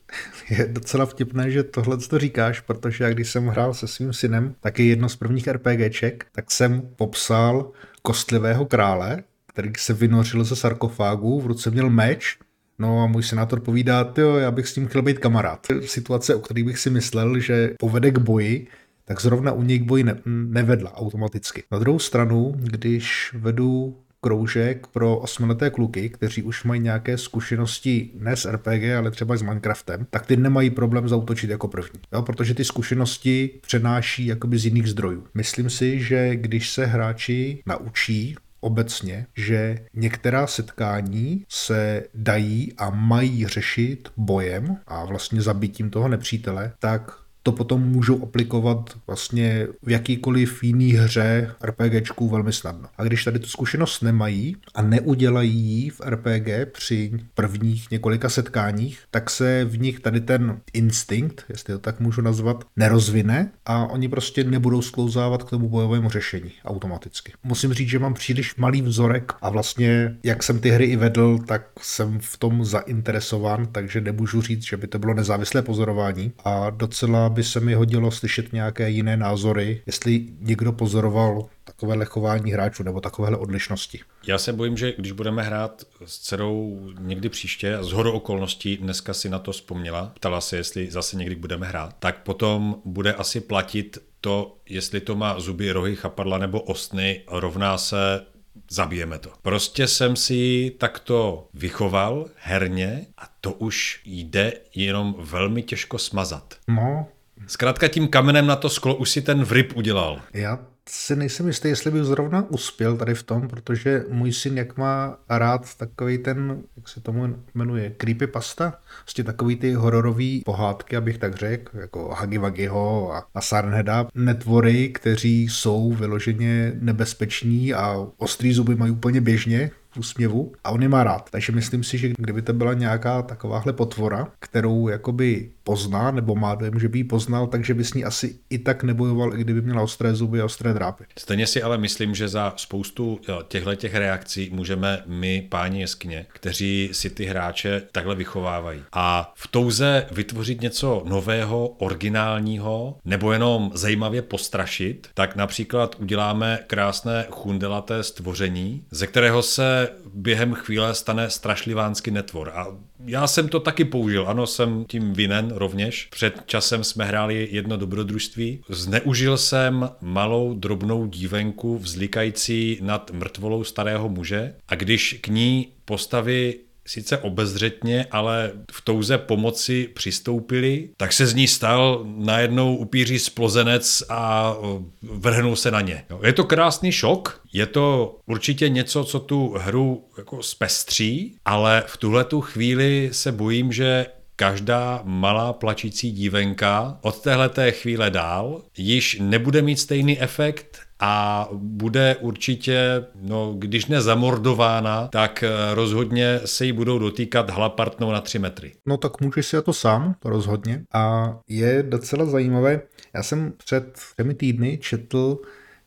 je 0.51 0.67
docela 0.67 1.05
vtipné, 1.05 1.51
že 1.51 1.63
tohle 1.63 1.97
to 1.97 2.19
říkáš, 2.19 2.59
protože 2.59 3.03
já 3.03 3.09
když 3.09 3.31
jsem 3.31 3.47
hrál 3.47 3.73
se 3.73 3.87
svým 3.87 4.13
synem, 4.13 4.55
taky 4.59 4.87
jedno 4.87 5.09
z 5.09 5.15
prvních 5.15 5.47
RPGček, 5.47 6.25
tak 6.31 6.51
jsem 6.51 6.81
popsal 6.95 7.71
kostlivého 8.01 8.65
krále, 8.65 9.23
který 9.47 9.71
se 9.77 9.93
vynořil 9.93 10.43
ze 10.43 10.55
sarkofágu, 10.55 11.41
v 11.41 11.45
ruce 11.45 11.71
měl 11.71 11.89
meč, 11.89 12.37
No 12.79 13.03
a 13.03 13.07
můj 13.07 13.23
senátor 13.23 13.59
povídá, 13.59 14.13
jo, 14.17 14.35
já 14.35 14.51
bych 14.51 14.67
s 14.67 14.73
tím 14.73 14.87
chtěl 14.87 15.01
být 15.01 15.19
kamarád. 15.19 15.67
Situace, 15.85 16.35
o 16.35 16.39
které 16.39 16.63
bych 16.63 16.79
si 16.79 16.89
myslel, 16.89 17.39
že 17.39 17.73
povede 17.79 18.11
k 18.11 18.17
boji, 18.17 18.67
tak 19.05 19.21
zrovna 19.21 19.51
u 19.51 19.63
něj 19.63 19.79
k 19.79 19.83
boji 19.83 20.03
ne- 20.03 20.21
nevedla 20.25 20.97
automaticky. 20.97 21.63
Na 21.71 21.79
druhou 21.79 21.99
stranu, 21.99 22.53
když 22.57 23.35
vedu 23.37 23.97
kroužek 24.21 24.88
pro 24.88 25.17
osmileté 25.17 25.69
kluky, 25.69 26.10
kteří 26.10 26.43
už 26.43 26.63
mají 26.63 26.81
nějaké 26.81 27.17
zkušenosti 27.17 28.10
ne 28.19 28.36
s 28.36 28.51
RPG, 28.51 28.84
ale 28.97 29.12
třeba 29.12 29.38
s 29.38 29.41
Minecraftem, 29.41 30.07
tak 30.10 30.25
ty 30.25 30.38
nemají 30.38 30.69
problém 30.69 31.10
zautočit 31.10 31.49
jako 31.49 31.67
první. 31.67 31.99
Jo, 32.13 32.21
protože 32.21 32.53
ty 32.53 32.65
zkušenosti 32.65 33.49
přenáší 33.62 34.25
jakoby 34.25 34.57
z 34.57 34.65
jiných 34.65 34.88
zdrojů. 34.88 35.23
Myslím 35.34 35.69
si, 35.69 35.99
že 35.99 36.36
když 36.36 36.69
se 36.69 36.86
hráči 36.86 37.63
naučí 37.65 38.36
obecně, 38.62 39.25
že 39.38 39.79
některá 39.93 40.47
setkání 40.47 41.45
se 41.49 42.03
dají 42.13 42.73
a 42.77 42.89
mají 42.89 43.47
řešit 43.47 44.10
bojem 44.17 44.77
a 44.88 45.05
vlastně 45.05 45.41
zabitím 45.41 45.89
toho 45.89 46.07
nepřítele, 46.07 46.73
tak 46.79 47.20
to 47.43 47.51
potom 47.51 47.82
můžou 47.82 48.23
aplikovat 48.23 48.97
vlastně 49.08 49.67
v 49.84 49.89
jakýkoliv 49.89 50.63
jiný 50.63 50.91
hře 50.91 51.51
RPGčku 51.63 52.30
velmi 52.30 52.54
snadno. 52.54 52.88
A 52.97 53.04
když 53.04 53.23
tady 53.23 53.39
tu 53.39 53.47
zkušenost 53.47 54.01
nemají 54.01 54.56
a 54.75 54.82
neudělají 54.82 55.56
ji 55.56 55.89
v 55.89 56.01
RPG 56.06 56.47
při 56.71 57.12
prvních 57.34 57.91
několika 57.91 58.30
setkáních, 58.30 58.99
tak 59.12 59.30
se 59.30 59.65
v 59.65 59.80
nich 59.80 59.99
tady 59.99 60.21
ten 60.21 60.60
instinkt, 60.73 61.45
jestli 61.49 61.73
to 61.73 61.80
tak 61.80 61.99
můžu 61.99 62.21
nazvat, 62.21 62.63
nerozvine 62.75 63.51
a 63.65 63.86
oni 63.86 64.10
prostě 64.10 64.43
nebudou 64.43 64.82
sklouzávat 64.82 65.43
k 65.43 65.49
tomu 65.49 65.69
bojovému 65.69 66.10
řešení 66.10 66.51
automaticky. 66.65 67.34
Musím 67.43 67.73
říct, 67.73 67.89
že 67.89 67.99
mám 67.99 68.13
příliš 68.13 68.56
malý 68.56 68.82
vzorek 68.82 69.34
a 69.41 69.49
vlastně 69.49 70.17
jak 70.23 70.43
jsem 70.43 70.60
ty 70.60 70.69
hry 70.69 70.86
i 70.86 70.95
vedl, 70.95 71.38
tak 71.38 71.67
jsem 71.82 72.19
v 72.19 72.38
tom 72.38 72.65
zainteresován, 72.65 73.65
takže 73.65 74.01
nemůžu 74.01 74.41
říct, 74.41 74.63
že 74.63 74.77
by 74.77 74.88
to 74.88 74.99
bylo 74.99 75.13
nezávislé 75.13 75.62
pozorování 75.62 76.32
a 76.43 76.69
docela 76.69 77.31
by 77.32 77.44
se 77.44 77.60
mi 77.60 77.74
hodilo 77.74 78.12
slyšet 78.12 78.54
nějaké 78.54 78.89
jiné 78.89 79.17
názory, 79.17 79.82
jestli 79.86 80.28
někdo 80.39 80.72
pozoroval 80.72 81.46
takovéhle 81.63 82.06
chování 82.06 82.52
hráčů 82.52 82.84
nebo 82.84 83.02
takovéhle 83.02 83.38
odlišnosti. 83.38 84.00
Já 84.28 84.38
se 84.38 84.54
bojím, 84.54 84.78
že 84.78 84.94
když 84.98 85.12
budeme 85.12 85.44
hrát 85.44 85.84
s 86.06 86.20
dcerou 86.20 86.89
někdy 87.00 87.30
příště, 87.30 87.78
z 87.82 87.91
hodu 87.91 88.12
okolností 88.12 88.78
dneska 88.78 89.13
si 89.13 89.30
na 89.30 89.39
to 89.39 89.52
vzpomněla, 89.52 90.12
ptala 90.15 90.41
se, 90.41 90.58
jestli 90.58 90.91
zase 90.91 91.17
někdy 91.17 91.36
budeme 91.36 91.67
hrát, 91.67 91.96
tak 92.00 92.24
potom 92.24 92.82
bude 92.86 93.13
asi 93.13 93.41
platit 93.41 93.98
to, 94.22 94.58
jestli 94.70 95.00
to 95.00 95.15
má 95.15 95.39
zuby, 95.39 95.72
rohy, 95.72 95.96
chapadla 95.96 96.38
nebo 96.38 96.62
ostny, 96.62 97.22
rovná 97.28 97.78
se 97.78 98.26
zabijeme 98.70 99.20
to. 99.20 99.30
Prostě 99.41 99.88
jsem 99.88 100.15
si 100.15 100.72
takto 100.78 101.48
vychoval 101.54 102.26
herně 102.36 103.06
a 103.17 103.24
to 103.41 103.52
už 103.52 104.02
jde 104.06 104.54
jenom 104.76 105.15
velmi 105.20 105.63
těžko 105.63 105.98
smazat. 105.98 106.54
No, 106.67 107.08
Zkrátka 107.47 107.88
tím 107.88 108.08
kamenem 108.08 108.47
na 108.47 108.56
to 108.56 108.69
sklo 108.69 108.95
už 108.95 109.10
si 109.10 109.21
ten 109.21 109.43
vryb 109.43 109.77
udělal. 109.77 110.19
Já 110.34 110.60
si 110.89 111.15
nejsem 111.15 111.47
jistý, 111.47 111.67
jestli 111.67 111.91
bych 111.91 112.04
zrovna 112.04 112.45
uspěl 112.49 112.97
tady 112.97 113.15
v 113.15 113.23
tom, 113.23 113.47
protože 113.47 114.06
můj 114.10 114.34
syn, 114.34 114.58
jak 114.58 114.77
má 114.77 115.17
rád 115.30 115.75
takový 115.75 116.17
ten, 116.17 116.63
jak 116.77 116.88
se 116.88 117.01
tomu 117.01 117.36
jmenuje, 117.54 117.89
creepypasta, 117.89 118.73
prostě 119.04 119.23
takový 119.23 119.56
ty 119.56 119.73
hororový 119.73 120.41
pohádky, 120.45 120.97
abych 120.97 121.17
tak 121.17 121.36
řekl, 121.36 121.77
jako 121.77 122.10
Hagi 122.10 122.38
Vagiho 122.38 123.13
a, 123.13 123.25
a 123.36 123.41
Sarnheda, 123.41 124.08
netvory, 124.15 124.89
kteří 124.89 125.43
jsou 125.49 125.91
vyloženě 125.91 126.73
nebezpeční 126.80 127.73
a 127.73 128.08
ostrý 128.17 128.54
zuby 128.54 128.75
mají 128.75 128.91
úplně 128.91 129.21
běžně, 129.21 129.71
úsměvu 129.97 130.51
a 130.63 130.71
on 130.71 130.82
je 130.82 130.89
má 130.89 131.04
rád. 131.04 131.30
Takže 131.32 131.51
myslím 131.51 131.84
si, 131.84 131.97
že 131.97 132.13
kdyby 132.17 132.41
to 132.41 132.54
byla 132.54 132.73
nějaká 132.73 133.21
takováhle 133.21 133.73
potvora, 133.73 134.27
kterou 134.39 134.88
jakoby 134.88 135.49
pozná, 135.63 136.12
nebo 136.12 136.36
má 136.36 136.56
dojem, 136.56 136.80
že 136.80 136.89
by 136.89 136.97
ji 136.97 137.04
poznal, 137.04 137.47
takže 137.47 137.74
by 137.74 137.84
s 137.84 137.93
ní 137.93 138.06
asi 138.06 138.36
i 138.50 138.58
tak 138.58 138.84
nebojoval, 138.84 139.36
i 139.36 139.41
kdyby 139.41 139.62
měla 139.62 139.82
ostré 139.82 140.15
zuby 140.15 140.41
a 140.41 140.45
ostré 140.45 140.74
drápy. 140.74 141.04
Stejně 141.17 141.47
si 141.47 141.63
ale 141.63 141.78
myslím, 141.78 142.15
že 142.15 142.28
za 142.28 142.54
spoustu 142.58 143.19
těchto 143.47 143.76
těch 143.76 143.95
reakcí 143.95 144.50
můžeme 144.54 145.04
my, 145.06 145.47
páni 145.50 145.82
jeskyně, 145.82 146.26
kteří 146.34 146.89
si 146.91 147.10
ty 147.10 147.26
hráče 147.26 147.82
takhle 147.91 148.15
vychovávají. 148.15 148.84
A 148.93 149.34
v 149.36 149.47
touze 149.47 150.08
vytvořit 150.12 150.62
něco 150.62 151.04
nového, 151.06 151.67
originálního, 151.67 152.97
nebo 153.06 153.34
jenom 153.34 153.71
zajímavě 153.74 154.21
postrašit, 154.21 155.08
tak 155.13 155.36
například 155.36 155.95
uděláme 156.00 156.60
krásné 156.67 157.26
chundelaté 157.32 158.04
stvoření, 158.04 158.84
ze 158.91 159.08
kterého 159.08 159.41
se 159.41 159.89
během 160.13 160.54
chvíle 160.54 160.95
stane 160.95 161.30
strašlivánský 161.30 162.12
netvor. 162.12 162.52
A 162.56 162.67
já 163.05 163.27
jsem 163.27 163.49
to 163.49 163.59
taky 163.59 163.85
použil, 163.85 164.27
ano, 164.27 164.47
jsem 164.47 164.85
tím 164.87 165.13
vinen 165.13 165.51
rovněž. 165.55 166.07
Před 166.11 166.41
časem 166.45 166.83
jsme 166.83 167.05
hráli 167.05 167.47
jedno 167.51 167.77
dobrodružství. 167.77 168.63
Zneužil 168.69 169.37
jsem 169.37 169.89
malou 170.01 170.53
drobnou 170.53 171.07
dívenku 171.07 171.77
vzlikající 171.77 172.79
nad 172.81 173.11
mrtvolou 173.11 173.63
starého 173.63 174.09
muže 174.09 174.53
a 174.67 174.75
když 174.75 175.19
k 175.21 175.27
ní 175.27 175.67
postavy 175.85 176.55
sice 176.91 177.17
obezřetně, 177.17 178.06
ale 178.12 178.51
v 178.71 178.82
touze 178.82 179.17
pomoci 179.17 179.89
přistoupili, 179.93 180.89
tak 180.97 181.13
se 181.13 181.27
z 181.27 181.34
ní 181.34 181.47
stal 181.47 182.06
najednou 182.06 182.75
upíří 182.75 183.19
splozenec 183.19 184.04
a 184.10 184.56
vrhnul 185.01 185.56
se 185.56 185.71
na 185.71 185.82
ně. 185.82 186.04
Je 186.23 186.34
to 186.34 186.43
krásný 186.43 186.91
šok, 186.91 187.41
je 187.54 187.65
to 187.65 188.17
určitě 188.25 188.69
něco, 188.69 189.04
co 189.04 189.19
tu 189.19 189.56
hru 189.58 190.06
jako 190.17 190.43
zpestří, 190.43 191.36
ale 191.45 191.84
v 191.88 191.97
tuhle 191.97 192.23
tu 192.23 192.41
chvíli 192.41 193.10
se 193.12 193.32
bojím, 193.32 193.71
že 193.71 194.06
každá 194.36 195.01
malá 195.04 195.54
plačící 195.54 196.12
dívenka 196.12 196.97
od 197.01 197.21
téhleté 197.21 197.71
chvíle 197.71 198.10
dál 198.10 198.62
již 198.77 199.17
nebude 199.21 199.62
mít 199.62 199.77
stejný 199.77 200.21
efekt 200.21 200.80
a 201.01 201.47
bude 201.53 202.15
určitě, 202.15 203.05
no, 203.21 203.53
když 203.57 203.85
ne 203.85 204.01
zamordována, 204.01 205.07
tak 205.07 205.43
eh, 205.43 205.75
rozhodně 205.75 206.39
se 206.45 206.65
jí 206.65 206.71
budou 206.71 206.99
dotýkat 206.99 207.49
hlapartnou 207.49 208.11
na 208.11 208.21
3 208.21 208.39
metry. 208.39 208.71
No 208.85 208.97
tak 208.97 209.21
můžeš 209.21 209.45
si 209.45 209.61
to 209.61 209.73
sám, 209.73 210.15
to 210.19 210.29
rozhodně. 210.29 210.83
A 210.93 211.35
je 211.47 211.83
docela 211.83 212.25
zajímavé, 212.25 212.81
já 213.13 213.23
jsem 213.23 213.53
před 213.57 213.99
těmi 214.17 214.33
týdny 214.33 214.77
četl 214.77 215.37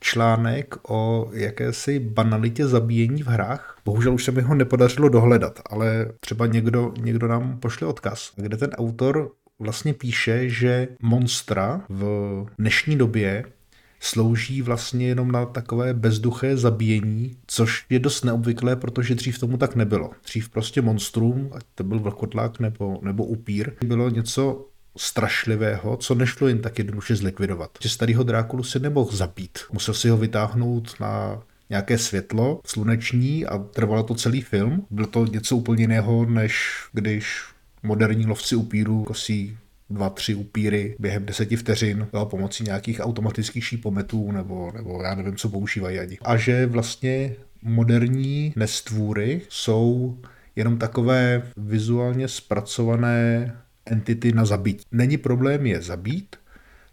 článek 0.01 0.75
o 0.89 1.31
jakési 1.33 1.99
banalitě 1.99 2.67
zabíjení 2.67 3.23
v 3.23 3.27
hrách. 3.27 3.79
Bohužel 3.85 4.15
už 4.15 4.25
se 4.25 4.33
mi 4.33 4.43
ho 4.43 4.55
nepodařilo 4.55 5.09
dohledat, 5.09 5.61
ale 5.71 6.07
třeba 6.21 6.47
někdo, 6.47 6.93
někdo 7.01 7.29
nám 7.29 7.59
pošle 7.59 7.89
odkaz, 7.89 8.33
kde 8.37 8.57
ten 8.57 8.71
autor 8.71 9.31
vlastně 9.59 9.95
píše, 9.95 10.49
že 10.49 10.89
monstra 11.03 11.81
v 11.89 12.47
dnešní 12.59 12.97
době 12.97 13.45
slouží 14.05 14.63
vlastně 14.63 15.07
jenom 15.07 15.33
na 15.33 15.47
takové 15.47 15.95
bezduché 15.95 16.57
zabíjení, 16.57 17.37
což 17.47 17.85
je 17.91 17.99
dost 17.99 18.25
neobvyklé, 18.25 18.77
protože 18.77 19.15
dřív 19.15 19.39
tomu 19.39 19.57
tak 19.57 19.77
nebylo. 19.77 20.11
Dřív 20.25 20.49
prostě 20.49 20.83
monstrum, 20.83 21.51
ať 21.53 21.63
to 21.75 21.85
byl 21.85 21.99
vlkotlák 21.99 22.61
nebo, 22.61 22.99
nebo 23.03 23.25
upír, 23.25 23.73
bylo 23.85 24.11
něco 24.11 24.67
strašlivého, 24.97 25.97
co 25.97 26.15
nešlo 26.15 26.49
jen 26.49 26.59
tak 26.59 26.79
jednoduše 26.79 27.17
zlikvidovat. 27.17 27.71
Že 27.81 27.89
starého 27.89 28.23
Drákulu 28.23 28.63
si 28.63 28.81
nemohl 28.81 29.17
zabít. 29.17 29.59
Musel 29.73 29.95
si 29.95 30.09
ho 30.09 30.17
vytáhnout 30.17 30.95
na 31.01 31.43
nějaké 31.71 31.99
světlo 31.99 32.61
sluneční 32.67 33.47
a 33.47 33.59
trvalo 33.59 34.03
to 34.03 34.15
celý 34.15 34.41
film. 34.41 34.87
Bylo 34.91 35.07
to 35.07 35.27
něco 35.27 35.57
úplně 35.57 35.83
jiného, 35.83 36.27
než 36.27 36.85
když 36.93 37.45
moderní 37.83 38.27
lovci 38.27 38.57
upírů 38.57 39.05
kosí 39.05 39.57
dva, 39.91 40.11
tři 40.11 40.35
upíry 40.35 40.97
během 40.99 41.27
deseti 41.27 41.57
vteřin 41.57 42.07
jo, 42.15 42.27
pomocí 42.27 42.65
nějakých 42.65 43.01
automatických 43.01 43.65
šípometů 43.65 44.33
nebo, 44.33 44.73
nebo 44.75 45.03
já 45.03 45.15
nevím, 45.15 45.37
co 45.37 45.49
používají 45.49 45.99
ani. 45.99 46.19
A 46.23 46.37
že 46.37 46.67
vlastně 46.67 47.37
moderní 47.63 48.53
nestvůry 48.57 49.41
jsou 49.49 50.19
jenom 50.57 50.79
takové 50.79 51.43
vizuálně 51.57 52.29
zpracované 52.29 53.57
entity 53.87 54.33
na 54.33 54.45
zabít. 54.45 54.83
Není 54.93 55.17
problém 55.17 55.67
je 55.67 55.83
zabít, 55.83 56.37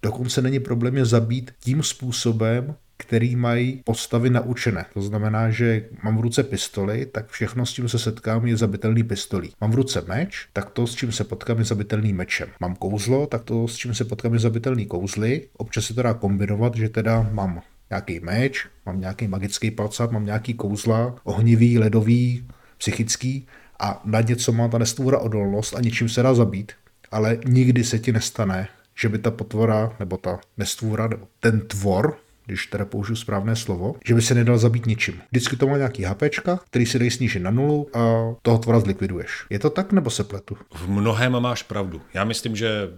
dokonce 0.02 0.42
není 0.42 0.60
problém 0.60 0.98
je 0.98 1.06
zabít 1.06 1.52
tím 1.60 1.84
způsobem, 1.84 2.76
který 3.02 3.36
mají 3.36 3.82
postavy 3.86 4.30
naučené. 4.30 4.86
To 4.94 5.02
znamená, 5.02 5.50
že 5.50 5.86
mám 6.04 6.18
v 6.18 6.22
ruce 6.22 6.44
pistoli, 6.44 7.06
tak 7.06 7.30
všechno, 7.30 7.66
s 7.66 7.72
čím 7.72 7.90
se 7.90 8.00
setkám, 8.00 8.46
je 8.46 8.58
zabitelný 8.58 9.04
pistolí. 9.04 9.54
Mám 9.62 9.72
v 9.72 9.76
ruce 9.76 10.04
meč, 10.08 10.48
tak 10.54 10.70
to, 10.70 10.88
s 10.88 10.96
čím 10.96 11.12
se 11.12 11.24
potkám, 11.24 11.60
je 11.60 11.66
zabitelný 11.66 12.14
mečem. 12.14 12.50
Mám 12.60 12.76
kouzlo, 12.76 13.28
tak 13.28 13.44
to, 13.44 13.68
s 13.68 13.76
čím 13.76 13.94
se 13.94 14.06
potkám, 14.06 14.34
je 14.34 14.40
zabitelný 14.40 14.86
kouzly. 14.86 15.48
Občas 15.58 15.86
se 15.86 15.94
to 15.94 16.02
dá 16.02 16.14
kombinovat, 16.14 16.76
že 16.76 16.90
teda 16.90 17.30
mám 17.32 17.62
nějaký 17.90 18.20
meč, 18.20 18.68
mám 18.86 19.00
nějaký 19.00 19.28
magický 19.28 19.72
palcát, 19.72 20.12
mám 20.12 20.26
nějaký 20.26 20.54
kouzla, 20.54 21.16
ohnivý, 21.24 21.80
ledový, 21.80 22.48
psychický 22.78 23.48
a 23.80 24.02
na 24.06 24.22
něco 24.22 24.52
má 24.52 24.68
ta 24.68 24.78
nestvůra 24.78 25.20
odolnost 25.20 25.76
a 25.76 25.82
ničím 25.82 26.10
se 26.10 26.24
dá 26.24 26.34
zabít. 26.34 26.72
Ale 27.12 27.38
nikdy 27.46 27.84
se 27.84 28.00
ti 28.00 28.12
nestane, 28.12 28.68
že 28.96 29.10
by 29.10 29.18
ta 29.18 29.32
potvora, 29.32 29.96
nebo 30.00 30.18
ta 30.18 30.40
nestvůra, 30.58 31.08
nebo 31.08 31.28
ten 31.40 31.62
tvor, 31.62 32.18
když 32.46 32.68
teda 32.68 32.86
použiju 32.86 33.16
správné 33.16 33.56
slovo, 33.56 33.96
že 34.06 34.16
by 34.16 34.22
se 34.22 34.36
nedal 34.36 34.58
zabít 34.58 34.86
ničím. 34.86 35.22
Vždycky 35.32 35.56
to 35.56 35.68
má 35.68 35.78
nějaký 35.78 36.04
HPčka, 36.04 36.60
který 36.66 36.86
si 36.86 37.00
dej 37.00 37.12
snížit 37.12 37.40
na 37.40 37.52
nulu 37.52 37.98
a 37.98 38.34
toho 38.42 38.58
tvora 38.58 38.80
zlikviduješ. 38.80 39.46
Je 39.50 39.60
to 39.60 39.70
tak, 39.70 39.92
nebo 39.92 40.10
se 40.10 40.24
pletu? 40.24 40.58
V 40.74 40.90
mnohém 40.90 41.40
máš 41.40 41.64
pravdu. 41.64 42.02
Já 42.14 42.24
myslím, 42.24 42.56
že, 42.56 42.90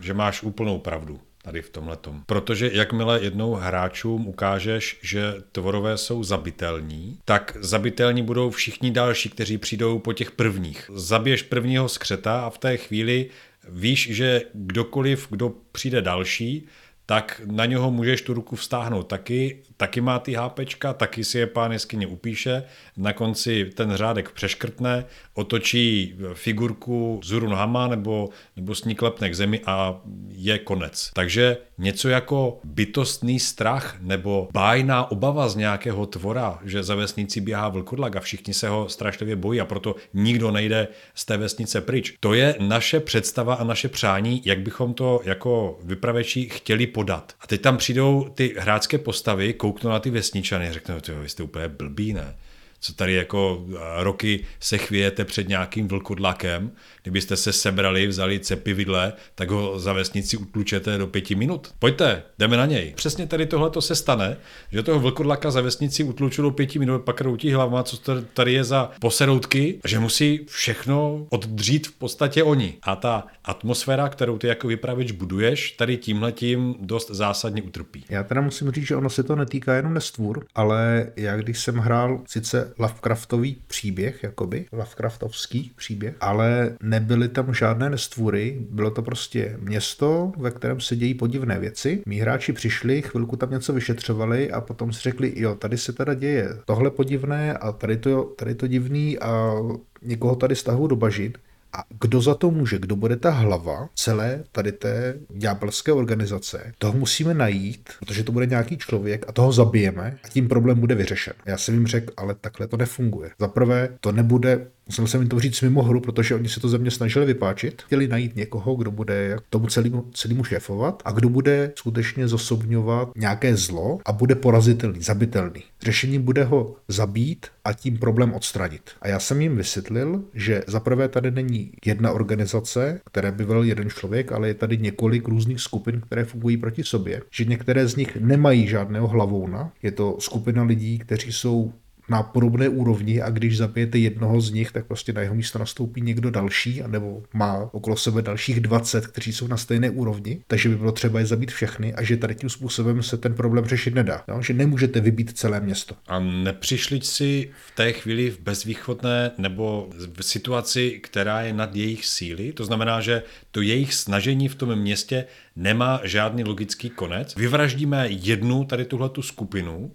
že 0.00 0.14
máš 0.14 0.42
úplnou 0.42 0.78
pravdu 0.78 1.20
tady 1.46 1.62
v 1.62 1.70
tomhle. 1.70 1.96
Protože 2.26 2.70
jakmile 2.72 3.20
jednou 3.22 3.54
hráčům 3.54 4.26
ukážeš, 4.26 4.98
že 5.02 5.34
tvorové 5.52 5.98
jsou 5.98 6.24
zabitelní, 6.24 7.18
tak 7.24 7.56
zabitelní 7.60 8.22
budou 8.22 8.50
všichni 8.50 8.90
další, 8.90 9.28
kteří 9.28 9.58
přijdou 9.58 9.98
po 9.98 10.12
těch 10.12 10.30
prvních. 10.30 10.90
Zabiješ 10.94 11.42
prvního 11.42 11.88
skřeta 11.88 12.40
a 12.40 12.50
v 12.50 12.58
té 12.58 12.76
chvíli 12.76 13.26
víš, 13.68 14.08
že 14.10 14.42
kdokoliv, 14.54 15.26
kdo 15.30 15.52
přijde 15.72 16.02
další, 16.02 16.66
tak 17.06 17.40
na 17.44 17.66
něho 17.66 17.90
můžeš 17.90 18.22
tu 18.22 18.34
ruku 18.34 18.56
vstáhnout 18.56 19.06
taky, 19.06 19.62
taky 19.76 20.00
má 20.00 20.18
ty 20.18 20.34
HPčka, 20.34 20.92
taky 20.92 21.24
si 21.24 21.38
je 21.38 21.46
pán 21.46 21.72
jeskyně 21.72 22.06
upíše, 22.06 22.62
na 22.96 23.12
konci 23.12 23.70
ten 23.74 23.96
řádek 23.96 24.30
přeškrtne, 24.30 25.04
otočí 25.34 26.16
figurku 26.34 27.20
zuru 27.24 27.48
nohama 27.48 27.88
nebo, 27.88 28.28
nebo 28.56 28.74
s 28.74 28.84
ní 28.84 28.94
klepne 28.94 29.30
k 29.30 29.34
zemi 29.34 29.60
a 29.66 30.00
je 30.28 30.58
konec. 30.58 31.10
Takže 31.14 31.56
něco 31.78 32.08
jako 32.08 32.58
bytostný 32.64 33.40
strach 33.40 33.96
nebo 34.00 34.48
bájná 34.52 35.10
obava 35.10 35.48
z 35.48 35.56
nějakého 35.56 36.06
tvora, 36.06 36.58
že 36.64 36.82
za 36.82 36.94
vesnici 36.94 37.40
běhá 37.40 37.68
vlkodlak 37.68 38.16
a 38.16 38.20
všichni 38.20 38.54
se 38.54 38.68
ho 38.68 38.88
strašlivě 38.88 39.36
bojí 39.36 39.60
a 39.60 39.64
proto 39.64 39.94
nikdo 40.14 40.50
nejde 40.50 40.88
z 41.14 41.24
té 41.24 41.36
vesnice 41.36 41.80
pryč. 41.80 42.14
To 42.20 42.34
je 42.34 42.54
naše 42.60 43.00
představa 43.00 43.54
a 43.54 43.64
naše 43.64 43.88
přání, 43.88 44.42
jak 44.44 44.60
bychom 44.60 44.94
to 44.94 45.20
jako 45.24 45.78
vypraveči 45.82 46.48
chtěli 46.48 46.86
podat. 46.86 47.32
A 47.40 47.46
teď 47.46 47.60
tam 47.60 47.76
přijdou 47.76 48.28
ty 48.34 48.54
hráčské 48.58 48.98
postavy, 48.98 49.52
kouknou 49.52 49.90
na 49.90 50.00
ty 50.00 50.10
vesničany 50.10 50.68
a 50.68 50.72
řeknou, 50.72 50.94
vy 51.20 51.28
jste 51.28 51.42
úplně 51.42 51.68
blbý, 51.68 52.12
ne? 52.12 52.36
Co 52.80 52.92
tady 52.94 53.14
jako 53.14 53.66
roky 53.96 54.44
se 54.60 54.78
chvějete 54.78 55.24
před 55.24 55.48
nějakým 55.48 55.88
vlkodlakem, 55.88 56.70
kdybyste 57.02 57.36
se 57.36 57.52
sebrali, 57.52 58.06
vzali 58.06 58.40
cepy 58.40 58.86
tak 59.34 59.50
ho 59.50 59.78
za 59.78 59.92
vesnici 59.92 60.36
utlučete 60.36 60.98
do 60.98 61.06
pěti 61.06 61.34
minut. 61.34 61.74
Pojďte, 61.78 62.22
jdeme 62.38 62.56
na 62.56 62.66
něj. 62.66 62.92
Přesně 62.96 63.26
tady 63.26 63.46
tohle 63.46 63.70
to 63.70 63.80
se 63.80 63.94
stane, 63.94 64.36
že 64.72 64.82
toho 64.82 65.00
vlkodlaka 65.00 65.50
za 65.50 65.60
vesnici 65.60 66.04
utluču 66.04 66.42
do 66.42 66.50
pěti 66.50 66.78
minut, 66.78 67.02
pak 67.02 67.20
routí 67.20 67.52
hlava, 67.52 67.82
co 67.82 68.22
tady 68.34 68.52
je 68.52 68.64
za 68.64 68.90
poseroutky, 69.00 69.80
že 69.84 69.98
musí 69.98 70.40
všechno 70.48 71.26
oddřít 71.30 71.86
v 71.86 71.92
podstatě 71.92 72.42
oni. 72.42 72.74
A 72.82 72.96
ta 72.96 73.26
atmosféra, 73.44 74.08
kterou 74.08 74.38
ty 74.38 74.46
jako 74.46 74.68
vypravěč 74.68 75.12
buduješ, 75.12 75.72
tady 75.72 75.96
tímhletím 75.96 76.74
dost 76.80 77.10
zásadně 77.10 77.62
utrpí. 77.62 78.04
Já 78.08 78.22
teda 78.22 78.40
musím 78.40 78.70
říct, 78.70 78.86
že 78.86 78.96
ono 78.96 79.10
se 79.10 79.22
to 79.22 79.36
netýká 79.36 79.74
jenom 79.74 79.94
nestvůr, 79.94 80.46
ale 80.54 81.12
já 81.16 81.36
když 81.36 81.58
jsem 81.58 81.76
hrál 81.76 82.20
sice 82.28 82.65
Lovecraftový 82.78 83.56
příběh, 83.66 84.22
jakoby, 84.22 84.66
Lovecraftovský 84.72 85.72
příběh, 85.76 86.14
ale 86.20 86.76
nebyly 86.82 87.28
tam 87.28 87.54
žádné 87.54 87.90
nestvůry, 87.90 88.58
bylo 88.70 88.90
to 88.90 89.02
prostě 89.02 89.56
město, 89.60 90.32
ve 90.36 90.50
kterém 90.50 90.80
se 90.80 90.96
dějí 90.96 91.14
podivné 91.14 91.58
věci. 91.58 92.02
Mí 92.06 92.20
hráči 92.20 92.52
přišli, 92.52 93.02
chvilku 93.02 93.36
tam 93.36 93.50
něco 93.50 93.72
vyšetřovali 93.72 94.50
a 94.50 94.60
potom 94.60 94.92
si 94.92 95.00
řekli, 95.00 95.32
jo, 95.36 95.54
tady 95.54 95.78
se 95.78 95.92
teda 95.92 96.14
děje 96.14 96.48
tohle 96.64 96.90
podivné 96.90 97.52
a 97.52 97.72
tady 97.72 97.96
to, 97.96 98.22
tady 98.22 98.54
to 98.54 98.66
divný 98.66 99.18
a 99.18 99.54
někoho 100.02 100.36
tady 100.36 100.56
stahují 100.56 100.88
do 100.88 100.96
bažit. 100.96 101.38
A 101.76 101.84
kdo 102.00 102.20
za 102.20 102.34
to 102.34 102.50
může, 102.50 102.78
kdo 102.78 102.96
bude 102.96 103.16
ta 103.16 103.30
hlava 103.30 103.88
celé 103.94 104.44
tady 104.52 104.72
té 104.72 105.14
ďábelské 105.30 105.92
organizace, 105.92 106.72
toho 106.78 106.92
musíme 106.92 107.34
najít, 107.34 107.90
protože 107.98 108.24
to 108.24 108.32
bude 108.32 108.46
nějaký 108.46 108.78
člověk 108.78 109.24
a 109.28 109.32
toho 109.32 109.52
zabijeme 109.52 110.18
a 110.24 110.28
tím 110.28 110.48
problém 110.48 110.80
bude 110.80 110.94
vyřešen. 110.94 111.34
Já 111.46 111.58
jsem 111.58 111.74
jim 111.74 111.86
řekl, 111.86 112.12
ale 112.16 112.34
takhle 112.34 112.68
to 112.68 112.76
nefunguje. 112.76 113.30
Za 113.38 113.48
prvé, 113.48 113.88
to 114.00 114.12
nebude 114.12 114.66
Musel 114.88 115.06
jsem 115.06 115.20
jim 115.20 115.28
to 115.28 115.40
říct 115.40 115.60
mimo 115.60 115.82
hru, 115.82 116.00
protože 116.00 116.34
oni 116.34 116.48
se 116.48 116.60
to 116.60 116.68
ze 116.68 116.78
mě 116.78 116.90
snažili 116.90 117.26
vypáčit. 117.26 117.82
Chtěli 117.82 118.08
najít 118.08 118.36
někoho, 118.36 118.74
kdo 118.74 118.90
bude 118.90 119.38
tomu 119.50 119.66
celému, 119.66 120.04
celému 120.12 120.44
šéfovat 120.44 121.02
a 121.04 121.12
kdo 121.12 121.28
bude 121.28 121.72
skutečně 121.76 122.28
zosobňovat 122.28 123.08
nějaké 123.16 123.56
zlo 123.56 123.98
a 124.06 124.12
bude 124.12 124.34
porazitelný, 124.34 125.02
zabitelný. 125.02 125.62
Řešením 125.82 126.22
bude 126.22 126.44
ho 126.44 126.76
zabít 126.88 127.46
a 127.64 127.72
tím 127.72 127.98
problém 127.98 128.34
odstranit. 128.34 128.90
A 129.00 129.08
já 129.08 129.18
jsem 129.18 129.40
jim 129.40 129.56
vysvětlil, 129.56 130.24
že 130.34 130.62
zaprvé 130.66 131.08
tady 131.08 131.30
není 131.30 131.72
jedna 131.84 132.12
organizace, 132.12 133.00
které 133.04 133.32
by 133.32 133.44
velil 133.44 133.62
jeden 133.62 133.90
člověk, 133.90 134.32
ale 134.32 134.48
je 134.48 134.54
tady 134.54 134.76
několik 134.76 135.28
různých 135.28 135.60
skupin, 135.60 136.00
které 136.00 136.24
fungují 136.24 136.56
proti 136.56 136.84
sobě. 136.84 137.22
Že 137.30 137.44
některé 137.44 137.88
z 137.88 137.96
nich 137.96 138.16
nemají 138.16 138.68
žádného 138.68 139.08
hlavouna. 139.08 139.72
Je 139.82 139.92
to 139.92 140.16
skupina 140.20 140.62
lidí, 140.62 140.98
kteří 140.98 141.32
jsou 141.32 141.72
na 142.08 142.22
podobné 142.22 142.68
úrovni 142.68 143.22
a 143.22 143.30
když 143.30 143.56
zabijete 143.56 143.98
jednoho 143.98 144.40
z 144.40 144.50
nich, 144.50 144.72
tak 144.72 144.86
prostě 144.86 145.12
na 145.12 145.20
jeho 145.20 145.34
místo 145.34 145.58
nastoupí 145.58 146.00
někdo 146.00 146.30
další, 146.30 146.82
anebo 146.82 147.22
má 147.34 147.68
okolo 147.72 147.96
sebe 147.96 148.22
dalších 148.22 148.60
20, 148.60 149.06
kteří 149.06 149.32
jsou 149.32 149.46
na 149.46 149.56
stejné 149.56 149.90
úrovni, 149.90 150.42
takže 150.46 150.68
by 150.68 150.76
bylo 150.76 150.92
třeba 150.92 151.20
je 151.20 151.26
zabít 151.26 151.50
všechny 151.50 151.94
a 151.94 152.02
že 152.02 152.16
tady 152.16 152.34
tím 152.34 152.50
způsobem 152.50 153.02
se 153.02 153.16
ten 153.16 153.34
problém 153.34 153.64
řešit 153.64 153.94
nedá. 153.94 154.24
No? 154.28 154.42
Že 154.42 154.54
nemůžete 154.54 155.00
vybít 155.00 155.38
celé 155.38 155.60
město. 155.60 155.94
A 156.08 156.18
nepřišli 156.18 157.00
si 157.00 157.50
v 157.66 157.76
té 157.76 157.92
chvíli 157.92 158.30
v 158.30 158.40
bezvýchodné 158.40 159.30
nebo 159.38 159.88
v 160.16 160.22
situaci, 160.22 161.00
která 161.02 161.42
je 161.42 161.52
nad 161.52 161.76
jejich 161.76 162.06
síly? 162.06 162.52
To 162.52 162.64
znamená, 162.64 163.00
že 163.00 163.22
to 163.50 163.60
jejich 163.60 163.94
snažení 163.94 164.48
v 164.48 164.54
tom 164.54 164.76
městě 164.76 165.24
nemá 165.56 166.00
žádný 166.04 166.44
logický 166.44 166.90
konec. 166.90 167.34
Vyvraždíme 167.36 168.06
jednu 168.08 168.64
tady 168.64 168.84
tuhle 168.84 169.08
tu 169.08 169.22
skupinu, 169.22 169.92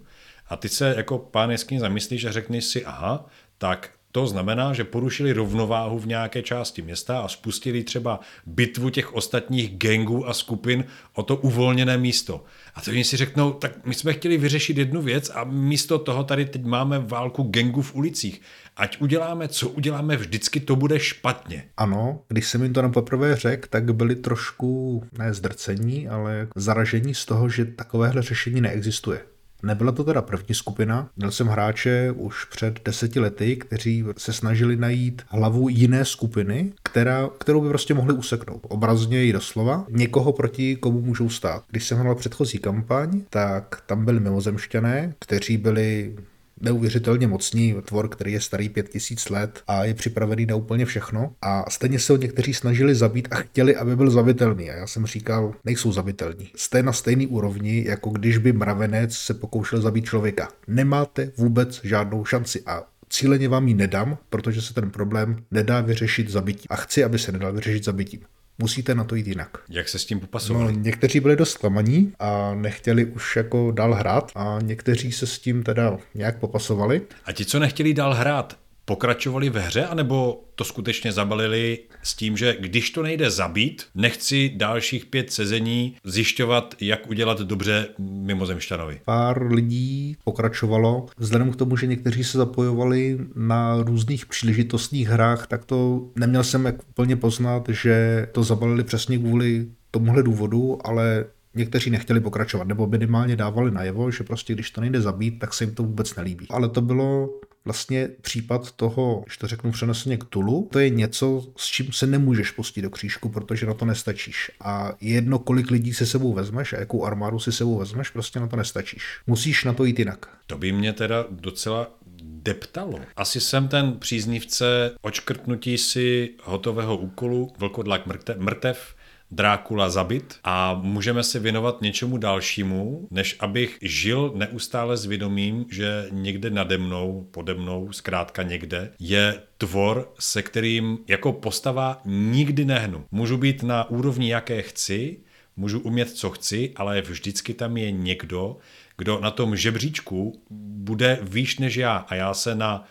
a 0.52 0.56
ty 0.56 0.68
se 0.68 0.94
jako 0.96 1.18
pán 1.18 1.50
jeskyně 1.50 1.80
zamyslíš 1.80 2.24
a 2.24 2.32
řekneš 2.32 2.64
si, 2.64 2.84
aha, 2.84 3.26
tak 3.58 3.90
to 4.12 4.26
znamená, 4.26 4.72
že 4.72 4.84
porušili 4.84 5.32
rovnováhu 5.32 5.98
v 5.98 6.06
nějaké 6.06 6.42
části 6.42 6.82
města 6.82 7.20
a 7.20 7.28
spustili 7.28 7.84
třeba 7.84 8.20
bitvu 8.46 8.90
těch 8.90 9.14
ostatních 9.14 9.78
gangů 9.78 10.28
a 10.28 10.34
skupin 10.34 10.84
o 11.14 11.22
to 11.22 11.36
uvolněné 11.36 11.98
místo. 11.98 12.44
A 12.74 12.80
to 12.80 12.90
oni 12.90 13.04
si 13.04 13.16
řeknou, 13.16 13.52
tak 13.52 13.86
my 13.86 13.94
jsme 13.94 14.12
chtěli 14.12 14.38
vyřešit 14.38 14.78
jednu 14.78 15.02
věc 15.02 15.30
a 15.34 15.44
místo 15.44 15.98
toho 15.98 16.24
tady 16.24 16.44
teď 16.44 16.64
máme 16.64 16.98
válku 16.98 17.42
gangů 17.42 17.82
v 17.82 17.94
ulicích. 17.94 18.40
Ať 18.76 19.00
uděláme, 19.00 19.48
co 19.48 19.68
uděláme, 19.68 20.16
vždycky 20.16 20.60
to 20.60 20.76
bude 20.76 21.00
špatně. 21.00 21.64
Ano, 21.76 22.20
když 22.28 22.46
jsem 22.48 22.62
jim 22.62 22.72
to 22.72 22.82
na 22.82 22.88
poprvé 22.88 23.36
řekl, 23.36 23.68
tak 23.70 23.94
byli 23.94 24.16
trošku 24.16 25.04
ne 25.18 25.34
zdrcení, 25.34 26.08
ale 26.08 26.48
zaražení 26.56 27.14
z 27.14 27.24
toho, 27.24 27.48
že 27.48 27.64
takovéhle 27.64 28.22
řešení 28.22 28.60
neexistuje. 28.60 29.31
Nebyla 29.62 29.92
to 29.92 30.04
teda 30.04 30.22
první 30.22 30.54
skupina, 30.54 31.08
měl 31.16 31.30
jsem 31.30 31.46
hráče 31.46 32.10
už 32.16 32.44
před 32.44 32.80
deseti 32.84 33.20
lety, 33.20 33.56
kteří 33.56 34.04
se 34.16 34.32
snažili 34.32 34.76
najít 34.76 35.22
hlavu 35.28 35.68
jiné 35.68 36.04
skupiny, 36.04 36.72
která, 36.82 37.28
kterou 37.38 37.60
by 37.60 37.68
prostě 37.68 37.94
mohli 37.94 38.14
useknout. 38.14 38.66
Obrazně 38.68 39.26
i 39.26 39.32
doslova. 39.32 39.86
Někoho 39.88 40.32
proti 40.32 40.76
komu 40.76 41.00
můžou 41.00 41.28
stát. 41.28 41.64
Když 41.70 41.86
jsem 41.86 41.98
hrál 41.98 42.14
předchozí 42.14 42.58
kampaň, 42.58 43.22
tak 43.30 43.82
tam 43.86 44.04
byli 44.04 44.20
mimozemšťané, 44.20 45.14
kteří 45.18 45.56
byli 45.56 46.16
neuvěřitelně 46.62 47.26
mocný 47.26 47.74
tvor, 47.84 48.08
který 48.08 48.32
je 48.32 48.40
starý 48.40 48.68
pět 48.68 48.88
tisíc 48.88 49.28
let 49.28 49.62
a 49.66 49.84
je 49.84 49.94
připravený 49.94 50.46
na 50.46 50.54
úplně 50.54 50.84
všechno. 50.84 51.32
A 51.42 51.70
stejně 51.70 51.98
se 51.98 52.12
ho 52.12 52.16
někteří 52.16 52.54
snažili 52.54 52.94
zabít 52.94 53.28
a 53.30 53.36
chtěli, 53.36 53.76
aby 53.76 53.96
byl 53.96 54.10
zabitelný. 54.10 54.70
A 54.70 54.74
já 54.74 54.86
jsem 54.86 55.06
říkal, 55.06 55.54
nejsou 55.64 55.92
zabitelní. 55.92 56.50
Jste 56.56 56.82
na 56.82 56.92
stejný 56.92 57.26
úrovni, 57.26 57.84
jako 57.88 58.10
když 58.10 58.38
by 58.38 58.52
mravenec 58.52 59.16
se 59.16 59.34
pokoušel 59.34 59.80
zabít 59.80 60.04
člověka. 60.04 60.48
Nemáte 60.66 61.32
vůbec 61.36 61.80
žádnou 61.84 62.24
šanci 62.24 62.62
a 62.66 62.82
cíleně 63.08 63.48
vám 63.48 63.68
ji 63.68 63.74
nedám, 63.74 64.18
protože 64.30 64.62
se 64.62 64.74
ten 64.74 64.90
problém 64.90 65.44
nedá 65.50 65.80
vyřešit 65.80 66.30
zabitím. 66.30 66.66
A 66.70 66.76
chci, 66.76 67.04
aby 67.04 67.18
se 67.18 67.32
nedal 67.32 67.52
vyřešit 67.52 67.84
zabitím 67.84 68.20
musíte 68.58 68.94
na 68.94 69.04
to 69.04 69.14
jít 69.14 69.26
jinak. 69.26 69.58
Jak 69.68 69.88
se 69.88 69.98
s 69.98 70.04
tím 70.04 70.20
popasovali? 70.20 70.72
No, 70.72 70.80
někteří 70.80 71.20
byli 71.20 71.36
dost 71.36 71.56
klamaní 71.56 72.12
a 72.18 72.54
nechtěli 72.54 73.04
už 73.04 73.36
jako 73.36 73.70
dál 73.70 73.94
hrát 73.94 74.32
a 74.34 74.58
někteří 74.62 75.12
se 75.12 75.26
s 75.26 75.38
tím 75.38 75.62
teda 75.62 75.98
nějak 76.14 76.38
popasovali. 76.38 77.02
A 77.24 77.32
ti, 77.32 77.44
co 77.44 77.58
nechtěli 77.58 77.94
dál 77.94 78.14
hrát, 78.14 78.56
pokračovali 78.84 79.50
ve 79.50 79.60
hře, 79.60 79.86
anebo 79.86 80.44
to 80.54 80.64
skutečně 80.64 81.12
zabalili 81.12 81.78
s 82.02 82.14
tím, 82.14 82.36
že 82.36 82.56
když 82.60 82.90
to 82.90 83.02
nejde 83.02 83.30
zabít, 83.30 83.86
nechci 83.94 84.52
dalších 84.56 85.06
pět 85.06 85.32
sezení 85.32 85.96
zjišťovat, 86.04 86.74
jak 86.80 87.10
udělat 87.10 87.40
dobře 87.40 87.88
mimozemšťanovi. 87.98 89.00
Pár 89.04 89.52
lidí 89.52 90.16
pokračovalo. 90.24 91.06
Vzhledem 91.18 91.52
k 91.52 91.56
tomu, 91.56 91.76
že 91.76 91.86
někteří 91.86 92.24
se 92.24 92.38
zapojovali 92.38 93.18
na 93.34 93.82
různých 93.82 94.26
příležitostných 94.26 95.08
hrách, 95.08 95.46
tak 95.46 95.64
to 95.64 96.08
neměl 96.16 96.44
jsem 96.44 96.66
jak 96.66 96.88
úplně 96.88 97.16
poznat, 97.16 97.68
že 97.68 98.26
to 98.32 98.42
zabalili 98.42 98.84
přesně 98.84 99.18
kvůli 99.18 99.66
tomuhle 99.90 100.22
důvodu, 100.22 100.78
ale 100.84 101.24
někteří 101.54 101.90
nechtěli 101.90 102.20
pokračovat, 102.20 102.68
nebo 102.68 102.86
minimálně 102.86 103.36
dávali 103.36 103.70
najevo, 103.70 104.10
že 104.10 104.24
prostě 104.24 104.54
když 104.54 104.70
to 104.70 104.80
nejde 104.80 105.00
zabít, 105.00 105.38
tak 105.38 105.54
se 105.54 105.64
jim 105.64 105.74
to 105.74 105.82
vůbec 105.82 106.14
nelíbí. 106.14 106.46
Ale 106.50 106.68
to 106.68 106.80
bylo 106.80 107.28
vlastně 107.64 108.08
případ 108.20 108.72
toho, 108.72 109.24
že 109.30 109.38
to 109.38 109.46
řeknu 109.46 109.72
přeneseně 109.72 110.16
k 110.16 110.24
Tulu, 110.24 110.68
to 110.72 110.78
je 110.78 110.90
něco, 110.90 111.46
s 111.56 111.66
čím 111.66 111.92
se 111.92 112.06
nemůžeš 112.06 112.50
pustit 112.50 112.82
do 112.82 112.90
křížku, 112.90 113.28
protože 113.28 113.66
na 113.66 113.74
to 113.74 113.84
nestačíš. 113.84 114.50
A 114.60 114.92
jedno, 115.00 115.38
kolik 115.38 115.70
lidí 115.70 115.94
se 115.94 116.06
sebou 116.06 116.32
vezmeš 116.32 116.72
a 116.72 116.78
jakou 116.78 117.04
armádu 117.04 117.38
si 117.38 117.52
sebou 117.52 117.78
vezmeš, 117.78 118.10
prostě 118.10 118.40
na 118.40 118.46
to 118.46 118.56
nestačíš. 118.56 119.02
Musíš 119.26 119.64
na 119.64 119.72
to 119.72 119.84
jít 119.84 119.98
jinak. 119.98 120.26
To 120.46 120.58
by 120.58 120.72
mě 120.72 120.92
teda 120.92 121.24
docela 121.30 121.98
deptalo. 122.24 123.00
Asi 123.16 123.40
jsem 123.40 123.68
ten 123.68 123.92
příznivce 123.98 124.90
očkrtnutí 125.00 125.78
si 125.78 126.30
hotového 126.42 126.96
úkolu, 126.96 127.52
vlkodlak 127.58 128.02
mrtev, 128.38 128.94
Drákula 129.34 129.90
zabit 129.90 130.34
a 130.44 130.74
můžeme 130.74 131.22
se 131.22 131.38
věnovat 131.38 131.82
něčemu 131.82 132.18
dalšímu, 132.18 133.08
než 133.10 133.36
abych 133.40 133.78
žil 133.82 134.32
neustále 134.34 134.96
s 134.96 135.04
vědomím, 135.04 135.64
že 135.70 136.06
někde 136.10 136.50
nade 136.50 136.78
mnou, 136.78 137.28
pode 137.30 137.54
mnou, 137.54 137.92
zkrátka 137.92 138.42
někde, 138.42 138.92
je 138.98 139.42
tvor, 139.58 140.12
se 140.18 140.42
kterým 140.42 140.98
jako 141.08 141.32
postava 141.32 142.00
nikdy 142.04 142.64
nehnu. 142.64 143.04
Můžu 143.10 143.36
být 143.36 143.62
na 143.62 143.90
úrovni, 143.90 144.30
jaké 144.30 144.62
chci, 144.62 145.16
můžu 145.56 145.80
umět, 145.80 146.10
co 146.10 146.30
chci, 146.30 146.72
ale 146.76 147.00
vždycky 147.00 147.54
tam 147.54 147.76
je 147.76 147.92
někdo, 147.92 148.56
kdo 148.98 149.20
na 149.20 149.30
tom 149.30 149.56
žebříčku 149.56 150.42
bude 150.50 151.18
výš 151.22 151.58
než 151.58 151.76
já 151.76 151.96
a 151.96 152.14
já 152.14 152.34
se 152.34 152.54
na 152.54 152.84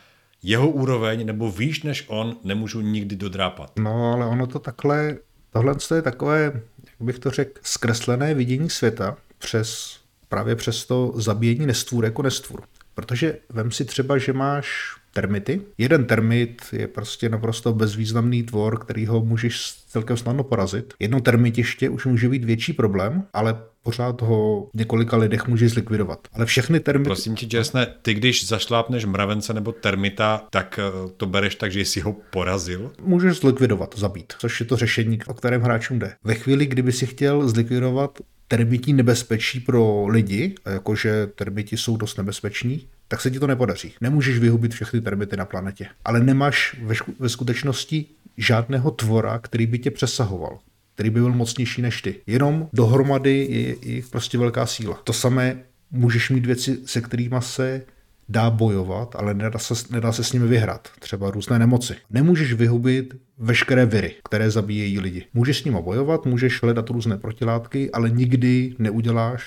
jeho 0.43 0.69
úroveň 0.69 1.25
nebo 1.25 1.51
výš 1.51 1.84
než 1.84 2.06
on 2.08 2.38
nemůžu 2.43 2.82
nikdy 2.82 3.15
dodrápat. 3.15 3.71
No, 3.80 4.13
ale 4.13 4.25
ono 4.25 4.47
to 4.47 4.60
takhle 4.60 5.17
Tohle 5.53 5.75
je 5.95 6.01
takové, 6.01 6.41
jak 6.43 6.53
bych 6.99 7.19
to 7.19 7.31
řekl, 7.31 7.59
zkreslené 7.63 8.33
vidění 8.33 8.69
světa 8.69 9.17
přes 9.37 10.01
právě 10.29 10.55
přes 10.55 10.85
to 10.85 11.13
zabíjení 11.15 11.65
nestvůr 11.65 12.05
jako 12.05 12.21
nestvůr. 12.21 12.63
Protože 12.93 13.37
vem 13.49 13.71
si 13.71 13.85
třeba, 13.85 14.17
že 14.17 14.33
máš 14.33 14.95
termity. 15.13 15.62
Jeden 15.78 16.06
termit 16.06 16.62
je 16.71 16.88
prostě 16.88 17.30
naprosto 17.30 17.74
bezvýznamný 17.74 18.43
tvor, 18.43 18.80
který 18.80 19.06
ho 19.06 19.21
můžeš 19.21 19.74
celkem 19.88 20.17
snadno 20.17 20.43
porazit. 20.43 20.93
Jedno 21.00 21.21
termitiště 21.21 21.89
už 21.89 22.06
může 22.06 22.30
být 22.30 22.43
větší 22.43 22.74
problém, 22.74 23.24
ale 23.34 23.58
pořád 23.84 24.21
ho 24.21 24.69
v 24.74 24.78
několika 24.78 25.17
lidech 25.17 25.47
může 25.47 25.69
zlikvidovat. 25.69 26.28
Ale 26.34 26.45
všechny 26.45 26.80
termity... 26.80 27.08
Prosím 27.08 27.36
tě, 27.36 27.58
Jessne, 27.58 27.88
ty 28.02 28.13
když 28.13 28.47
zašlápneš 28.47 29.06
mravence 29.06 29.54
nebo 29.54 29.71
termita, 29.71 30.47
tak 30.50 30.80
eh, 30.80 31.10
to 31.17 31.26
bereš 31.26 31.56
tak, 31.56 31.71
že 31.71 31.82
jsi 31.82 32.00
ho 32.00 32.15
porazil? 32.30 32.91
Můžeš 33.02 33.38
zlikvidovat, 33.38 33.95
zabít, 33.97 34.34
což 34.38 34.60
je 34.60 34.65
to 34.65 34.78
řešení, 34.78 35.19
o 35.28 35.34
kterém 35.34 35.62
hráčům 35.62 36.00
jde. 36.00 36.13
Ve 36.24 36.36
chvíli, 36.36 36.65
kdyby 36.65 36.91
si 36.91 37.06
chtěl 37.06 37.47
zlikvidovat 37.47 38.19
termití 38.47 38.93
nebezpečí 38.93 39.60
pro 39.60 40.07
lidi, 40.07 40.55
jakože 40.70 41.28
termiti 41.28 41.78
jsou 41.78 41.97
dost 41.97 42.18
nebezpeční, 42.18 42.88
tak 43.12 43.22
se 43.22 43.32
ti 43.32 43.39
to 43.39 43.47
nepodaří. 43.47 43.93
Nemůžeš 44.01 44.39
vyhubit 44.39 44.74
všechny 44.74 45.01
termity 45.01 45.38
na 45.38 45.45
planetě. 45.45 45.88
Ale 46.05 46.20
nemáš 46.20 46.76
ve, 46.82 46.95
ve 47.20 47.30
skutečnosti 47.30 48.05
žádného 48.38 48.91
tvora, 48.91 49.39
který 49.39 49.68
by 49.68 49.80
tě 49.80 49.91
přesahoval 49.91 50.59
který 50.95 51.09
by 51.09 51.20
byl 51.20 51.34
mocnější 51.34 51.82
než 51.82 52.01
ty. 52.01 52.16
Jenom 52.28 52.70
dohromady 52.74 53.47
je 53.49 53.76
jich 53.93 54.07
prostě 54.07 54.38
velká 54.38 54.66
síla. 54.66 55.01
To 55.03 55.14
samé 55.14 55.59
můžeš 55.91 56.30
mít 56.30 56.45
věci, 56.45 56.78
se 56.86 57.01
kterými 57.01 57.36
se 57.39 57.82
dá 58.30 58.49
bojovat, 58.49 59.16
ale 59.16 59.34
nedá 59.34 59.59
se, 59.59 59.74
nedá 59.91 60.12
se 60.12 60.24
s 60.24 60.34
nimi 60.34 60.47
vyhrát. 60.47 60.89
Třeba 60.99 61.32
různé 61.32 61.59
nemoci. 61.59 61.95
Nemůžeš 62.09 62.53
vyhubit 62.53 63.14
veškeré 63.38 63.86
viry, 63.86 64.16
které 64.24 64.51
zabíjejí 64.51 64.99
lidi. 64.99 65.26
Můžeš 65.34 65.59
s 65.59 65.64
nimi 65.64 65.78
bojovat, 65.82 66.26
můžeš 66.26 66.62
hledat 66.62 66.89
různé 66.89 67.18
protilátky, 67.18 67.91
ale 67.91 68.09
nikdy 68.09 68.76
neuděláš 68.80 69.43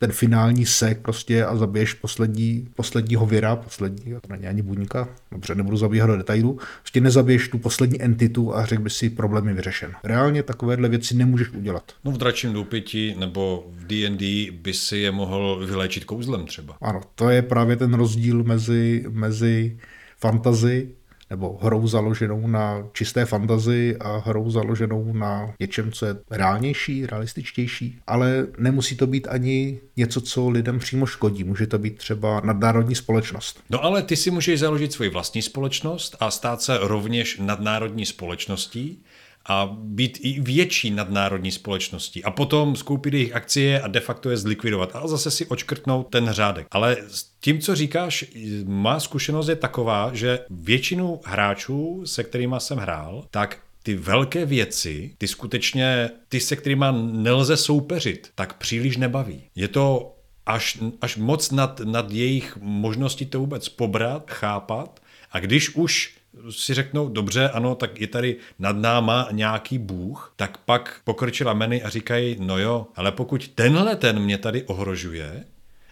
ten 0.00 0.12
finální 0.12 0.66
sek 0.66 1.00
prostě 1.00 1.44
a 1.44 1.56
zabiješ 1.56 1.94
poslední, 1.94 2.68
posledního 2.74 3.26
vira, 3.26 3.56
poslední, 3.56 4.12
to 4.12 4.28
není 4.30 4.46
ani 4.46 4.62
buňka, 4.62 5.08
dobře, 5.32 5.54
nebudu 5.54 5.76
zabíhat 5.76 6.06
do 6.06 6.16
detailů, 6.16 6.58
prostě 6.82 7.00
nezabiješ 7.00 7.48
tu 7.48 7.58
poslední 7.58 8.02
entitu 8.02 8.56
a 8.56 8.66
řekl 8.66 8.82
by 8.82 8.90
si, 8.90 9.10
problém 9.10 9.48
je 9.48 9.54
vyřešen. 9.54 9.92
Reálně 10.04 10.42
takovéhle 10.42 10.88
věci 10.88 11.16
nemůžeš 11.16 11.50
udělat. 11.50 11.92
No 12.04 12.12
v 12.12 12.18
dračím 12.18 12.52
doupěti 12.52 13.14
nebo 13.18 13.66
v 13.72 13.86
D&D 13.86 14.50
by 14.50 14.74
si 14.74 14.96
je 14.96 15.10
mohl 15.10 15.66
vyléčit 15.66 16.04
kouzlem 16.04 16.46
třeba. 16.46 16.76
Ano, 16.80 17.00
to 17.14 17.30
je 17.30 17.42
právě 17.42 17.76
ten 17.76 17.94
rozdíl 17.94 18.44
mezi, 18.44 19.04
mezi 19.08 19.78
fantazy 20.16 20.88
nebo 21.30 21.58
hrou 21.62 21.86
založenou 21.86 22.46
na 22.46 22.88
čisté 22.92 23.24
fantazii 23.24 23.96
a 23.96 24.22
hrou 24.26 24.50
založenou 24.50 25.12
na 25.12 25.54
něčem, 25.60 25.92
co 25.92 26.06
je 26.06 26.16
reálnější, 26.30 27.06
realističtější, 27.06 27.98
ale 28.06 28.46
nemusí 28.58 28.96
to 28.96 29.06
být 29.06 29.28
ani 29.30 29.80
něco, 29.96 30.20
co 30.20 30.48
lidem 30.48 30.78
přímo 30.78 31.06
škodí. 31.06 31.44
Může 31.44 31.66
to 31.66 31.78
být 31.78 31.98
třeba 31.98 32.40
nadnárodní 32.44 32.94
společnost. 32.94 33.62
No 33.70 33.84
ale 33.84 34.02
ty 34.02 34.16
si 34.16 34.30
můžeš 34.30 34.60
založit 34.60 34.92
svoji 34.92 35.10
vlastní 35.10 35.42
společnost 35.42 36.16
a 36.20 36.30
stát 36.30 36.62
se 36.62 36.78
rovněž 36.82 37.38
nadnárodní 37.38 38.06
společností, 38.06 39.02
a 39.50 39.76
být 39.80 40.18
i 40.22 40.40
větší 40.40 40.90
nadnárodní 40.90 41.50
společností 41.50 42.24
a 42.24 42.30
potom 42.30 42.76
skoupit 42.76 43.14
jejich 43.14 43.34
akcie 43.34 43.80
a 43.80 43.88
de 43.88 44.00
facto 44.00 44.30
je 44.30 44.36
zlikvidovat 44.36 44.96
a 44.96 45.08
zase 45.08 45.30
si 45.30 45.46
očkrtnout 45.46 46.08
ten 46.10 46.30
řádek. 46.30 46.66
Ale 46.70 46.96
s 47.08 47.22
tím, 47.40 47.60
co 47.60 47.74
říkáš, 47.74 48.24
má 48.64 49.00
zkušenost 49.00 49.48
je 49.48 49.56
taková, 49.56 50.10
že 50.14 50.38
většinu 50.50 51.20
hráčů, 51.24 52.02
se 52.06 52.24
kterými 52.24 52.54
jsem 52.58 52.78
hrál, 52.78 53.24
tak 53.30 53.58
ty 53.82 53.94
velké 53.94 54.46
věci, 54.46 55.14
ty 55.18 55.28
skutečně, 55.28 56.10
ty 56.28 56.40
se 56.40 56.56
kterými 56.56 56.86
nelze 57.12 57.56
soupeřit, 57.56 58.30
tak 58.34 58.58
příliš 58.58 58.96
nebaví. 58.96 59.42
Je 59.54 59.68
to 59.68 60.16
až, 60.46 60.78
až 61.00 61.16
moc 61.16 61.50
nad, 61.50 61.80
nad 61.80 62.10
jejich 62.10 62.58
možností 62.60 63.26
to 63.26 63.38
vůbec 63.38 63.68
pobrat, 63.68 64.30
chápat 64.30 65.00
a 65.32 65.40
když 65.40 65.74
už 65.74 66.19
si 66.50 66.74
řeknou, 66.74 67.08
dobře, 67.08 67.48
ano, 67.48 67.74
tak 67.74 68.00
je 68.00 68.06
tady 68.06 68.36
nad 68.58 68.76
náma 68.76 69.28
nějaký 69.32 69.78
bůh, 69.78 70.32
tak 70.36 70.58
pak 70.58 71.00
pokrčila 71.04 71.54
meny 71.54 71.82
a 71.82 71.88
říkají, 71.88 72.36
no 72.40 72.58
jo, 72.58 72.86
ale 72.96 73.12
pokud 73.12 73.48
tenhle 73.48 73.96
ten 73.96 74.18
mě 74.18 74.38
tady 74.38 74.62
ohrožuje, 74.62 75.44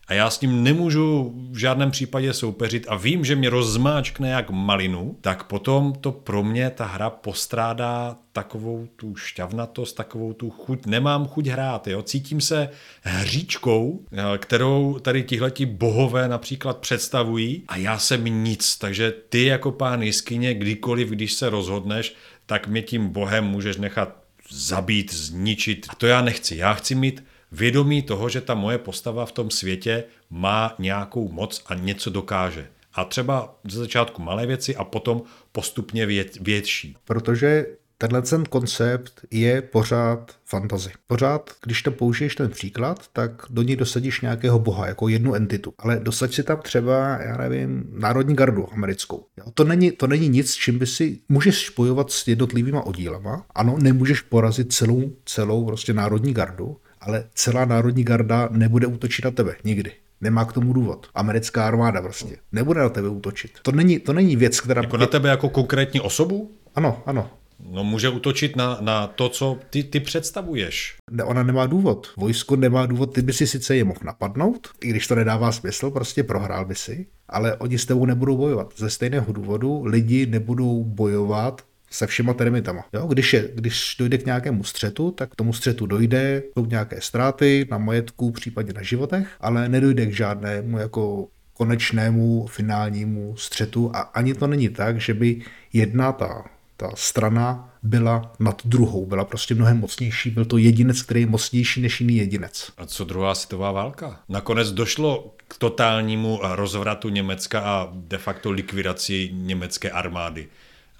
a 0.08 0.14
já 0.14 0.30
s 0.30 0.40
ním 0.40 0.62
nemůžu 0.62 1.34
v 1.50 1.56
žádném 1.56 1.90
případě 1.90 2.32
soupeřit 2.32 2.86
a 2.88 2.96
vím, 2.96 3.24
že 3.24 3.36
mě 3.36 3.50
rozmáčkne 3.50 4.30
jak 4.30 4.50
malinu, 4.50 5.16
tak 5.20 5.44
potom 5.44 5.92
to 6.00 6.12
pro 6.12 6.44
mě 6.44 6.70
ta 6.70 6.84
hra 6.84 7.10
postrádá 7.10 8.16
takovou 8.32 8.88
tu 8.96 9.16
šťavnatost, 9.16 9.96
takovou 9.96 10.32
tu 10.32 10.50
chuť, 10.50 10.86
nemám 10.86 11.26
chuť 11.26 11.46
hrát, 11.46 11.86
jo? 11.86 12.02
cítím 12.02 12.40
se 12.40 12.68
hříčkou, 13.02 14.04
kterou 14.38 14.98
tady 14.98 15.22
tihleti 15.22 15.66
bohové 15.66 16.28
například 16.28 16.78
představují 16.78 17.62
a 17.68 17.76
já 17.76 17.98
jsem 17.98 18.24
nic, 18.24 18.76
takže 18.76 19.12
ty 19.28 19.44
jako 19.44 19.72
pán 19.72 20.02
jiskyně, 20.02 20.54
kdykoliv, 20.54 21.08
když 21.08 21.32
se 21.32 21.50
rozhodneš, 21.50 22.14
tak 22.46 22.68
mě 22.68 22.82
tím 22.82 23.08
bohem 23.08 23.44
můžeš 23.44 23.76
nechat 23.76 24.16
zabít, 24.50 25.14
zničit. 25.14 25.86
A 25.88 25.94
to 25.94 26.06
já 26.06 26.22
nechci. 26.22 26.56
Já 26.56 26.74
chci 26.74 26.94
mít 26.94 27.24
vědomí 27.52 28.02
toho, 28.02 28.28
že 28.28 28.40
ta 28.40 28.54
moje 28.54 28.78
postava 28.78 29.26
v 29.26 29.32
tom 29.32 29.50
světě 29.50 30.04
má 30.30 30.74
nějakou 30.78 31.28
moc 31.28 31.62
a 31.66 31.74
něco 31.74 32.10
dokáže. 32.10 32.68
A 32.94 33.04
třeba 33.04 33.58
ze 33.68 33.78
začátku 33.78 34.22
malé 34.22 34.46
věci 34.46 34.76
a 34.76 34.84
potom 34.84 35.22
postupně 35.52 36.06
větší. 36.40 36.96
Protože 37.04 37.66
tenhle 37.98 38.22
ten 38.22 38.44
koncept 38.44 39.20
je 39.30 39.62
pořád 39.62 40.32
fantazy. 40.44 40.90
Pořád, 41.06 41.50
když 41.64 41.82
to 41.82 41.90
použiješ 41.90 42.34
ten 42.34 42.50
příklad, 42.50 43.08
tak 43.12 43.42
do 43.50 43.62
ní 43.62 43.76
dosadíš 43.76 44.20
nějakého 44.20 44.58
boha, 44.58 44.86
jako 44.86 45.08
jednu 45.08 45.34
entitu. 45.34 45.74
Ale 45.78 46.00
dosaď 46.00 46.34
si 46.34 46.42
tam 46.42 46.60
třeba, 46.60 47.18
já 47.22 47.36
nevím, 47.36 47.84
národní 47.92 48.36
gardu 48.36 48.72
americkou. 48.72 49.24
Jo, 49.36 49.44
to, 49.54 49.64
není, 49.64 49.90
to 49.90 50.06
není 50.06 50.28
nic, 50.28 50.54
čím 50.54 50.78
by 50.78 50.86
si 50.86 51.18
můžeš 51.28 51.66
spojovat 51.66 52.10
s 52.10 52.28
jednotlivýma 52.28 52.86
oddílama. 52.86 53.46
Ano, 53.54 53.76
nemůžeš 53.78 54.20
porazit 54.20 54.72
celou, 54.72 55.12
celou 55.24 55.66
prostě 55.66 55.92
národní 55.92 56.34
gardu, 56.34 56.76
ale 57.00 57.24
celá 57.34 57.64
národní 57.64 58.04
garda 58.04 58.48
nebude 58.52 58.86
útočit 58.86 59.24
na 59.24 59.30
tebe. 59.30 59.56
Nikdy. 59.64 59.92
Nemá 60.20 60.44
k 60.44 60.52
tomu 60.52 60.72
důvod. 60.72 61.06
Americká 61.14 61.66
armáda 61.66 62.02
prostě. 62.02 62.36
Nebude 62.52 62.80
na 62.80 62.88
tebe 62.88 63.08
útočit. 63.08 63.50
To 63.62 63.72
není, 63.72 63.98
to 63.98 64.12
není 64.12 64.36
věc, 64.36 64.60
která... 64.60 64.82
Jako 64.82 64.96
na 64.96 65.06
tebe 65.06 65.28
jako 65.28 65.48
konkrétní 65.48 66.00
osobu? 66.00 66.50
Ano, 66.74 67.02
ano. 67.06 67.30
No 67.70 67.84
může 67.84 68.08
útočit 68.08 68.56
na, 68.56 68.78
na 68.80 69.06
to, 69.06 69.28
co 69.28 69.58
ty, 69.70 69.84
ty 69.84 70.00
představuješ. 70.00 70.96
Ne, 71.10 71.24
ona 71.24 71.42
nemá 71.42 71.66
důvod. 71.66 72.06
Vojsko 72.16 72.56
nemá 72.56 72.86
důvod, 72.86 73.14
ty 73.14 73.22
by 73.22 73.32
si 73.32 73.46
sice 73.46 73.76
je 73.76 73.84
mohl 73.84 74.00
napadnout, 74.04 74.68
i 74.80 74.88
když 74.88 75.06
to 75.06 75.14
nedává 75.14 75.52
smysl, 75.52 75.90
prostě 75.90 76.22
prohrál 76.22 76.64
by 76.64 76.74
si, 76.74 77.06
ale 77.28 77.56
oni 77.56 77.78
s 77.78 77.86
tebou 77.86 78.06
nebudou 78.06 78.36
bojovat. 78.36 78.74
Ze 78.76 78.90
stejného 78.90 79.32
důvodu 79.32 79.84
lidi 79.84 80.26
nebudou 80.26 80.84
bojovat 80.84 81.62
se 81.90 82.06
všema 82.06 82.34
termitama. 82.34 82.84
Jo? 82.92 83.06
Když, 83.06 83.32
je, 83.32 83.48
když 83.54 83.96
dojde 83.98 84.18
k 84.18 84.26
nějakému 84.26 84.64
střetu, 84.64 85.10
tak 85.10 85.30
k 85.30 85.36
tomu 85.36 85.52
střetu 85.52 85.86
dojde, 85.86 86.42
jsou 86.54 86.66
nějaké 86.66 87.00
ztráty 87.00 87.66
na 87.70 87.78
majetku, 87.78 88.30
případně 88.30 88.72
na 88.72 88.82
životech, 88.82 89.36
ale 89.40 89.68
nedojde 89.68 90.06
k 90.06 90.12
žádnému 90.12 90.78
jako 90.78 91.28
konečnému 91.58 92.46
finálnímu 92.46 93.36
střetu 93.36 93.90
a 93.94 94.00
ani 94.00 94.34
to 94.34 94.46
není 94.46 94.68
tak, 94.68 95.00
že 95.00 95.14
by 95.14 95.42
jedna 95.72 96.12
ta, 96.12 96.44
ta 96.76 96.90
strana 96.94 97.74
byla 97.82 98.32
nad 98.38 98.62
druhou, 98.64 99.06
byla 99.06 99.24
prostě 99.24 99.54
mnohem 99.54 99.78
mocnější, 99.78 100.30
byl 100.30 100.44
to 100.44 100.58
jedinec, 100.58 101.02
který 101.02 101.20
je 101.20 101.26
mocnější 101.26 101.80
než 101.80 102.00
jiný 102.00 102.16
jedinec. 102.16 102.72
A 102.76 102.86
co 102.86 103.04
druhá 103.04 103.34
světová 103.34 103.72
válka? 103.72 104.20
Nakonec 104.28 104.72
došlo 104.72 105.34
k 105.48 105.58
totálnímu 105.58 106.40
rozvratu 106.42 107.08
Německa 107.08 107.60
a 107.60 107.88
de 107.94 108.18
facto 108.18 108.50
likvidaci 108.50 109.30
německé 109.32 109.90
armády. 109.90 110.48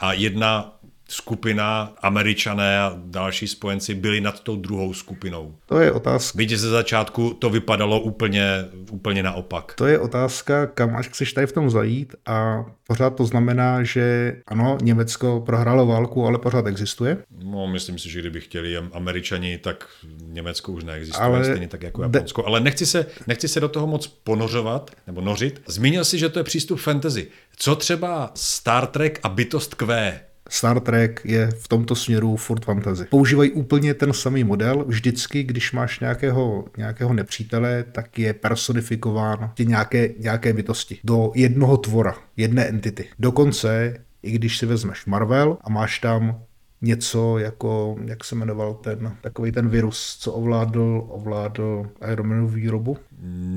A 0.00 0.12
jedna 0.12 0.77
skupina, 1.10 1.92
američané 2.02 2.80
a 2.80 2.92
další 3.04 3.48
spojenci 3.48 3.94
byli 3.94 4.20
nad 4.20 4.40
tou 4.40 4.56
druhou 4.56 4.94
skupinou. 4.94 5.54
To 5.66 5.78
je 5.78 5.92
otázka. 5.92 6.36
Byť 6.36 6.50
ze 6.50 6.70
začátku 6.70 7.34
to 7.38 7.50
vypadalo 7.50 8.00
úplně, 8.00 8.64
úplně 8.90 9.22
naopak. 9.22 9.72
To 9.76 9.86
je 9.86 9.98
otázka, 9.98 10.66
kam 10.66 10.96
až 10.96 11.08
chceš 11.08 11.32
tady 11.32 11.46
v 11.46 11.52
tom 11.52 11.70
zajít 11.70 12.14
a 12.26 12.64
pořád 12.86 13.10
to 13.10 13.26
znamená, 13.26 13.82
že 13.82 14.36
ano, 14.46 14.78
Německo 14.82 15.42
prohrálo 15.46 15.86
válku, 15.86 16.26
ale 16.26 16.38
pořád 16.38 16.66
existuje. 16.66 17.18
No, 17.44 17.66
myslím 17.66 17.98
si, 17.98 18.10
že 18.10 18.20
kdyby 18.20 18.40
chtěli 18.40 18.76
američani, 18.76 19.58
tak 19.58 19.88
Německo 20.22 20.72
už 20.72 20.84
neexistuje, 20.84 21.24
ale 21.24 21.44
stejně 21.44 21.68
tak 21.68 21.82
jako 21.82 22.02
Japonsko. 22.02 22.42
De... 22.42 22.46
Ale 22.48 22.60
nechci 22.60 22.86
se, 22.86 23.06
nechci 23.26 23.48
se 23.48 23.60
do 23.60 23.68
toho 23.68 23.86
moc 23.86 24.06
ponořovat 24.06 24.90
nebo 25.06 25.20
nořit. 25.20 25.62
Zmínil 25.66 26.04
si, 26.04 26.18
že 26.18 26.28
to 26.28 26.38
je 26.38 26.44
přístup 26.44 26.80
fantasy. 26.80 27.28
Co 27.56 27.76
třeba 27.76 28.30
Star 28.34 28.86
Trek 28.86 29.20
a 29.22 29.28
bytost 29.28 29.74
Q? 29.74 30.20
Star 30.48 30.80
Trek 30.80 31.20
je 31.24 31.50
v 31.58 31.68
tomto 31.68 31.94
směru 31.94 32.36
furt 32.36 32.64
fantasy. 32.64 33.04
Používají 33.04 33.50
úplně 33.50 33.94
ten 33.94 34.12
samý 34.12 34.44
model. 34.44 34.84
Vždycky, 34.88 35.42
když 35.42 35.72
máš 35.72 36.00
nějakého, 36.00 36.64
nějakého 36.76 37.12
nepřítele, 37.12 37.84
tak 37.92 38.18
je 38.18 38.32
personifikován 38.32 39.50
ty 39.54 39.66
nějaké, 39.66 40.08
nějaké 40.18 40.52
bytosti 40.52 40.98
do 41.04 41.32
jednoho 41.34 41.76
tvora, 41.76 42.14
jedné 42.36 42.64
entity. 42.68 43.04
Dokonce, 43.18 44.00
i 44.22 44.30
když 44.30 44.58
si 44.58 44.66
vezmeš 44.66 45.06
Marvel 45.06 45.58
a 45.60 45.70
máš 45.70 45.98
tam 45.98 46.40
něco 46.82 47.38
jako, 47.38 47.96
jak 48.04 48.24
se 48.24 48.34
jmenoval 48.34 48.74
ten, 48.74 49.16
takový 49.20 49.52
ten 49.52 49.68
virus, 49.68 50.16
co 50.20 50.32
ovládl, 50.32 51.04
ovládl 51.08 51.86
Iron 52.12 52.46
výrobu. 52.46 52.96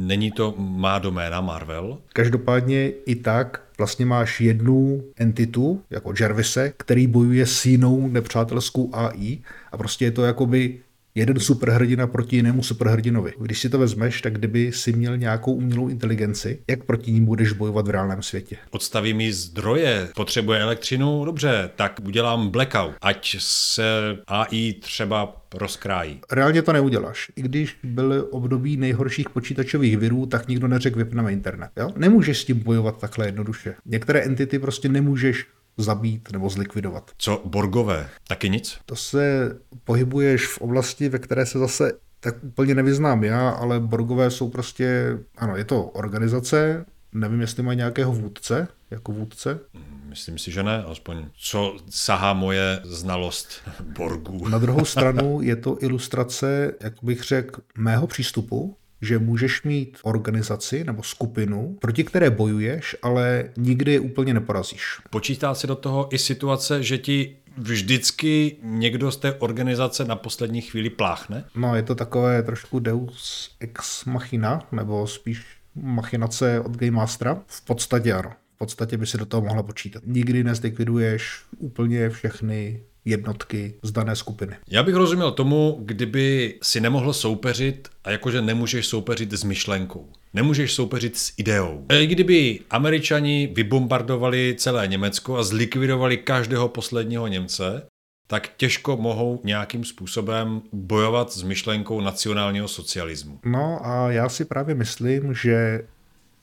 Není 0.05 0.31
to 0.31 0.53
má 0.57 0.99
doména 0.99 1.41
Marvel? 1.41 1.97
Každopádně 2.13 2.89
i 2.89 3.15
tak 3.15 3.61
vlastně 3.81 4.05
máš 4.05 4.41
jednu 4.41 5.03
entitu, 5.17 5.81
jako 5.89 6.13
Jervise, 6.19 6.73
který 6.77 7.07
bojuje 7.07 7.45
s 7.45 7.65
jinou 7.65 8.07
nepřátelskou 8.07 8.89
AI 8.93 9.39
a 9.71 9.77
prostě 9.77 10.05
je 10.05 10.11
to 10.11 10.23
jakoby 10.23 10.79
jeden 11.15 11.39
superhrdina 11.39 12.07
proti 12.07 12.35
jinému 12.35 12.63
superhrdinovi. 12.63 13.33
Když 13.39 13.59
si 13.59 13.69
to 13.69 13.79
vezmeš, 13.79 14.21
tak 14.21 14.33
kdyby 14.33 14.71
si 14.71 14.93
měl 14.93 15.17
nějakou 15.17 15.53
umělou 15.53 15.87
inteligenci, 15.87 16.59
jak 16.69 16.83
proti 16.83 17.11
ní 17.11 17.21
budeš 17.21 17.51
bojovat 17.51 17.87
v 17.87 17.89
reálném 17.89 18.21
světě? 18.21 18.57
Odstaví 18.71 19.13
mi 19.13 19.33
zdroje, 19.33 20.09
potřebuje 20.15 20.59
elektřinu, 20.59 21.25
dobře, 21.25 21.69
tak 21.75 21.99
udělám 22.03 22.49
blackout, 22.49 22.91
ať 23.01 23.35
se 23.39 23.83
AI 24.27 24.73
třeba 24.73 25.45
rozkrájí. 25.53 26.19
Reálně 26.31 26.61
to 26.61 26.73
neuděláš. 26.73 27.31
I 27.35 27.41
když 27.41 27.77
byly 27.83 28.21
období 28.21 28.77
nejhorších 28.77 29.29
počítačových 29.29 29.97
virů, 29.97 30.25
tak 30.25 30.47
nikdo 30.47 30.67
neřekl 30.67 30.97
vypneme 30.97 31.31
internet. 31.31 31.69
Jo? 31.77 31.89
Nemůžeš 31.95 32.37
s 32.37 32.45
tím 32.45 32.59
bojovat 32.59 32.99
takhle 32.99 33.25
jednoduše. 33.25 33.73
Některé 33.85 34.21
entity 34.21 34.59
prostě 34.59 34.89
nemůžeš 34.89 35.45
zabít 35.77 36.31
nebo 36.31 36.49
zlikvidovat. 36.49 37.11
Co 37.17 37.41
Borgové? 37.45 38.09
Taky 38.27 38.49
nic? 38.49 38.77
To 38.85 38.95
se 38.95 39.51
pohybuješ 39.83 40.47
v 40.47 40.57
oblasti, 40.57 41.09
ve 41.09 41.19
které 41.19 41.45
se 41.45 41.59
zase 41.59 41.91
tak 42.19 42.35
úplně 42.43 42.75
nevyznám 42.75 43.23
já, 43.23 43.49
ale 43.49 43.79
Borgové 43.79 44.31
jsou 44.31 44.49
prostě, 44.49 45.17
ano, 45.37 45.57
je 45.57 45.63
to 45.63 45.83
organizace, 45.83 46.85
nevím, 47.13 47.41
jestli 47.41 47.63
mají 47.63 47.77
nějakého 47.77 48.13
vůdce, 48.13 48.67
jako 48.91 49.11
vůdce. 49.11 49.59
Myslím 50.05 50.37
si, 50.37 50.51
že 50.51 50.63
ne, 50.63 50.83
aspoň 50.83 51.25
co 51.37 51.77
sahá 51.89 52.33
moje 52.33 52.79
znalost 52.83 53.47
Borgů. 53.81 54.47
Na 54.47 54.57
druhou 54.57 54.85
stranu 54.85 55.41
je 55.41 55.55
to 55.55 55.83
ilustrace, 55.83 56.73
jak 56.81 56.93
bych 57.03 57.23
řekl, 57.23 57.61
mého 57.77 58.07
přístupu, 58.07 58.77
že 59.01 59.19
můžeš 59.19 59.63
mít 59.63 59.97
organizaci 60.03 60.83
nebo 60.83 61.03
skupinu, 61.03 61.77
proti 61.81 62.03
které 62.03 62.29
bojuješ, 62.29 62.95
ale 63.01 63.49
nikdy 63.57 63.93
je 63.93 63.99
úplně 63.99 64.33
neporazíš. 64.33 64.83
Počítá 65.09 65.55
se 65.55 65.67
do 65.67 65.75
toho 65.75 66.15
i 66.15 66.17
situace, 66.17 66.83
že 66.83 66.97
ti 66.97 67.35
vždycky 67.57 68.57
někdo 68.63 69.11
z 69.11 69.17
té 69.17 69.33
organizace 69.33 70.05
na 70.05 70.15
poslední 70.15 70.61
chvíli 70.61 70.89
pláchne? 70.89 71.43
No, 71.55 71.75
je 71.75 71.83
to 71.83 71.95
takové 71.95 72.43
trošku 72.43 72.79
deus 72.79 73.51
ex 73.59 74.05
machina, 74.05 74.67
nebo 74.71 75.07
spíš 75.07 75.45
machinace 75.75 76.59
od 76.59 76.77
Game 76.77 76.91
Mastera. 76.91 77.41
V 77.47 77.65
podstatě 77.65 78.13
ano. 78.13 78.31
V 78.55 78.57
podstatě 78.57 78.97
by 78.97 79.05
si 79.05 79.17
do 79.17 79.25
toho 79.25 79.41
mohla 79.41 79.63
počítat. 79.63 80.03
Nikdy 80.05 80.43
nezlikviduješ 80.43 81.43
úplně 81.57 82.09
všechny 82.09 82.81
jednotky 83.05 83.73
z 83.83 83.91
dané 83.91 84.15
skupiny. 84.15 84.55
Já 84.69 84.83
bych 84.83 84.95
rozuměl 84.95 85.31
tomu, 85.31 85.77
kdyby 85.81 86.55
si 86.63 86.81
nemohl 86.81 87.13
soupeřit 87.13 87.89
a 88.03 88.11
jakože 88.11 88.41
nemůžeš 88.41 88.87
soupeřit 88.87 89.31
s 89.31 89.43
myšlenkou. 89.43 90.09
Nemůžeš 90.33 90.73
soupeřit 90.73 91.17
s 91.17 91.33
ideou. 91.37 91.85
I 91.93 92.07
kdyby 92.07 92.59
američani 92.69 93.51
vybombardovali 93.55 94.55
celé 94.57 94.87
Německo 94.87 95.37
a 95.37 95.43
zlikvidovali 95.43 96.17
každého 96.17 96.67
posledního 96.67 97.27
Němce, 97.27 97.87
tak 98.27 98.49
těžko 98.57 98.97
mohou 98.97 99.41
nějakým 99.43 99.85
způsobem 99.85 100.61
bojovat 100.73 101.33
s 101.33 101.43
myšlenkou 101.43 102.01
nacionálního 102.01 102.67
socialismu. 102.67 103.39
No 103.45 103.85
a 103.85 104.11
já 104.11 104.29
si 104.29 104.45
právě 104.45 104.75
myslím, 104.75 105.33
že 105.33 105.83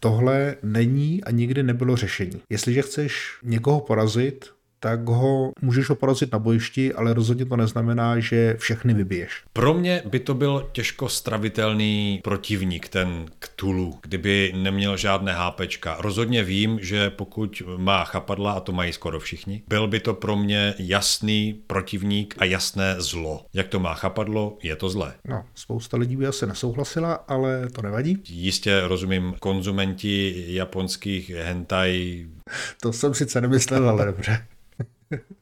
tohle 0.01 0.57
není 0.63 1.25
a 1.25 1.31
nikdy 1.31 1.63
nebylo 1.63 1.97
řešení. 1.97 2.41
Jestliže 2.51 2.83
chceš 2.83 3.39
někoho 3.43 3.81
porazit, 3.81 4.51
tak 4.81 5.09
ho 5.09 5.53
můžeš 5.63 5.89
ho 5.89 5.95
porazit 5.95 6.33
na 6.33 6.39
bojišti, 6.39 6.95
ale 6.95 7.15
rozhodně 7.15 7.45
to 7.45 7.57
neznamená, 7.57 8.19
že 8.21 8.57
všechny 8.59 8.95
vybiješ. 8.95 9.43
Pro 9.53 9.75
mě 9.75 10.03
by 10.05 10.21
to 10.21 10.35
byl 10.35 10.69
těžko 10.73 11.09
stravitelný 11.09 12.21
protivník, 12.25 12.89
ten 12.89 13.27
Cthulhu, 13.41 13.99
kdyby 14.03 14.53
neměl 14.57 14.97
žádné 14.97 15.33
hápečka. 15.33 15.97
Rozhodně 16.01 16.45
vím, 16.45 16.79
že 16.83 17.11
pokud 17.11 17.63
má 17.77 18.05
chapadla, 18.05 18.53
a 18.53 18.61
to 18.61 18.73
mají 18.73 18.93
skoro 18.93 19.21
všichni, 19.21 19.63
byl 19.69 19.87
by 19.89 20.01
to 20.01 20.15
pro 20.15 20.37
mě 20.37 20.75
jasný 20.79 21.61
protivník 21.67 22.35
a 22.39 22.45
jasné 22.45 22.95
zlo. 22.99 23.47
Jak 23.55 23.69
to 23.69 23.81
má 23.81 23.95
chapadlo, 23.95 24.59
je 24.63 24.77
to 24.77 24.91
zlé. 24.91 25.15
No, 25.29 25.45
spousta 25.55 25.97
lidí 25.97 26.17
by 26.17 26.27
asi 26.27 26.47
nesouhlasila, 26.47 27.13
ale 27.13 27.69
to 27.73 27.83
nevadí. 27.83 28.23
Jistě 28.29 28.81
rozumím, 28.81 29.35
konzumenti 29.41 30.45
japonských 30.49 31.31
hentai. 31.31 32.27
To 32.83 32.93
jsem 32.93 33.15
sice 33.15 33.41
nemyslel, 33.41 33.89
ale 33.89 34.07
dobře. 34.07 34.47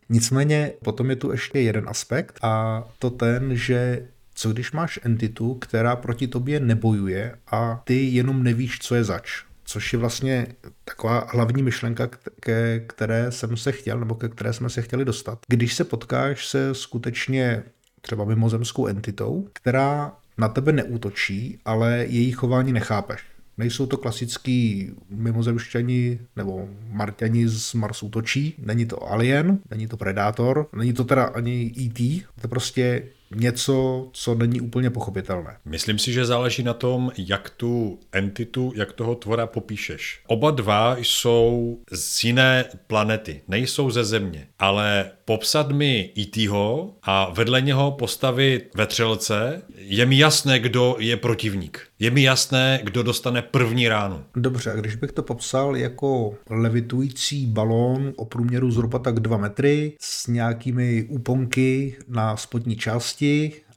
Nicméně 0.09 0.73
potom 0.85 1.11
je 1.11 1.17
tu 1.17 1.33
ještě 1.33 1.61
jeden 1.61 1.89
aspekt 1.89 2.39
a 2.43 2.85
to 2.99 3.11
ten, 3.11 3.57
že 3.57 4.09
co 4.35 4.53
když 4.53 4.73
máš 4.73 4.99
entitu, 5.03 5.55
která 5.55 5.97
proti 5.97 6.27
tobě 6.27 6.61
nebojuje 6.61 7.37
a 7.51 7.83
ty 7.85 8.05
jenom 8.05 8.43
nevíš, 8.43 8.79
co 8.79 8.95
je 8.95 9.05
zač. 9.05 9.43
Což 9.65 9.93
je 9.93 9.99
vlastně 9.99 10.47
taková 10.85 11.29
hlavní 11.33 11.63
myšlenka, 11.63 12.09
ke 12.41 12.81
které 12.81 13.33
jsem 13.33 13.57
se 13.57 13.73
chtěl, 13.73 13.99
nebo 13.99 14.15
ke 14.15 14.29
které 14.29 14.53
jsme 14.53 14.71
se 14.71 14.83
chtěli 14.83 15.05
dostat. 15.05 15.39
Když 15.49 15.75
se 15.75 15.85
potkáš 15.85 16.49
se 16.49 16.75
skutečně 16.75 17.63
třeba 18.01 18.25
mimozemskou 18.25 18.87
entitou, 18.87 19.49
která 19.53 20.13
na 20.39 20.49
tebe 20.49 20.73
neútočí, 20.73 21.59
ale 21.65 22.05
její 22.09 22.33
chování 22.33 22.73
nechápeš. 22.73 23.25
Nejsou 23.59 23.87
to 23.87 23.97
klasický 23.97 24.91
mimozemšťani 25.11 26.19
nebo 26.37 26.69
Marťani 26.89 27.49
z 27.49 27.75
Marsu 27.75 28.09
točí. 28.09 28.55
Není 28.59 28.87
to 28.87 29.03
Alien, 29.13 29.59
není 29.71 29.87
to 29.89 29.97
Predátor, 29.97 30.69
není 30.77 30.93
to 30.93 31.05
teda 31.05 31.25
ani 31.25 31.73
E.T. 31.79 32.21
To 32.21 32.41
je 32.45 32.49
prostě 32.49 33.03
něco, 33.35 34.09
co 34.13 34.35
není 34.35 34.61
úplně 34.61 34.91
pochopitelné. 34.91 35.57
Myslím 35.65 35.99
si, 35.99 36.13
že 36.13 36.27
záleží 36.27 36.63
na 36.63 36.75
tom, 36.75 37.13
jak 37.19 37.51
tu 37.51 37.99
entitu, 38.13 38.73
jak 38.77 38.93
toho 38.93 39.15
tvora 39.15 39.47
popíšeš. 39.47 40.21
Oba 40.27 40.51
dva 40.51 40.97
jsou 40.99 41.79
z 41.93 42.25
jiné 42.25 42.65
planety, 42.87 43.41
nejsou 43.49 43.91
ze 43.91 44.05
Země, 44.05 44.47
ale 44.59 45.11
popsat 45.25 45.71
mi 45.71 46.11
E.T.ho 46.19 46.95
a 47.03 47.31
vedle 47.31 47.61
něho 47.61 47.93
postavit 47.93 48.71
vetřelce, 48.75 49.63
je 49.77 50.07
mi 50.07 50.19
jasné, 50.19 50.59
kdo 50.59 50.97
je 50.99 51.17
protivník. 51.17 51.81
Je 51.99 52.11
mi 52.11 52.23
jasné, 52.23 52.81
kdo 52.83 53.03
dostane 53.03 53.43
první 53.43 53.89
ránu. 53.89 54.25
Dobře, 54.37 54.73
a 54.73 54.77
když 54.77 54.97
bych 54.97 55.13
to 55.13 55.23
popsal 55.23 55.77
jako 55.77 56.35
levitující 56.51 57.47
balón 57.47 58.13
o 58.17 58.25
průměru 58.25 58.71
zhruba 58.71 58.99
tak 58.99 59.21
2 59.21 59.37
metry 59.37 59.93
s 60.01 60.27
nějakými 60.27 61.07
úponky 61.09 61.97
na 62.09 62.37
spodní 62.37 62.77
části 62.77 63.16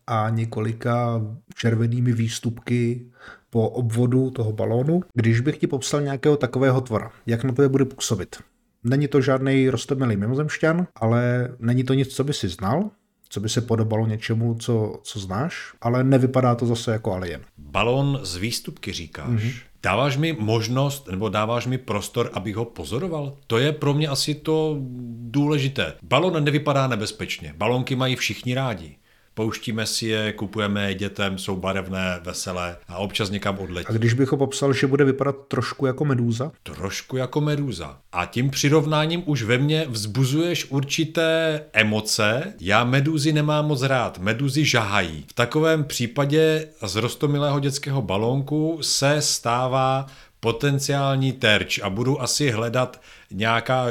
a 0.08 0.30
několika 0.30 1.22
červenými 1.56 2.14
výstupky 2.14 3.06
po 3.50 3.70
obvodu 3.70 4.30
toho 4.30 4.52
balónu, 4.52 5.04
když 5.14 5.40
bych 5.40 5.58
ti 5.58 5.68
popsal 5.68 6.02
nějakého 6.02 6.38
takového 6.38 6.82
tvora, 6.82 7.12
jak 7.26 7.44
na 7.44 7.54
tebe 7.54 7.70
bude 7.70 7.86
působit. 7.86 8.36
Není 8.84 9.08
to 9.08 9.22
žádný 9.22 9.70
roztomilý 9.70 10.18
mimozemšťan, 10.18 10.88
ale 10.96 11.52
není 11.60 11.84
to 11.84 11.94
nic, 11.94 12.08
co 12.08 12.24
by 12.24 12.34
si 12.34 12.48
znal, 12.48 12.90
co 13.30 13.40
by 13.40 13.50
se 13.50 13.62
podobalo 13.62 14.08
něčemu, 14.08 14.56
co, 14.56 15.00
co 15.04 15.20
znáš, 15.20 15.74
ale 15.82 16.04
nevypadá 16.04 16.56
to 16.56 16.66
zase 16.66 16.92
jako 16.92 17.14
alien. 17.14 17.42
Balón 17.58 18.20
z 18.24 18.36
výstupky 18.36 18.94
říkáš. 18.94 19.30
Mm-hmm. 19.30 19.54
Dáváš 19.84 20.18
mi 20.18 20.38
možnost, 20.40 21.08
nebo 21.12 21.30
dáváš 21.30 21.68
mi 21.68 21.78
prostor, 21.78 22.30
abych 22.34 22.56
ho 22.56 22.66
pozoroval? 22.66 23.38
To 23.48 23.58
je 23.58 23.72
pro 23.72 23.94
mě 23.94 24.08
asi 24.08 24.36
to 24.36 24.78
důležité. 25.20 25.94
Balon 26.04 26.44
nevypadá 26.44 26.88
nebezpečně. 26.88 27.54
Balonky 27.58 27.96
mají 27.96 28.16
všichni 28.16 28.54
rádi 28.54 28.99
pouštíme 29.40 29.86
si 29.86 30.08
je, 30.08 30.34
kupujeme 30.34 30.88
je 30.88 30.94
dětem, 30.94 31.38
jsou 31.38 31.56
barevné, 31.56 32.20
veselé 32.24 32.78
a 32.88 32.98
občas 32.98 33.30
někam 33.30 33.60
odletí. 33.60 33.88
A 33.90 33.92
když 33.92 34.14
bych 34.14 34.32
ho 34.32 34.38
popsal, 34.38 34.74
že 34.74 34.88
bude 34.88 35.06
vypadat 35.06 35.36
trošku 35.48 35.86
jako 35.86 36.06
medúza? 36.06 36.52
Trošku 36.64 37.18
jako 37.18 37.42
medúza. 37.42 37.98
A 38.12 38.26
tím 38.26 38.50
přirovnáním 38.50 39.24
už 39.26 39.44
ve 39.44 39.58
mně 39.58 39.86
vzbuzuješ 39.90 40.66
určité 40.66 41.62
emoce. 41.74 42.54
Já 42.60 42.84
medúzy 42.84 43.34
nemám 43.34 43.68
moc 43.68 43.82
rád, 43.82 44.20
medúzy 44.20 44.66
žahají. 44.66 45.26
V 45.28 45.34
takovém 45.34 45.84
případě 45.84 46.68
z 46.86 46.96
rostomilého 46.96 47.60
dětského 47.60 48.02
balónku 48.02 48.80
se 48.82 49.22
stává 49.22 50.06
potenciální 50.40 51.32
terč 51.32 51.80
a 51.84 51.90
budu 51.90 52.22
asi 52.22 52.52
hledat 52.52 53.02
nějaká 53.32 53.86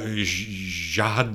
žahad, 0.93 1.27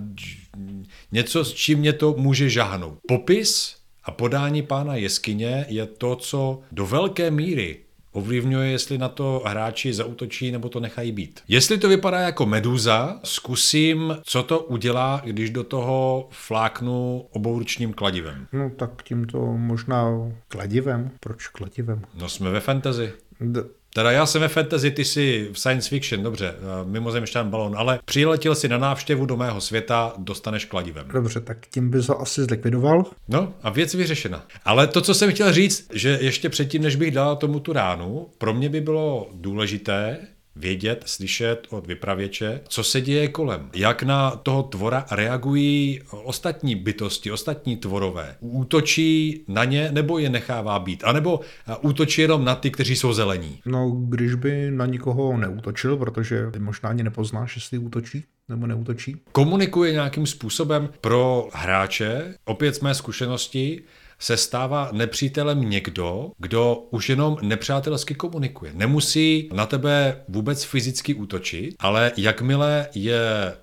něco, 1.11 1.45
s 1.45 1.53
čím 1.53 1.79
mě 1.79 1.93
to 1.93 2.15
může 2.17 2.49
žahnout. 2.49 2.97
Popis 3.07 3.82
a 4.03 4.11
podání 4.11 4.61
pána 4.61 4.95
jeskyně 4.95 5.65
je 5.69 5.85
to, 5.85 6.15
co 6.15 6.61
do 6.71 6.85
velké 6.85 7.31
míry 7.31 7.79
ovlivňuje, 8.11 8.71
jestli 8.71 8.97
na 8.97 9.09
to 9.09 9.43
hráči 9.45 9.93
zautočí 9.93 10.51
nebo 10.51 10.69
to 10.69 10.79
nechají 10.79 11.11
být. 11.11 11.39
Jestli 11.47 11.77
to 11.77 11.89
vypadá 11.89 12.19
jako 12.19 12.45
medúza, 12.45 13.19
zkusím, 13.23 14.17
co 14.23 14.43
to 14.43 14.59
udělá, 14.59 15.21
když 15.25 15.49
do 15.49 15.63
toho 15.63 16.27
fláknu 16.31 17.25
obouručním 17.31 17.93
kladivem. 17.93 18.47
No 18.53 18.69
tak 18.69 19.03
tímto 19.03 19.39
možná 19.57 20.05
kladivem. 20.47 21.11
Proč 21.19 21.47
kladivem? 21.47 22.01
No 22.15 22.29
jsme 22.29 22.49
ve 22.49 22.59
fantasy. 22.59 23.13
D- 23.41 23.63
Teda 23.95 24.11
já 24.11 24.25
jsem 24.25 24.41
ve 24.41 24.47
fantasy, 24.47 24.91
ty 24.91 25.05
jsi 25.05 25.49
v 25.53 25.59
science 25.59 25.89
fiction, 25.89 26.23
dobře, 26.23 26.55
eh, 26.55 26.85
mimozemšťan 26.85 27.49
balon, 27.49 27.73
ale 27.77 27.99
přiletěl 28.05 28.55
si 28.55 28.69
na 28.69 28.77
návštěvu 28.77 29.25
do 29.25 29.37
mého 29.37 29.61
světa, 29.61 30.13
dostaneš 30.17 30.65
kladivem. 30.65 31.07
Dobře, 31.13 31.39
tak 31.39 31.57
tím 31.67 31.89
bys 31.89 32.07
ho 32.07 32.21
asi 32.21 32.43
zlikvidoval. 32.43 33.05
No 33.27 33.53
a 33.63 33.69
věc 33.69 33.93
vyřešena. 33.93 34.45
Ale 34.65 34.87
to, 34.87 35.01
co 35.01 35.13
jsem 35.13 35.31
chtěl 35.31 35.53
říct, 35.53 35.89
že 35.93 36.17
ještě 36.21 36.49
předtím, 36.49 36.81
než 36.81 36.95
bych 36.95 37.11
dal 37.11 37.35
tomu 37.35 37.59
tu 37.59 37.73
ránu, 37.73 38.27
pro 38.37 38.53
mě 38.53 38.69
by 38.69 38.81
bylo 38.81 39.29
důležité, 39.33 40.17
vědět, 40.55 41.03
slyšet 41.05 41.67
od 41.69 41.87
vypravěče, 41.87 42.61
co 42.67 42.83
se 42.83 43.01
děje 43.01 43.27
kolem. 43.27 43.69
Jak 43.75 44.03
na 44.03 44.31
toho 44.31 44.63
tvora 44.63 45.05
reagují 45.11 46.01
ostatní 46.23 46.75
bytosti, 46.75 47.31
ostatní 47.31 47.77
tvorové. 47.77 48.35
Útočí 48.39 49.43
na 49.47 49.63
ně 49.63 49.89
nebo 49.91 50.19
je 50.19 50.29
nechává 50.29 50.79
být? 50.79 51.03
A 51.03 51.11
nebo 51.11 51.39
útočí 51.81 52.21
jenom 52.21 52.45
na 52.45 52.55
ty, 52.55 52.71
kteří 52.71 52.95
jsou 52.95 53.13
zelení? 53.13 53.59
No, 53.65 53.89
když 53.89 54.35
by 54.35 54.71
na 54.71 54.85
nikoho 54.85 55.37
neútočil, 55.37 55.97
protože 55.97 56.51
ty 56.51 56.59
možná 56.59 56.89
ani 56.89 57.03
nepoznáš, 57.03 57.55
jestli 57.55 57.77
útočí 57.77 58.23
nebo 58.49 58.67
neútočí. 58.67 59.15
Komunikuje 59.31 59.91
nějakým 59.91 60.27
způsobem 60.27 60.89
pro 61.01 61.49
hráče, 61.53 62.35
opět 62.45 62.75
z 62.75 62.79
mé 62.79 62.95
zkušenosti, 62.95 63.83
se 64.23 64.37
stává 64.37 64.89
nepřítelem 64.91 65.69
někdo, 65.69 66.31
kdo 66.37 66.87
už 66.91 67.09
jenom 67.09 67.37
nepřátelsky 67.41 68.15
komunikuje. 68.15 68.71
Nemusí 68.75 69.49
na 69.53 69.65
tebe 69.65 70.21
vůbec 70.27 70.63
fyzicky 70.63 71.13
útočit, 71.13 71.75
ale 71.79 72.11
jakmile 72.17 72.87
je 72.95 73.21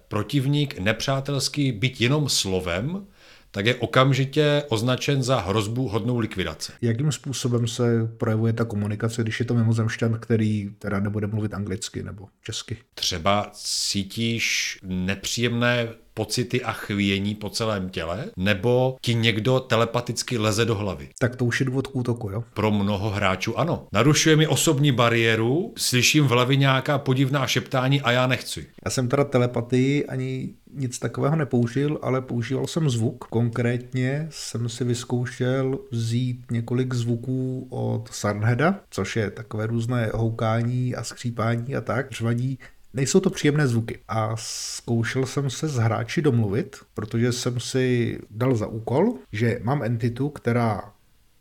protivník 0.08 0.78
nepřátelský 0.78 1.72
byť 1.72 2.00
jenom 2.00 2.28
slovem, 2.28 3.06
tak 3.50 3.66
je 3.66 3.74
okamžitě 3.74 4.62
označen 4.68 5.22
za 5.22 5.40
hrozbu 5.40 5.88
hodnou 5.88 6.18
likvidace. 6.18 6.72
Jakým 6.82 7.12
způsobem 7.12 7.68
se 7.68 8.08
projevuje 8.16 8.52
ta 8.52 8.64
komunikace, 8.64 9.22
když 9.22 9.40
je 9.40 9.46
to 9.46 9.54
mimozemšťan, 9.54 10.18
který 10.20 10.70
teda 10.78 11.00
nebude 11.00 11.26
mluvit 11.26 11.54
anglicky 11.54 12.02
nebo 12.02 12.28
česky? 12.42 12.76
Třeba 12.94 13.50
cítíš 13.54 14.78
nepříjemné 14.82 15.88
pocity 16.14 16.62
a 16.62 16.72
chvění 16.72 17.34
po 17.34 17.50
celém 17.50 17.88
těle, 17.88 18.24
nebo 18.36 18.96
ti 19.02 19.14
někdo 19.14 19.60
telepaticky 19.60 20.38
leze 20.38 20.64
do 20.64 20.74
hlavy. 20.74 21.08
Tak 21.18 21.36
to 21.36 21.44
už 21.44 21.60
je 21.60 21.66
důvod 21.66 21.86
k 21.86 21.96
útoku, 21.96 22.30
jo? 22.30 22.44
Pro 22.54 22.70
mnoho 22.70 23.10
hráčů 23.10 23.58
ano. 23.58 23.86
Narušuje 23.92 24.36
mi 24.36 24.46
osobní 24.46 24.92
bariéru, 24.92 25.72
slyším 25.76 26.24
v 26.24 26.30
hlavě 26.30 26.56
nějaká 26.56 26.98
podivná 26.98 27.46
šeptání 27.46 28.00
a 28.00 28.10
já 28.10 28.26
nechci. 28.26 28.66
Já 28.84 28.90
jsem 28.90 29.08
teda 29.08 29.24
telepatii 29.24 30.06
ani 30.06 30.54
nic 30.74 30.98
takového 30.98 31.36
nepoužil, 31.36 31.98
ale 32.02 32.20
používal 32.20 32.66
jsem 32.66 32.90
zvuk. 32.90 33.24
Konkrétně 33.24 34.26
jsem 34.30 34.68
si 34.68 34.84
vyzkoušel 34.84 35.78
vzít 35.90 36.50
několik 36.50 36.94
zvuků 36.94 37.66
od 37.70 38.08
Sarnheda, 38.12 38.80
což 38.90 39.16
je 39.16 39.30
takové 39.30 39.66
různé 39.66 40.10
houkání 40.14 40.94
a 40.94 41.04
skřípání 41.04 41.76
a 41.76 41.80
tak, 41.80 42.12
řvaní 42.12 42.58
Nejsou 42.94 43.20
to 43.20 43.30
příjemné 43.30 43.68
zvuky 43.68 43.98
a 44.08 44.36
zkoušel 44.36 45.26
jsem 45.26 45.50
se 45.50 45.68
s 45.68 45.76
hráči 45.76 46.22
domluvit, 46.22 46.76
protože 46.94 47.32
jsem 47.32 47.60
si 47.60 48.18
dal 48.30 48.56
za 48.56 48.66
úkol, 48.66 49.14
že 49.32 49.60
mám 49.62 49.82
entitu, 49.82 50.28
která 50.28 50.92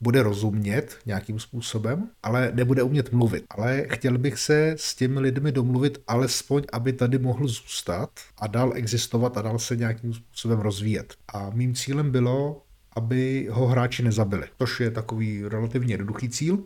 bude 0.02 0.24
rozumět 0.24 0.98
nějakým 1.06 1.40
způsobem, 1.40 2.10
ale 2.24 2.52
nebude 2.56 2.84
umět 2.84 3.12
mluvit. 3.12 3.44
Ale 3.50 3.86
chtěl 3.90 4.18
bych 4.18 4.40
se 4.40 4.76
s 4.78 4.96
těmi 4.96 5.20
lidmi 5.20 5.52
domluvit 5.52 6.02
alespoň, 6.08 6.64
aby 6.74 6.94
tady 6.94 7.18
mohl 7.20 7.48
zůstat 7.48 8.10
a 8.38 8.48
dál 8.48 8.72
existovat 8.76 9.38
a 9.38 9.42
dál 9.42 9.60
se 9.60 9.76
nějakým 9.76 10.14
způsobem 10.14 10.60
rozvíjet. 10.60 11.14
A 11.34 11.50
mým 11.50 11.76
cílem 11.76 12.12
bylo, 12.12 12.62
aby 12.96 13.48
ho 13.52 13.68
hráči 13.68 14.04
nezabili, 14.04 14.44
což 14.58 14.80
je 14.80 14.92
takový 14.92 15.44
relativně 15.48 15.94
jednoduchý 15.94 16.30
cíl. 16.30 16.64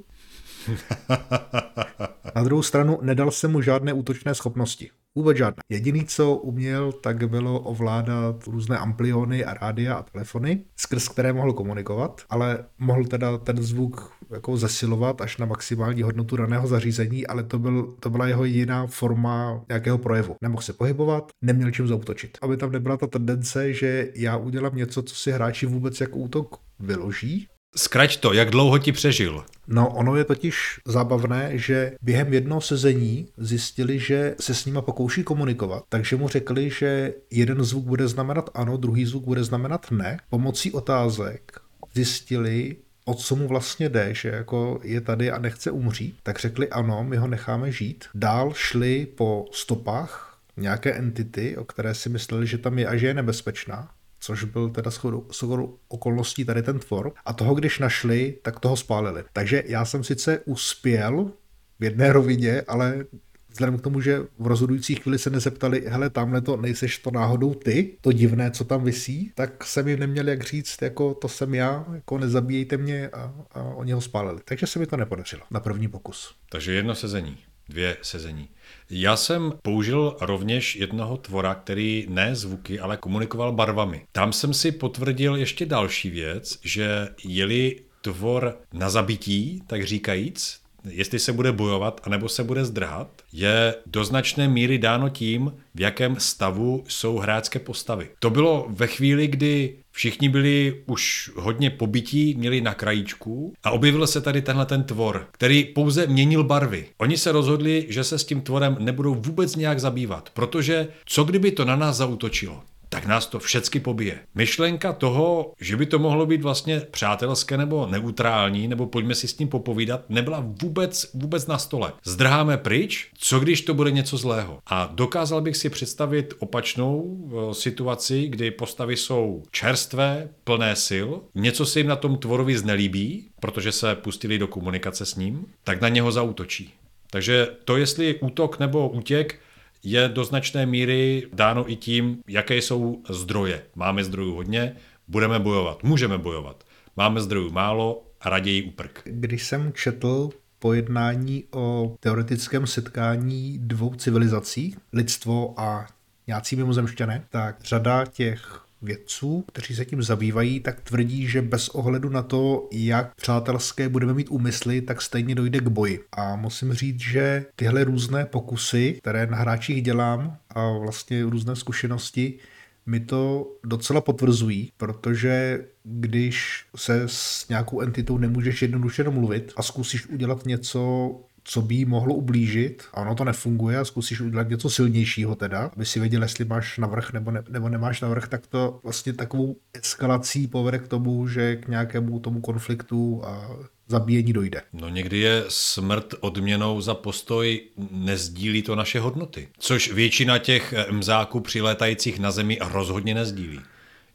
Na 2.36 2.44
druhou 2.44 2.64
stranu 2.64 3.00
nedal 3.02 3.32
jsem 3.32 3.52
mu 3.52 3.62
žádné 3.62 3.94
útočné 3.94 4.36
schopnosti. 4.36 4.90
Vůbec 5.16 5.38
žádné. 5.38 5.64
Jediný, 5.70 6.06
co 6.06 6.36
uměl, 6.36 6.92
tak 6.92 7.30
bylo 7.30 7.60
ovládat 7.60 8.48
různé 8.48 8.78
ampliony 8.78 9.46
a 9.46 9.54
rádia 9.54 9.96
a 9.96 10.04
telefony, 10.04 10.64
skrz 10.76 11.08
které 11.08 11.34
mohl 11.34 11.54
komunikovat, 11.54 12.22
ale 12.30 12.66
mohl 12.80 13.06
teda 13.06 13.38
ten 13.38 13.64
zvuk 13.64 14.14
jako 14.32 14.58
zesilovat 14.58 15.22
až 15.22 15.38
na 15.38 15.46
maximální 15.46 16.02
hodnotu 16.02 16.38
daného 16.38 16.68
zařízení, 16.68 17.28
ale 17.28 17.44
to, 17.44 17.60
byl, 17.60 17.96
to 18.00 18.10
byla 18.10 18.28
jeho 18.28 18.46
jediná 18.46 18.88
forma 18.88 19.62
nějakého 19.70 19.98
projevu. 19.98 20.36
Nemohl 20.42 20.62
se 20.62 20.74
pohybovat, 20.74 21.32
neměl 21.42 21.72
čím 21.72 21.88
zautočit. 21.88 22.38
Aby 22.42 22.58
tam 22.58 22.72
nebyla 22.72 22.98
ta 22.98 23.08
tendence, 23.08 23.74
že 23.74 24.12
já 24.16 24.38
udělám 24.38 24.76
něco, 24.76 25.02
co 25.02 25.16
si 25.16 25.32
hráči 25.32 25.66
vůbec 25.66 26.02
jako 26.02 26.18
útok 26.18 26.58
vyloží, 26.80 27.48
Zkrať 27.76 28.18
to, 28.18 28.34
jak 28.34 28.50
dlouho 28.50 28.80
ti 28.80 28.92
přežil? 28.92 29.46
No, 29.68 29.90
ono 29.90 30.16
je 30.16 30.24
totiž 30.24 30.80
zábavné, 30.86 31.52
že 31.54 31.92
během 32.02 32.34
jednoho 32.34 32.62
sezení 32.62 33.28
zjistili, 33.38 34.00
že 34.00 34.36
se 34.40 34.54
s 34.54 34.66
nima 34.66 34.82
pokouší 34.82 35.24
komunikovat, 35.24 35.84
takže 35.90 36.16
mu 36.16 36.28
řekli, 36.28 36.70
že 36.70 37.14
jeden 37.32 37.64
zvuk 37.64 37.86
bude 37.86 38.08
znamenat 38.08 38.50
ano, 38.54 38.78
druhý 38.78 39.06
zvuk 39.06 39.24
bude 39.24 39.44
znamenat 39.44 39.92
ne. 39.92 40.18
Pomocí 40.30 40.72
otázek 40.72 41.60
zjistili, 41.94 42.76
o 43.06 43.14
co 43.14 43.36
mu 43.36 43.48
vlastně 43.48 43.90
jde, 43.90 44.14
že 44.14 44.30
jako 44.30 44.80
je 44.84 45.02
tady 45.02 45.32
a 45.32 45.40
nechce 45.40 45.72
umřít, 45.72 46.16
tak 46.24 46.40
řekli 46.40 46.70
ano, 46.70 47.04
my 47.04 47.18
ho 47.18 47.28
necháme 47.28 47.72
žít. 47.72 48.06
Dál 48.16 48.54
šli 48.54 49.08
po 49.16 49.46
stopách 49.52 50.40
nějaké 50.58 50.94
entity, 50.94 51.58
o 51.58 51.66
které 51.66 51.96
si 51.96 52.10
mysleli, 52.10 52.48
že 52.48 52.58
tam 52.58 52.80
je 52.80 52.88
a 52.88 52.96
že 52.96 53.08
je 53.08 53.14
nebezpečná 53.14 53.90
což 54.24 54.44
byl 54.44 54.70
teda 54.70 54.92
shodou 55.32 55.78
okolností 55.88 56.46
tady 56.46 56.64
ten 56.64 56.80
tvor. 56.80 57.14
A 57.26 57.34
toho, 57.34 57.56
když 57.56 57.80
našli, 57.80 58.38
tak 58.42 58.60
toho 58.60 58.78
spálili. 58.78 59.24
Takže 59.34 59.64
já 59.66 59.86
jsem 59.86 60.04
sice 60.04 60.40
uspěl 60.46 61.32
v 61.80 61.84
jedné 61.84 62.14
rovině, 62.14 62.62
ale 62.68 63.06
vzhledem 63.50 63.78
k 63.78 63.82
tomu, 63.82 64.02
že 64.02 64.20
v 64.40 64.48
rozhodující 64.48 64.96
chvíli 64.96 65.20
se 65.20 65.30
nezeptali, 65.30 65.84
hele, 65.88 66.10
tamhle 66.10 66.42
to 66.42 66.58
nejseš 66.58 66.98
to 66.98 67.12
náhodou 67.12 67.54
ty, 67.54 67.98
to 68.02 68.12
divné, 68.12 68.52
co 68.52 68.64
tam 68.64 68.84
visí, 68.84 69.32
tak 69.36 69.64
jsem 69.64 69.88
jim 69.88 70.00
neměl 70.00 70.30
jak 70.30 70.44
říct, 70.44 70.82
jako 70.82 71.14
to 71.14 71.28
jsem 71.28 71.56
já, 71.56 71.86
jako 71.94 72.18
nezabíjejte 72.18 72.78
mě 72.78 73.10
a, 73.10 73.34
a 73.52 73.64
oni 73.64 73.92
ho 73.92 74.02
spálili. 74.02 74.40
Takže 74.46 74.68
se 74.68 74.80
mi 74.80 74.88
to 74.88 74.98
nepodařilo 74.98 75.44
na 75.52 75.60
první 75.60 75.88
pokus. 75.88 76.36
Takže 76.50 76.74
jedno 76.74 76.96
sezení, 76.96 77.38
dvě 77.70 77.98
sezení. 78.02 78.50
Já 78.90 79.16
jsem 79.16 79.54
použil 79.62 80.18
rovněž 80.22 80.76
jednoho 80.76 81.18
tvora, 81.18 81.56
který 81.56 82.06
ne 82.10 82.36
zvuky, 82.36 82.80
ale 82.80 82.98
komunikoval 82.98 83.52
barvami. 83.52 84.06
Tam 84.12 84.34
jsem 84.34 84.54
si 84.54 84.72
potvrdil 84.72 85.36
ještě 85.36 85.66
další 85.66 86.10
věc, 86.10 86.60
že 86.64 87.10
jeli 87.24 87.76
tvor 88.02 88.58
na 88.74 88.90
zabití, 88.90 89.64
tak 89.68 89.84
říkajíc, 89.84 90.64
jestli 90.90 91.20
se 91.20 91.34
bude 91.34 91.52
bojovat 91.52 92.02
anebo 92.04 92.30
se 92.30 92.44
bude 92.44 92.66
zdrhat, 92.66 93.22
je 93.34 93.76
do 93.86 94.06
značné 94.06 94.48
míry 94.48 94.78
dáno 94.78 95.10
tím, 95.10 95.54
v 95.76 95.82
jakém 95.82 96.16
stavu 96.20 96.84
jsou 96.88 97.18
hráčské 97.18 97.60
postavy. 97.60 98.10
To 98.20 98.30
bylo 98.30 98.68
ve 98.70 98.88
chvíli, 98.88 99.28
kdy 99.28 99.78
všichni 99.94 100.30
byli 100.30 100.84
už 100.86 101.32
hodně 101.36 101.70
pobytí, 101.70 102.36
měli 102.36 102.62
na 102.62 102.74
krajíčku 102.74 103.54
a 103.64 103.72
objevil 103.72 104.08
se 104.08 104.22
tady 104.22 104.42
tenhle 104.42 104.66
ten 104.66 104.84
tvor, 104.84 105.28
který 105.32 105.64
pouze 105.64 106.08
měnil 106.08 106.44
barvy. 106.44 106.86
Oni 106.98 107.18
se 107.18 107.32
rozhodli, 107.32 107.86
že 107.90 108.04
se 108.04 108.20
s 108.20 108.24
tím 108.24 108.42
tvorem 108.42 108.78
nebudou 108.80 109.16
vůbec 109.16 109.56
nějak 109.56 109.80
zabývat, 109.80 110.30
protože 110.34 110.88
co 111.06 111.24
kdyby 111.24 111.52
to 111.52 111.66
na 111.66 111.76
nás 111.76 111.98
zautočilo? 111.98 112.62
Tak 112.94 113.06
nás 113.06 113.28
to 113.28 113.40
všecky 113.40 113.80
pobije. 113.80 114.20
Myšlenka 114.36 114.94
toho, 114.94 115.54
že 115.62 115.78
by 115.78 115.86
to 115.86 116.00
mohlo 116.00 116.26
být 116.26 116.42
vlastně 116.42 116.80
přátelské 116.80 117.58
nebo 117.58 117.88
neutrální, 117.88 118.68
nebo 118.68 118.86
pojďme 118.86 119.16
si 119.16 119.28
s 119.28 119.34
tím 119.34 119.48
popovídat, 119.48 120.10
nebyla 120.10 120.46
vůbec, 120.62 121.10
vůbec 121.14 121.48
na 121.48 121.58
stole. 121.58 121.94
Zdrháme 122.04 122.58
pryč, 122.58 123.10
co 123.18 123.40
když 123.40 123.62
to 123.62 123.74
bude 123.74 123.92
něco 123.92 124.18
zlého. 124.18 124.60
A 124.66 124.90
dokázal 124.94 125.42
bych 125.42 125.58
si 125.58 125.70
představit 125.70 126.34
opačnou 126.40 127.18
eh, 127.28 127.54
situaci, 127.54 128.28
kdy 128.28 128.52
postavy 128.52 128.98
jsou 128.98 129.44
čerstvé, 129.52 130.30
plné 130.44 130.76
sil, 130.88 131.10
něco 131.36 131.66
se 131.66 131.80
jim 131.80 131.88
na 131.88 131.96
tom 131.96 132.18
tvorovi 132.18 132.58
znelíbí, 132.58 133.30
protože 133.40 133.72
se 133.72 133.96
pustili 133.96 134.40
do 134.40 134.48
komunikace 134.48 135.06
s 135.06 135.16
ním, 135.16 135.46
tak 135.64 135.82
na 135.82 135.90
něho 135.90 136.12
zautočí. 136.12 136.74
Takže 137.10 137.48
to, 137.66 137.78
jestli 137.78 138.16
útok 138.20 138.60
nebo 138.60 138.90
útěk, 138.90 139.40
je 139.84 140.10
do 140.10 140.24
značné 140.24 140.66
míry 140.66 141.28
dáno 141.34 141.72
i 141.72 141.76
tím, 141.76 142.22
jaké 142.28 142.56
jsou 142.56 143.02
zdroje. 143.10 143.64
Máme 143.76 144.04
zdrojů 144.04 144.36
hodně, 144.36 144.76
budeme 145.08 145.40
bojovat, 145.40 145.84
můžeme 145.84 146.18
bojovat. 146.18 146.64
Máme 146.98 147.22
zdrojů 147.22 147.52
málo 147.52 148.04
raději 148.26 148.64
uprk. 148.64 149.02
Když 149.06 149.44
jsem 149.44 149.74
četl 149.74 150.30
pojednání 150.60 151.44
o 151.52 151.96
teoretickém 152.00 152.68
setkání 152.68 153.60
dvou 153.62 153.96
civilizací, 153.96 154.76
lidstvo 154.94 155.60
a 155.60 155.88
nějací 156.28 156.56
mimozemšťané, 156.56 157.26
tak 157.30 157.64
řada 157.64 158.06
těch 158.06 158.63
vědců, 158.84 159.46
kteří 159.48 159.76
se 159.76 159.86
tím 159.86 160.04
zabývají, 160.04 160.60
tak 160.60 160.82
tvrdí, 160.82 161.28
že 161.28 161.42
bez 161.42 161.70
ohledu 161.70 162.10
na 162.10 162.24
to, 162.24 162.68
jak 162.72 163.16
přátelské 163.16 163.90
budeme 163.90 164.14
mít 164.14 164.28
úmysly, 164.30 164.82
tak 164.82 165.02
stejně 165.02 165.36
dojde 165.36 165.60
k 165.60 165.68
boji. 165.68 166.04
A 166.12 166.36
musím 166.36 166.74
říct, 166.74 167.00
že 167.00 167.46
tyhle 167.56 167.84
různé 167.84 168.26
pokusy, 168.26 168.98
které 169.02 169.28
na 169.28 169.38
hráčích 169.38 169.82
dělám 169.82 170.38
a 170.50 170.70
vlastně 170.78 171.24
různé 171.24 171.56
zkušenosti, 171.56 172.40
mi 172.86 173.00
to 173.00 173.52
docela 173.64 174.02
potvrzují, 174.02 174.72
protože 174.78 175.66
když 175.84 176.66
se 176.76 177.04
s 177.06 177.48
nějakou 177.50 177.82
entitou 177.82 178.18
nemůžeš 178.18 178.62
jednoduše 178.62 179.04
domluvit 179.04 179.54
a 179.56 179.64
zkusíš 179.64 180.08
udělat 180.08 180.46
něco 180.46 181.12
co 181.44 181.62
by 181.62 181.76
jí 181.76 181.86
mohlo 181.86 182.16
ublížit 182.16 182.84
a 182.94 183.02
ono 183.02 183.16
to 183.16 183.24
nefunguje 183.24 183.78
a 183.78 183.86
zkusíš 183.86 184.22
udělat 184.22 184.50
něco 184.50 184.70
silnějšího 184.70 185.36
teda, 185.36 185.72
aby 185.76 185.86
si 185.86 186.00
věděl, 186.00 186.24
jestli 186.24 186.46
máš 186.46 186.78
navrh 186.78 187.14
nebo, 187.14 187.32
ne, 187.32 187.44
nebo 187.50 187.70
nemáš 187.70 188.02
navrh, 188.02 188.28
tak 188.28 188.48
to 188.48 188.80
vlastně 188.84 189.14
takovou 189.14 189.56
eskalací 189.74 190.48
povede 190.48 190.80
k 190.80 190.88
tomu, 190.88 191.28
že 191.28 191.56
k 191.56 191.68
nějakému 191.68 192.20
tomu 192.20 192.42
konfliktu 192.42 193.22
a 193.26 193.50
zabíjení 193.88 194.34
dojde. 194.34 194.62
No 194.74 194.90
někdy 194.90 195.18
je 195.18 195.44
smrt 195.48 196.14
odměnou 196.20 196.82
za 196.82 196.94
postoj 196.94 197.62
nezdílí 197.92 198.62
to 198.62 198.76
naše 198.76 199.00
hodnoty, 199.00 199.48
což 199.58 199.92
většina 199.92 200.38
těch 200.38 200.74
mzáků 200.92 201.40
přilétajících 201.40 202.20
na 202.20 202.32
zemi 202.32 202.58
rozhodně 202.62 203.16
nezdílí. 203.16 203.60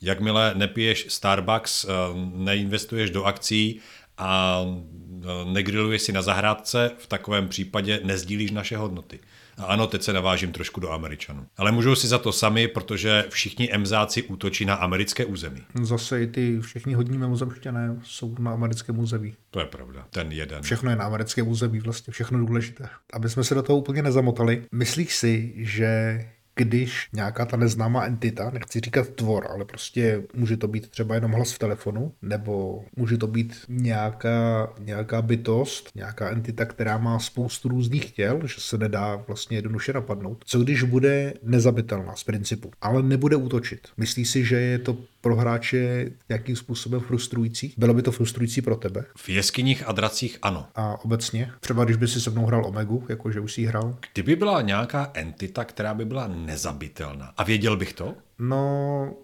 Jakmile 0.03 0.53
nepiješ 0.55 1.07
Starbucks, 1.09 1.85
eh, 1.85 1.89
neinvestuješ 2.35 3.11
do 3.11 3.25
akcí 3.25 3.81
a 4.19 4.61
e, 4.65 5.53
negriluješ 5.53 6.03
si 6.03 6.13
na 6.13 6.23
zahrádce, 6.23 6.91
v 6.99 7.07
takovém 7.07 7.49
případě 7.49 8.01
nezdílíš 8.05 8.51
naše 8.51 8.77
hodnoty. 8.77 9.19
A 9.59 9.65
ano, 9.65 9.87
teď 9.87 10.03
se 10.03 10.13
navážím 10.13 10.53
trošku 10.53 10.81
do 10.81 10.91
Američanů. 10.91 11.47
Ale 11.57 11.73
můžou 11.73 11.95
si 11.95 12.09
za 12.09 12.19
to 12.19 12.33
sami, 12.33 12.69
protože 12.69 13.25
všichni 13.29 13.73
emzáci 13.73 14.23
útočí 14.23 14.65
na 14.65 14.75
americké 14.75 15.25
území. 15.25 15.61
Zase 15.83 16.23
i 16.23 16.27
ty 16.27 16.61
všichni 16.61 16.95
hodní 16.95 17.19
mimozemšťané 17.19 17.97
jsou 18.05 18.35
na 18.39 18.53
americkém 18.53 18.99
území. 18.99 19.35
To 19.51 19.61
je 19.61 19.67
pravda, 19.67 20.07
ten 20.11 20.33
jeden. 20.33 20.63
Všechno 20.63 20.91
je 20.91 20.97
na 20.97 21.05
americkém 21.05 21.49
území, 21.49 21.81
vlastně 21.81 22.13
všechno 22.13 22.39
důležité. 22.39 22.89
Aby 23.13 23.29
jsme 23.29 23.45
se 23.45 23.55
do 23.55 23.63
toho 23.63 23.79
úplně 23.79 24.03
nezamotali, 24.03 24.65
myslíš 24.73 25.17
si, 25.17 25.53
že 25.57 26.21
když 26.59 27.09
nějaká 27.13 27.45
ta 27.45 27.57
neznámá 27.57 28.05
entita, 28.05 28.51
nechci 28.51 28.81
říkat 28.81 29.09
tvor, 29.09 29.47
ale 29.51 29.65
prostě 29.65 30.23
může 30.35 30.57
to 30.57 30.69
být 30.69 30.89
třeba 30.89 31.15
jenom 31.15 31.33
hlas 31.33 31.53
v 31.53 31.59
telefonu, 31.59 32.13
nebo 32.23 32.85
může 32.97 33.19
to 33.19 33.27
být 33.27 33.57
nějaká, 33.69 34.73
nějaká 34.79 35.23
bytost, 35.23 35.91
nějaká 35.95 36.31
entita, 36.31 36.65
která 36.65 36.99
má 36.99 37.19
spoustu 37.19 37.69
různých 37.69 38.13
těl, 38.13 38.41
že 38.47 38.55
se 38.59 38.79
nedá 38.79 39.17
vlastně 39.17 39.57
jednoduše 39.57 39.93
napadnout. 39.93 40.45
Co 40.45 40.59
když 40.59 40.83
bude 40.83 41.35
nezabitelná 41.43 42.17
z 42.17 42.25
principu, 42.25 42.71
ale 42.81 43.03
nebude 43.03 43.37
útočit? 43.37 43.89
Myslí 43.97 44.25
si, 44.25 44.45
že 44.45 44.61
je 44.61 44.79
to 44.79 44.97
pro 45.29 45.37
hráče 45.37 46.11
nějakým 46.29 46.57
způsobem 46.57 47.01
frustrující? 47.01 47.75
Bylo 47.77 47.95
by 47.95 48.03
to 48.03 48.13
frustrující 48.13 48.63
pro 48.63 48.77
tebe? 48.77 49.05
V 49.17 49.29
jeskyních 49.29 49.89
a 49.89 49.93
dracích 49.93 50.39
ano. 50.43 50.67
A 50.75 51.05
obecně? 51.05 51.51
Třeba 51.61 51.85
když 51.85 51.97
by 51.97 52.09
si 52.09 52.21
se 52.21 52.31
mnou 52.31 52.47
hrál 52.47 52.67
Omegu, 52.67 53.07
jakože 53.09 53.41
už 53.41 53.53
si 53.53 53.65
hrál? 53.65 53.97
Kdyby 54.13 54.37
byla 54.37 54.63
nějaká 54.63 55.11
entita, 55.15 55.65
která 55.65 55.95
by 55.95 56.05
byla 56.05 56.27
nezabitelná, 56.29 57.33
a 57.37 57.45
věděl 57.45 57.77
bych 57.77 57.93
to? 57.93 58.15
No, 58.39 59.15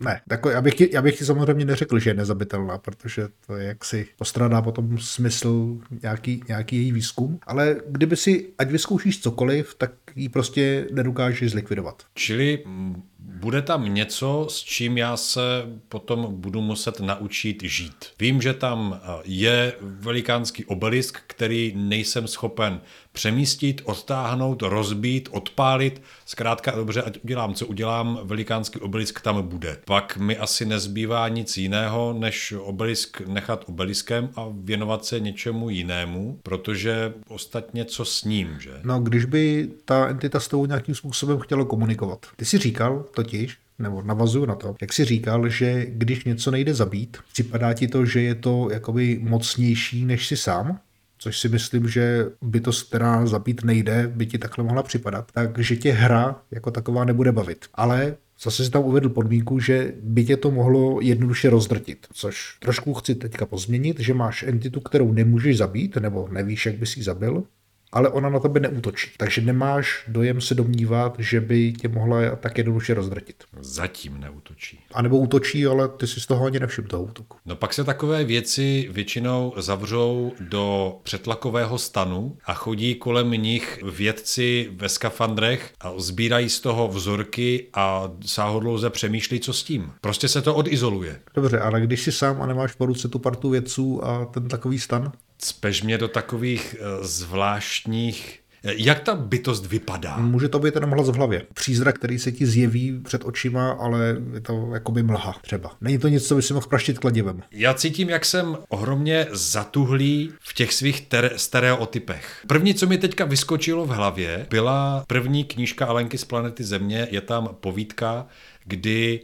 ne, 0.00 0.20
jako 0.30 0.50
já, 0.50 0.60
bych 0.60 0.74
ti, 0.74 0.90
já 0.92 1.02
bych 1.02 1.18
ti 1.18 1.24
samozřejmě 1.24 1.64
neřekl, 1.64 1.98
že 1.98 2.10
je 2.10 2.14
nezabitelná, 2.14 2.78
protože 2.78 3.28
to 3.46 3.56
je 3.56 3.66
jaksi 3.66 4.06
postrádá 4.16 4.62
potom 4.62 4.98
smysl 4.98 5.78
nějaký, 6.02 6.42
nějaký 6.48 6.76
její 6.76 6.92
výzkum, 6.92 7.38
ale 7.46 7.76
kdyby 7.88 8.16
si, 8.16 8.52
ať 8.58 8.70
vyzkoušíš 8.70 9.20
cokoliv, 9.20 9.74
tak 9.74 9.92
ji 10.16 10.28
prostě 10.28 10.86
nedokážeš 10.92 11.50
zlikvidovat. 11.50 12.02
Čili 12.14 12.64
mm, 12.66 13.02
bude 13.24 13.62
tam 13.62 13.94
něco, 13.94 14.46
s 14.50 14.62
čím 14.62 14.98
já 14.98 15.16
se 15.16 15.40
potom 15.88 16.40
budu 16.40 16.60
muset 16.60 17.00
naučit 17.00 17.62
žít. 17.62 18.06
Vím, 18.18 18.42
že 18.42 18.54
tam 18.54 19.00
eh, 19.02 19.22
je 19.24 19.74
velikánský 19.80 20.64
obelisk, 20.64 21.18
který 21.26 21.72
nejsem 21.76 22.28
schopen 22.28 22.80
přemístit, 23.12 23.82
odtáhnout, 23.84 24.62
rozbít, 24.62 25.28
odpálit. 25.32 26.02
Zkrátka 26.26 26.70
dobře, 26.70 27.02
ať 27.02 27.18
udělám, 27.24 27.54
co 27.54 27.66
udělám, 27.66 28.20
velikánský 28.24 28.80
obelisk 28.80 29.20
tam 29.20 29.48
bude. 29.48 29.78
Pak 29.84 30.16
mi 30.16 30.36
asi 30.36 30.66
nezbývá 30.66 31.28
nic 31.28 31.56
jiného, 31.56 32.12
než 32.18 32.54
obelisk 32.58 33.20
nechat 33.20 33.64
obeliskem 33.68 34.28
a 34.36 34.46
věnovat 34.54 35.04
se 35.04 35.20
něčemu 35.20 35.70
jinému, 35.70 36.38
protože 36.42 37.12
ostatně 37.28 37.84
co 37.84 38.04
s 38.04 38.24
ním, 38.24 38.56
že? 38.60 38.70
No, 38.84 39.00
když 39.00 39.24
by 39.24 39.70
ta 39.84 40.08
entita 40.08 40.40
s 40.40 40.48
tou 40.48 40.66
nějakým 40.66 40.94
způsobem 40.94 41.38
chtěla 41.38 41.64
komunikovat. 41.64 42.26
Ty 42.36 42.44
si 42.44 42.58
říkal 42.58 43.04
totiž, 43.14 43.56
nebo 43.78 44.02
navazuju 44.02 44.46
na 44.46 44.54
to, 44.54 44.76
jak 44.80 44.92
si 44.92 45.04
říkal, 45.04 45.48
že 45.48 45.86
když 45.88 46.24
něco 46.24 46.50
nejde 46.50 46.74
zabít, 46.74 47.16
připadá 47.32 47.74
ti 47.74 47.88
to, 47.88 48.06
že 48.06 48.22
je 48.22 48.34
to 48.34 48.68
jakoby 48.72 49.20
mocnější 49.22 50.04
než 50.04 50.26
si 50.26 50.36
sám, 50.36 50.78
což 51.22 51.38
si 51.38 51.48
myslím, 51.48 51.88
že 51.88 52.26
bytost, 52.42 52.88
která 52.88 53.26
zabít 53.26 53.64
nejde, 53.64 54.12
by 54.14 54.26
ti 54.26 54.38
takhle 54.38 54.64
mohla 54.64 54.82
připadat, 54.82 55.32
takže 55.32 55.76
tě 55.76 55.92
hra 55.92 56.42
jako 56.50 56.70
taková 56.70 57.04
nebude 57.04 57.32
bavit. 57.32 57.66
Ale 57.74 58.16
Zase 58.42 58.64
si 58.64 58.70
tam 58.70 58.84
uvedl 58.84 59.08
podmínku, 59.08 59.60
že 59.60 59.92
by 60.02 60.24
tě 60.24 60.36
to 60.36 60.50
mohlo 60.50 61.00
jednoduše 61.00 61.50
rozdrtit, 61.50 62.06
což 62.12 62.56
trošku 62.60 62.94
chci 62.94 63.14
teďka 63.14 63.46
pozměnit, 63.46 64.00
že 64.00 64.14
máš 64.14 64.42
entitu, 64.42 64.80
kterou 64.80 65.12
nemůžeš 65.12 65.58
zabít, 65.58 65.96
nebo 65.96 66.28
nevíš, 66.32 66.66
jak 66.66 66.74
bys 66.74 66.96
ji 66.96 67.02
zabil, 67.02 67.44
ale 67.92 68.08
ona 68.08 68.28
na 68.28 68.40
tebe 68.40 68.60
neútočí. 68.60 69.10
Takže 69.16 69.40
nemáš 69.40 70.04
dojem 70.08 70.40
se 70.40 70.54
domnívat, 70.54 71.16
že 71.18 71.40
by 71.40 71.72
tě 71.72 71.88
mohla 71.88 72.36
tak 72.36 72.58
jednoduše 72.58 72.94
rozdrtit. 72.94 73.44
Zatím 73.60 74.20
neútočí. 74.20 74.78
A 74.94 75.02
nebo 75.02 75.18
útočí, 75.18 75.66
ale 75.66 75.88
ty 75.88 76.06
si 76.06 76.20
z 76.20 76.26
toho 76.26 76.46
ani 76.46 76.60
nevšim 76.60 76.84
toho 76.84 77.02
útoku. 77.02 77.38
No 77.46 77.56
pak 77.56 77.74
se 77.74 77.84
takové 77.84 78.24
věci 78.24 78.88
většinou 78.92 79.54
zavřou 79.56 80.32
do 80.40 80.96
přetlakového 81.02 81.78
stanu 81.78 82.36
a 82.44 82.54
chodí 82.54 82.94
kolem 82.94 83.30
nich 83.30 83.82
vědci 83.82 84.70
ve 84.72 84.88
skafandrech 84.88 85.72
a 85.80 85.92
sbírají 85.96 86.48
z 86.48 86.60
toho 86.60 86.88
vzorky 86.88 87.66
a 87.74 88.10
sáhodlouze 88.26 88.90
přemýšlí, 88.90 89.40
co 89.40 89.52
s 89.52 89.62
tím. 89.62 89.92
Prostě 90.00 90.28
se 90.28 90.42
to 90.42 90.54
odizoluje. 90.54 91.20
Dobře, 91.34 91.58
ale 91.58 91.80
když 91.80 92.02
si 92.02 92.12
sám 92.12 92.42
a 92.42 92.46
nemáš 92.46 92.74
po 92.74 92.86
ruce 92.86 93.08
tu 93.08 93.18
partu 93.18 93.50
vědců 93.50 94.04
a 94.04 94.24
ten 94.24 94.48
takový 94.48 94.78
stan? 94.78 95.12
Cpeš 95.44 95.82
mě 95.82 95.98
do 95.98 96.08
takových 96.08 96.76
uh, 96.78 97.06
zvláštních 97.06 98.42
jak 98.64 99.00
ta 99.00 99.14
bytost 99.14 99.66
vypadá? 99.66 100.16
Může 100.16 100.48
to 100.48 100.58
být 100.58 100.74
jenom 100.74 100.90
hlas 100.90 101.08
v 101.08 101.14
hlavě. 101.14 101.46
Přízrak, 101.54 101.98
který 101.98 102.18
se 102.18 102.32
ti 102.32 102.46
zjeví 102.46 103.00
před 103.04 103.24
očima, 103.24 103.70
ale 103.70 104.16
je 104.34 104.40
to 104.40 104.70
jakoby 104.74 105.02
mlha 105.02 105.34
třeba. 105.42 105.76
Není 105.80 105.98
to 105.98 106.08
nic, 106.08 106.28
co 106.28 106.34
by 106.34 106.42
si 106.42 106.54
mohl 106.54 106.66
praštit 106.66 106.98
kladivem. 106.98 107.42
Já 107.50 107.74
cítím, 107.74 108.08
jak 108.08 108.24
jsem 108.24 108.58
ohromně 108.68 109.26
zatuhlý 109.30 110.32
v 110.40 110.54
těch 110.54 110.72
svých 110.72 111.08
ter- 111.08 111.34
stereotypech. 111.36 112.44
První, 112.46 112.74
co 112.74 112.86
mi 112.86 112.98
teďka 112.98 113.24
vyskočilo 113.24 113.86
v 113.86 113.90
hlavě, 113.90 114.46
byla 114.50 115.04
první 115.06 115.44
knížka 115.44 115.86
Alenky 115.86 116.18
z 116.18 116.24
planety 116.24 116.64
Země. 116.64 117.08
Je 117.10 117.20
tam 117.20 117.48
povídka, 117.60 118.26
kdy 118.64 119.20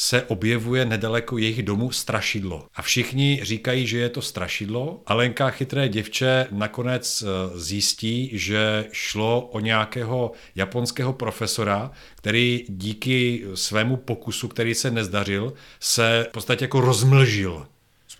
se 0.00 0.22
objevuje 0.22 0.84
nedaleko 0.84 1.38
jejich 1.38 1.62
domu 1.62 1.90
strašidlo. 1.90 2.66
A 2.74 2.82
všichni 2.82 3.40
říkají, 3.42 3.86
že 3.86 3.98
je 3.98 4.08
to 4.08 4.22
strašidlo. 4.22 5.02
Alenka, 5.06 5.50
chytré 5.50 5.88
děvče, 5.88 6.46
nakonec 6.50 7.22
eh, 7.22 7.58
zjistí, 7.58 8.30
že 8.32 8.86
šlo 8.92 9.40
o 9.52 9.60
nějakého 9.60 10.32
japonského 10.54 11.12
profesora, 11.12 11.90
který 12.16 12.64
díky 12.68 13.44
svému 13.54 13.96
pokusu, 13.96 14.48
který 14.48 14.74
se 14.74 14.90
nezdařil, 14.90 15.52
se 15.80 16.26
v 16.28 16.32
podstatě 16.32 16.64
jako 16.64 16.80
rozmlžil 16.80 17.66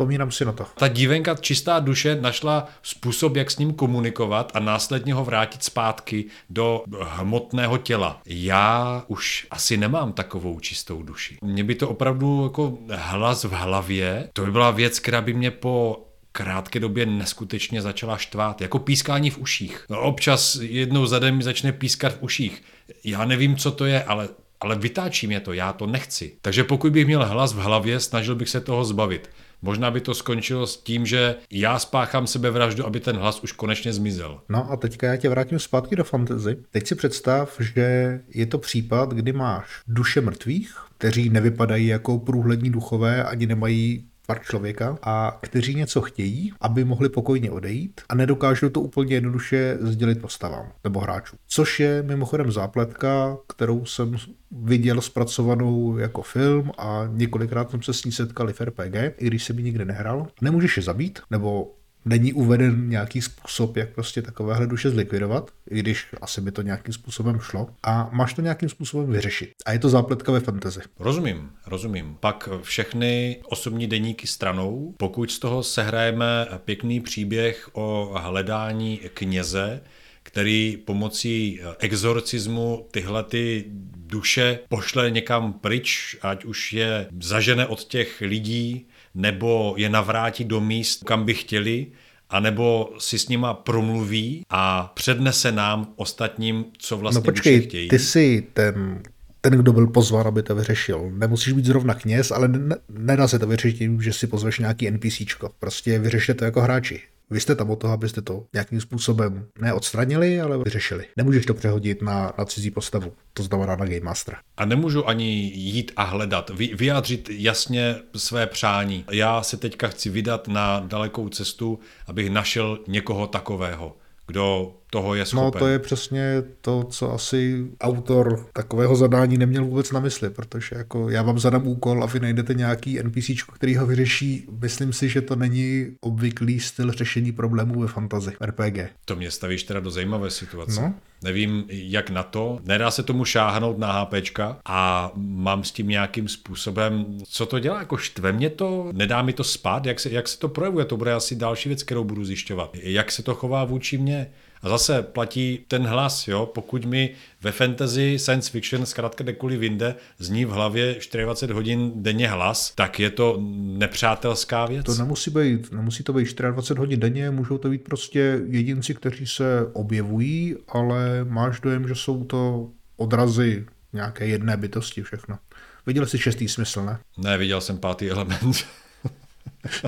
Vzpomínám 0.01 0.30
si 0.30 0.44
na 0.44 0.53
to. 0.53 0.66
Ta 0.74 0.88
dívenka 0.88 1.34
čistá 1.34 1.78
duše 1.78 2.18
našla 2.20 2.68
způsob, 2.82 3.36
jak 3.36 3.51
s 3.51 3.59
ním 3.59 3.74
komunikovat 3.74 4.53
a 4.55 4.61
následně 4.61 5.14
ho 5.14 5.24
vrátit 5.24 5.64
zpátky 5.64 6.24
do 6.51 6.84
hmotného 7.01 7.78
těla. 7.78 8.20
Já 8.26 9.05
už 9.07 9.46
asi 9.51 9.76
nemám 9.76 10.12
takovou 10.12 10.61
čistou 10.61 11.03
duši. 11.03 11.36
Mě 11.42 11.64
by 11.64 11.74
to 11.74 11.88
opravdu 11.88 12.42
jako 12.42 12.78
hlas 12.90 13.44
v 13.44 13.53
hlavě, 13.53 14.28
to 14.32 14.44
by 14.44 14.53
byla 14.53 14.70
věc, 14.70 14.98
která 14.98 15.20
by 15.20 15.34
mě 15.34 15.51
po 15.51 16.07
krátké 16.32 16.80
době 16.80 17.07
neskutečně 17.07 17.82
začala 17.82 18.16
štvát, 18.16 18.61
jako 18.61 18.78
pískání 18.78 19.30
v 19.30 19.38
uších. 19.38 19.84
No, 19.90 20.01
občas 20.01 20.55
jednou 20.55 21.07
za 21.07 21.18
den 21.18 21.36
mi 21.36 21.42
začne 21.42 21.72
pískat 21.72 22.12
v 22.12 22.22
uších. 22.22 22.62
Já 23.05 23.24
nevím, 23.24 23.57
co 23.57 23.70
to 23.70 23.84
je, 23.86 24.05
ale 24.05 24.28
ale 24.61 24.76
vytáčí 24.76 25.26
mě 25.26 25.40
to, 25.40 25.53
já 25.53 25.72
to 25.72 25.86
nechci. 25.86 26.32
Takže 26.42 26.64
pokud 26.64 26.92
bych 26.92 27.07
měl 27.07 27.26
hlas 27.26 27.53
v 27.53 27.59
hlavě, 27.59 28.01
snažil 28.01 28.34
bych 28.34 28.48
se 28.48 28.61
toho 28.61 28.84
zbavit. 28.84 29.30
Možná 29.62 29.90
by 29.90 30.00
to 30.00 30.14
skončilo 30.14 30.66
s 30.66 30.76
tím, 30.76 31.06
že 31.06 31.34
já 31.50 31.78
spáchám 31.78 32.26
sebevraždu, 32.26 32.86
aby 32.86 33.00
ten 33.00 33.16
hlas 33.16 33.40
už 33.40 33.52
konečně 33.52 33.92
zmizel. 33.92 34.40
No 34.48 34.72
a 34.72 34.76
teďka 34.76 35.06
já 35.06 35.16
tě 35.16 35.28
vrátím 35.28 35.58
zpátky 35.58 35.96
do 35.96 36.04
fantasy. 36.04 36.56
Teď 36.70 36.86
si 36.86 36.94
představ, 36.94 37.56
že 37.61 38.20
je 38.28 38.46
to 38.46 38.58
případ, 38.58 39.11
kdy 39.11 39.32
máš 39.32 39.82
duše 39.88 40.20
mrtvých, 40.20 40.74
kteří 40.98 41.30
nevypadají 41.30 41.86
jako 41.86 42.18
průhlední 42.18 42.70
duchové, 42.70 43.24
ani 43.24 43.46
nemají 43.46 44.09
tvar 44.31 44.45
člověka 44.45 44.99
a 45.03 45.39
kteří 45.43 45.74
něco 45.74 46.01
chtějí, 46.01 46.53
aby 46.61 46.85
mohli 46.85 47.09
pokojně 47.09 47.51
odejít 47.51 48.01
a 48.09 48.14
nedokážou 48.14 48.68
to 48.68 48.81
úplně 48.81 49.14
jednoduše 49.14 49.78
sdělit 49.81 50.20
postavám 50.20 50.72
nebo 50.85 51.01
hráčům. 51.01 51.39
Což 51.47 51.81
je 51.81 52.03
mimochodem 52.03 52.53
zápletka, 52.53 53.37
kterou 53.49 53.85
jsem 53.85 54.16
viděl 54.51 55.01
zpracovanou 55.01 55.99
jako 55.99 56.22
film 56.22 56.70
a 56.78 57.09
několikrát 57.09 57.70
jsem 57.70 57.83
se 57.83 57.93
s 57.93 58.05
ní 58.05 58.12
setkal 58.12 58.53
v 58.53 58.61
RPG, 58.61 58.95
i 59.18 59.26
když 59.26 59.45
jsem 59.45 59.59
ji 59.59 59.64
nikdy 59.64 59.85
nehrál. 59.85 60.26
Nemůžeš 60.41 60.76
je 60.76 60.83
zabít, 60.83 61.18
nebo 61.31 61.74
není 62.05 62.32
uveden 62.32 62.88
nějaký 62.88 63.22
způsob, 63.22 63.76
jak 63.76 63.94
prostě 63.94 64.22
takovéhle 64.22 64.66
duše 64.66 64.90
zlikvidovat, 64.90 65.51
i 65.70 65.78
když 65.78 66.07
asi 66.20 66.40
by 66.40 66.53
to 66.53 66.62
nějakým 66.62 66.94
způsobem 66.94 67.40
šlo. 67.40 67.68
A 67.82 68.11
máš 68.12 68.34
to 68.34 68.42
nějakým 68.42 68.68
způsobem 68.68 69.12
vyřešit. 69.12 69.51
A 69.66 69.72
je 69.72 69.78
to 69.78 69.88
zápletka 69.88 70.32
ve 70.32 70.40
fantasy. 70.40 70.80
Rozumím, 70.98 71.51
rozumím. 71.66 72.16
Pak 72.20 72.48
všechny 72.62 73.40
osobní 73.44 73.86
deníky 73.86 74.26
stranou, 74.26 74.94
pokud 74.96 75.30
z 75.30 75.38
toho 75.38 75.62
sehrajeme 75.62 76.46
pěkný 76.64 77.01
příběh 77.01 77.68
o 77.72 78.14
hledání 78.22 79.01
kněze, 79.14 79.80
který 80.22 80.76
pomocí 80.84 81.61
exorcismu 81.78 82.86
tyhle 82.90 83.24
ty 83.24 83.64
duše 83.96 84.59
pošle 84.68 85.11
někam 85.11 85.53
pryč, 85.53 86.16
ať 86.22 86.44
už 86.44 86.72
je 86.72 87.07
zažene 87.20 87.66
od 87.66 87.84
těch 87.84 88.20
lidí, 88.20 88.86
nebo 89.14 89.74
je 89.76 89.88
navrátí 89.88 90.44
do 90.44 90.61
míst, 90.61 91.04
kam 91.04 91.24
by 91.24 91.34
chtěli, 91.34 91.86
anebo 92.30 92.92
si 92.98 93.18
s 93.18 93.28
nima 93.28 93.54
promluví 93.54 94.42
a 94.50 94.92
přednese 94.94 95.52
nám 95.52 95.92
ostatním, 95.96 96.64
co 96.78 96.96
vlastně 96.96 97.18
no 97.18 97.24
počkej, 97.24 97.61
chtějí. 97.61 97.88
ty 97.88 97.98
jsi 97.98 98.46
ten, 98.52 99.02
ten, 99.40 99.52
kdo 99.52 99.72
byl 99.72 99.86
pozván, 99.86 100.26
aby 100.26 100.42
to 100.42 100.54
vyřešil. 100.54 101.11
Nemusíš 101.14 101.52
být 101.52 101.64
zrovna 101.64 101.94
kněz, 101.94 102.30
ale 102.30 102.48
ne, 102.48 102.76
nedá 102.88 103.28
se 103.28 103.38
to 103.38 103.46
vyřešit 103.46 103.78
tím, 103.78 104.02
že 104.02 104.12
si 104.12 104.26
pozveš 104.26 104.58
nějaký 104.58 104.90
NPCčko. 104.90 105.50
Prostě 105.58 105.98
vyřešte 105.98 106.34
to 106.34 106.44
jako 106.44 106.61
hráči. 106.61 107.00
Vy 107.31 107.41
jste 107.41 107.55
tam 107.55 107.70
o 107.70 107.76
toho, 107.76 107.93
abyste 107.93 108.22
to 108.22 108.47
nějakým 108.53 108.81
způsobem 108.81 109.47
neodstranili, 109.61 110.41
ale 110.41 110.59
vyřešili. 110.59 111.07
Nemůžeš 111.16 111.47
to 111.47 111.55
přehodit 111.55 112.03
na, 112.03 112.33
na 112.39 112.45
cizí 112.45 112.70
postavu, 112.70 113.12
to 113.33 113.43
znamená 113.43 113.76
na 113.76 113.85
Game 113.85 114.01
Master. 114.01 114.37
A 114.57 114.64
nemůžu 114.64 115.09
ani 115.09 115.33
jít 115.55 115.93
a 115.97 116.03
hledat, 116.03 116.51
vy, 116.51 116.74
vyjádřit 116.74 117.31
jasně 117.31 117.97
své 118.16 118.47
přání. 118.47 119.05
Já 119.11 119.43
se 119.43 119.57
teďka 119.57 119.89
chci 119.89 120.11
vydat 120.11 120.49
na 120.49 120.81
dalekou 120.81 121.28
cestu, 121.28 121.78
abych 122.07 122.31
našel 122.31 122.78
někoho 122.89 123.26
takového, 123.26 123.97
kdo 124.26 124.74
toho 124.91 125.14
je 125.14 125.26
schopen. 125.26 125.45
No 125.45 125.51
to 125.51 125.66
je 125.66 125.78
přesně 125.78 126.43
to, 126.61 126.84
co 126.84 127.12
asi 127.12 127.66
autor 127.80 128.47
takového 128.53 128.97
zadání 128.97 129.38
neměl 129.38 129.64
vůbec 129.64 129.93
na 129.93 130.01
mysli, 130.01 130.30
protože 130.30 130.76
jako 130.76 131.11
já 131.11 131.22
vám 131.22 131.38
zadám 131.38 131.66
úkol 131.66 132.05
a 132.05 132.07
vy 132.07 132.20
najdete 132.20 132.55
nějaký 132.55 133.03
NPC, 133.03 133.30
který 133.55 133.76
ho 133.76 133.86
vyřeší. 133.86 134.47
Myslím 134.62 134.93
si, 134.93 135.09
že 135.09 135.20
to 135.20 135.36
není 135.36 135.86
obvyklý 136.01 136.61
styl 136.61 136.93
řešení 136.93 137.32
problémů 137.32 137.80
ve 137.80 137.86
fantazi 137.86 138.32
RPG. 138.41 138.78
To 139.05 139.16
mě 139.16 139.30
stavíš 139.30 139.62
teda 139.62 139.80
do 139.80 139.91
zajímavé 139.91 140.30
situace. 140.30 140.80
No. 140.80 140.95
Nevím, 141.24 141.64
jak 141.68 142.11
na 142.11 142.22
to. 142.22 142.59
Nedá 142.64 142.91
se 142.91 143.03
tomu 143.03 143.24
šáhnout 143.24 143.78
na 143.78 143.93
HPčka 143.93 144.59
a 144.64 145.12
mám 145.16 145.64
s 145.64 145.70
tím 145.70 145.88
nějakým 145.88 146.28
způsobem, 146.28 147.18
co 147.28 147.47
to 147.47 147.59
dělá, 147.59 147.78
jako 147.78 147.97
štve 147.97 148.32
mě 148.32 148.51
to, 148.51 148.88
nedá 148.93 149.22
mi 149.22 149.32
to 149.32 149.45
spát, 149.45 149.86
jak 149.86 150.01
se, 150.01 150.11
jak 150.11 150.28
se 150.28 150.38
to 150.38 150.49
projevuje, 150.49 150.84
to 150.84 150.97
bude 150.97 151.12
asi 151.12 151.36
další 151.36 151.68
věc, 151.68 151.82
kterou 151.82 152.05
budu 152.05 152.24
zjišťovat. 152.24 152.76
Jak 152.82 153.12
se 153.12 153.22
to 153.22 153.34
chová 153.34 153.64
vůči 153.64 153.99
mně. 153.99 154.30
A 154.62 154.68
zase 154.68 155.02
platí 155.02 155.64
ten 155.68 155.86
hlas, 155.86 156.28
jo? 156.28 156.46
pokud 156.46 156.84
mi 156.84 157.11
ve 157.42 157.52
fantasy, 157.52 158.18
science 158.18 158.50
fiction, 158.50 158.86
zkrátka 158.86 159.24
kdekoliv 159.24 159.62
jinde, 159.62 159.94
zní 160.18 160.44
v 160.44 160.50
hlavě 160.50 160.96
24 161.24 161.52
hodin 161.52 161.92
denně 161.94 162.28
hlas, 162.28 162.72
tak 162.74 163.00
je 163.00 163.11
to 163.11 163.38
nepřátelská 163.78 164.66
věc. 164.66 164.86
To 164.86 164.94
nemusí 164.94 165.30
být, 165.30 165.72
nemusí 165.72 166.02
to 166.02 166.12
být 166.12 166.40
24 166.40 166.78
hodin 166.78 167.00
denně, 167.00 167.30
můžou 167.30 167.58
to 167.58 167.68
být 167.68 167.84
prostě 167.84 168.40
jedinci, 168.46 168.94
kteří 168.94 169.26
se 169.26 169.66
objevují, 169.72 170.56
ale 170.68 171.24
máš 171.24 171.61
dojem, 171.61 171.88
že 171.88 171.94
jsou 171.94 172.24
to 172.24 172.70
odrazy 172.96 173.66
nějaké 173.92 174.26
jedné 174.26 174.56
bytosti 174.56 175.02
všechno. 175.02 175.38
Viděl 175.86 176.06
jsi 176.06 176.18
šestý 176.18 176.48
smysl, 176.48 176.84
ne? 176.84 176.98
Ne, 177.18 177.38
viděl 177.38 177.61
jsem 177.61 177.78
pátý 177.78 178.11
element. 178.11 178.56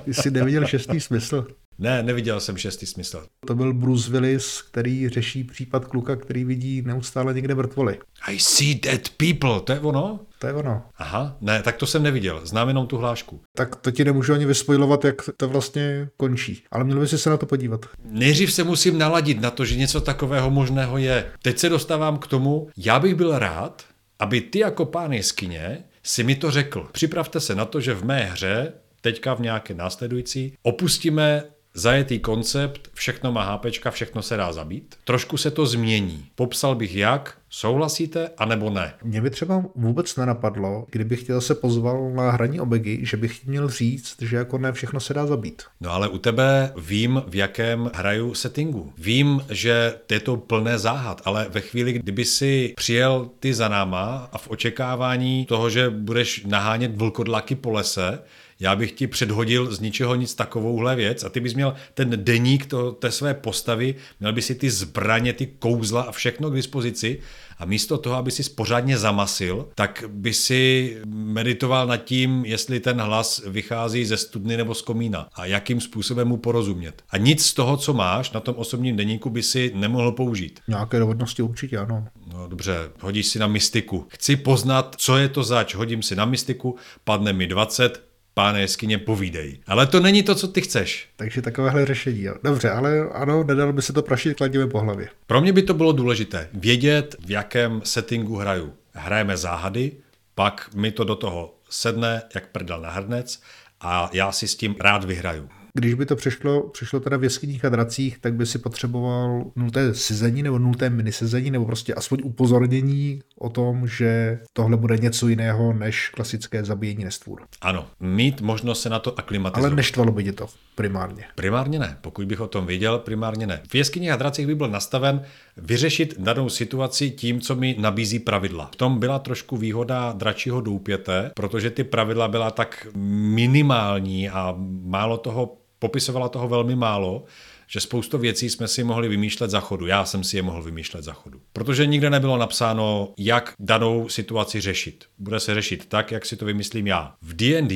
Ty 0.05 0.15
jsi 0.15 0.31
neviděl 0.31 0.67
šestý 0.67 1.01
smysl. 1.01 1.47
Ne, 1.79 2.03
neviděl 2.03 2.41
jsem 2.41 2.57
šestý 2.57 2.87
smysl. 2.87 3.27
To 3.47 3.55
byl 3.55 3.75
Bruce 3.75 4.11
Willis, 4.11 4.63
který 4.63 5.09
řeší 5.09 5.45
případ 5.45 5.85
kluka, 5.85 6.17
který 6.17 6.45
vidí 6.45 6.83
neustále 6.83 7.35
někde 7.35 7.55
mrtvoly. 7.55 7.99
I 8.29 8.39
see 8.39 8.75
dead 8.75 9.09
people, 9.09 9.61
to 9.61 9.73
je 9.73 9.81
ono? 9.81 10.21
To 10.39 10.47
je 10.47 10.53
ono. 10.53 10.83
Aha, 10.97 11.37
ne, 11.41 11.63
tak 11.63 11.77
to 11.77 11.87
jsem 11.87 12.03
neviděl, 12.03 12.41
znám 12.45 12.69
jenom 12.69 12.87
tu 12.87 12.97
hlášku. 12.97 13.41
Tak 13.57 13.77
to 13.77 13.91
ti 13.91 14.05
nemůžu 14.05 14.33
ani 14.35 14.47
vyspojovat, 14.47 15.05
jak 15.05 15.17
to 15.37 15.49
vlastně 15.49 16.09
končí. 16.17 16.65
Ale 16.71 16.85
měl 16.85 17.01
by 17.01 17.09
si 17.09 17.19
se 17.19 17.31
na 17.31 17.37
to 17.37 17.47
podívat. 17.47 17.87
Nejdřív 18.05 18.53
se 18.53 18.65
musím 18.65 18.99
naladit 18.99 19.41
na 19.41 19.51
to, 19.51 19.65
že 19.65 19.77
něco 19.77 20.01
takového 20.01 20.51
možného 20.51 20.99
je. 20.99 21.27
Teď 21.43 21.59
se 21.59 21.69
dostávám 21.69 22.19
k 22.19 22.27
tomu, 22.27 22.69
já 22.77 23.01
bych 23.01 23.15
byl 23.15 23.39
rád, 23.39 23.85
aby 24.19 24.41
ty 24.41 24.59
jako 24.59 24.85
pán 24.85 25.13
jeskyně 25.13 25.85
si 26.03 26.25
mi 26.25 26.37
to 26.37 26.51
řekl. 26.51 26.89
Připravte 26.93 27.41
se 27.41 27.55
na 27.55 27.65
to, 27.65 27.81
že 27.81 27.95
v 27.95 28.05
mé 28.05 28.25
hře, 28.25 28.73
teďka 29.01 29.35
v 29.35 29.41
nějaké 29.41 29.75
následující, 29.75 30.55
opustíme 30.63 31.43
zajetý 31.75 32.19
koncept, 32.19 32.89
všechno 32.95 33.33
má 33.33 33.45
hápečka, 33.45 33.91
všechno 33.91 34.23
se 34.23 34.37
dá 34.37 34.53
zabít. 34.53 34.95
Trošku 35.05 35.37
se 35.37 35.51
to 35.51 35.67
změní. 35.67 36.27
Popsal 36.35 36.75
bych 36.75 36.95
jak, 36.95 37.39
souhlasíte, 37.51 38.31
anebo 38.39 38.71
ne. 38.71 38.95
Mě 39.03 39.21
by 39.21 39.31
třeba 39.31 39.65
vůbec 39.75 40.17
nenapadlo, 40.17 40.87
kdybych 40.91 41.21
chtěl 41.21 41.41
se 41.41 41.55
pozval 41.55 42.11
na 42.11 42.31
hraní 42.31 42.61
obegy, 42.61 43.01
že 43.03 43.17
bych 43.17 43.47
měl 43.47 43.69
říct, 43.69 44.23
že 44.23 44.37
jako 44.37 44.59
ne 44.59 44.73
všechno 44.73 45.01
se 45.01 45.15
dá 45.15 45.27
zabít. 45.27 45.63
No 45.81 45.91
ale 45.91 46.09
u 46.09 46.19
tebe 46.19 46.73
vím, 46.77 47.23
v 47.27 47.35
jakém 47.35 47.91
hraju 47.95 48.35
settingu. 48.35 48.93
Vím, 48.99 49.45
že 49.51 49.95
je 50.11 50.21
to 50.21 50.37
plné 50.37 50.79
záhad, 50.79 51.23
ale 51.25 51.47
ve 51.49 51.61
chvíli, 51.61 51.93
kdyby 51.93 52.25
si 52.25 52.75
přijel 52.77 53.31
ty 53.41 53.55
za 53.55 53.69
náma 53.69 54.29
a 54.33 54.39
v 54.39 54.49
očekávání 54.49 55.47
toho, 55.47 55.71
že 55.71 55.91
budeš 55.91 56.45
nahánět 56.45 56.97
vlkodlaky 56.97 57.55
po 57.55 57.71
lese, 57.71 58.19
já 58.63 58.77
bych 58.77 58.93
ti 58.93 59.07
předhodil 59.07 59.75
z 59.75 59.81
ničeho 59.81 60.15
nic 60.15 60.35
takovouhle 60.35 60.97
věc 60.97 61.25
a 61.25 61.29
ty 61.29 61.41
bys 61.41 61.55
měl 61.55 61.75
ten 61.95 62.11
deník 62.17 62.67
to, 62.67 62.93
té 62.93 63.11
své 63.11 63.35
postavy, 63.35 63.95
měl 64.21 64.33
by 64.33 64.43
si 64.43 64.55
ty 64.55 64.71
zbraně, 64.71 65.33
ty 65.33 65.47
kouzla 65.47 66.03
a 66.03 66.13
všechno 66.13 66.51
k 66.51 66.55
dispozici 66.55 67.21
a 67.59 67.65
místo 67.65 67.99
toho, 67.99 68.17
aby 68.17 68.31
si 68.31 68.51
pořádně 68.51 68.99
zamasil, 68.99 69.69
tak 69.75 70.05
by 70.09 70.33
si 70.33 70.97
meditoval 71.07 71.87
nad 71.87 71.97
tím, 71.97 72.45
jestli 72.45 72.81
ten 72.81 73.01
hlas 73.01 73.43
vychází 73.47 74.05
ze 74.05 74.17
studny 74.17 74.57
nebo 74.57 74.75
z 74.75 74.83
komína 74.83 75.29
a 75.35 75.47
jakým 75.47 75.81
způsobem 75.81 76.29
mu 76.29 76.37
porozumět. 76.37 77.03
A 77.11 77.17
nic 77.17 77.47
z 77.47 77.55
toho, 77.55 77.77
co 77.77 77.95
máš 77.95 78.31
na 78.31 78.41
tom 78.41 78.55
osobním 78.59 78.97
deníku, 78.97 79.31
by 79.31 79.43
si 79.43 79.73
nemohl 79.75 80.13
použít. 80.13 80.61
Nějaké 80.69 80.99
dovednosti 80.99 81.43
určitě 81.43 81.79
ano. 81.79 82.07
No 82.33 82.49
dobře, 82.49 82.77
hodíš 83.01 83.27
si 83.27 83.39
na 83.39 83.47
mystiku. 83.47 84.07
Chci 84.09 84.37
poznat, 84.37 84.95
co 84.99 85.17
je 85.17 85.29
to 85.29 85.43
zač. 85.43 85.75
Hodím 85.75 86.03
si 86.03 86.17
na 86.17 86.25
mystiku, 86.25 86.77
padne 87.05 87.33
mi 87.33 87.47
20, 87.47 88.12
páne 88.35 88.61
jeskyně, 88.61 88.99
povídej. 88.99 89.59
Ale 89.67 89.87
to 89.87 90.01
není 90.01 90.23
to, 90.23 90.35
co 90.35 90.49
ty 90.49 90.61
chceš. 90.61 91.09
Takže 91.17 91.43
takovéhle 91.43 91.87
řešení. 91.87 92.23
Jo. 92.23 92.35
Dobře, 92.45 92.71
ale 92.71 93.09
ano, 93.13 93.45
nedalo 93.45 93.73
by 93.73 93.83
se 93.83 93.93
to 93.93 94.03
prašit 94.03 94.37
kladivě 94.37 94.67
po 94.67 94.81
hlavě. 94.81 95.09
Pro 95.27 95.41
mě 95.41 95.53
by 95.53 95.63
to 95.63 95.75
bylo 95.75 95.93
důležité 95.93 96.49
vědět, 96.53 97.17
v 97.27 97.31
jakém 97.31 97.81
settingu 97.85 98.37
hraju. 98.37 98.73
Hrajeme 98.93 99.37
záhady, 99.37 99.93
pak 100.35 100.75
mi 100.75 100.91
to 100.91 101.05
do 101.05 101.15
toho 101.15 101.55
sedne, 101.71 102.23
jak 102.35 102.49
prdel 102.49 102.81
na 102.81 102.91
hrnec 102.91 103.43
a 103.81 104.11
já 104.13 104.33
si 104.33 104.49
s 104.49 104.57
tím 104.57 104.77
rád 104.81 105.05
vyhraju. 105.05 105.49
Když 105.75 105.95
by 105.95 106.07
to 106.07 106.17
přišlo, 106.17 106.69
přišlo 106.69 107.01
teda 107.01 107.17
v 107.17 107.25
jeskyních 107.25 107.65
a 107.65 107.69
dracích, 107.69 108.19
tak 108.19 108.35
by 108.35 108.47
si 108.47 108.59
potřeboval 108.59 109.45
nulté 109.57 109.95
sezení 109.95 110.43
nebo 110.43 110.59
nulté 110.59 110.91
minisezení 110.91 111.51
nebo 111.51 111.65
prostě 111.65 111.95
aspoň 111.95 112.19
upozornění 112.25 113.21
o 113.39 113.49
tom, 113.49 113.87
že 113.87 114.39
tohle 114.53 114.77
bude 114.77 114.97
něco 114.97 115.29
jiného 115.29 115.73
než 115.73 116.09
klasické 116.09 116.65
zabíjení 116.65 117.05
nestvůr. 117.05 117.43
Ano, 117.61 117.87
mít 118.01 118.41
možnost 118.41 118.83
se 118.83 118.91
na 118.91 118.99
to 118.99 119.19
aklimatizovat. 119.19 119.67
Ale 119.67 119.77
neštvalo 119.77 120.13
by 120.13 120.25
tě 120.25 120.33
to 120.33 120.47
primárně. 120.75 121.25
Primárně 121.35 121.79
ne. 121.79 121.99
Pokud 122.01 122.27
bych 122.27 122.41
o 122.41 122.49
tom 122.49 122.67
věděl, 122.67 122.99
primárně 122.99 123.47
ne. 123.47 123.61
V 123.69 123.75
jeskyních 123.75 124.11
a 124.11 124.17
dracích 124.17 124.47
by 124.47 124.55
byl 124.55 124.69
nastaven 124.69 125.23
vyřešit 125.57 126.15
danou 126.19 126.49
situaci 126.49 127.11
tím, 127.11 127.41
co 127.41 127.57
mi 127.57 127.77
nabízí 127.79 128.19
pravidla. 128.19 128.71
V 128.73 128.77
tom 128.77 128.99
byla 128.99 129.19
trošku 129.19 129.57
výhoda 129.57 130.13
dračího 130.13 130.61
doupěte, 130.61 131.31
protože 131.35 131.71
ty 131.71 131.85
pravidla 131.85 132.29
byla 132.29 132.51
tak 132.51 132.87
minimální 132.95 134.29
a 134.29 134.55
málo 134.83 135.17
toho 135.17 135.62
popisovala 135.83 136.29
toho 136.29 136.49
velmi 136.49 136.77
málo, 136.77 137.25
že 137.67 137.81
spoustu 137.81 138.19
věcí 138.19 138.51
jsme 138.51 138.69
si 138.69 138.85
mohli 138.85 139.09
vymýšlet 139.09 139.51
za 139.51 139.61
chodu. 139.61 139.87
Já 139.87 140.05
jsem 140.05 140.25
si 140.25 140.37
je 140.37 140.43
mohl 140.43 140.63
vymýšlet 140.63 141.05
za 141.05 141.13
chodu. 141.13 141.41
Protože 141.53 141.87
nikde 141.87 142.11
nebylo 142.11 142.37
napsáno, 142.37 143.15
jak 143.19 143.55
danou 143.59 144.09
situaci 144.09 144.61
řešit. 144.61 145.05
Bude 145.19 145.41
se 145.41 145.55
řešit 145.55 145.87
tak, 145.89 146.13
jak 146.13 146.27
si 146.27 146.37
to 146.37 146.45
vymyslím 146.45 146.87
já. 146.87 147.15
V 147.23 147.35
D&D 147.35 147.75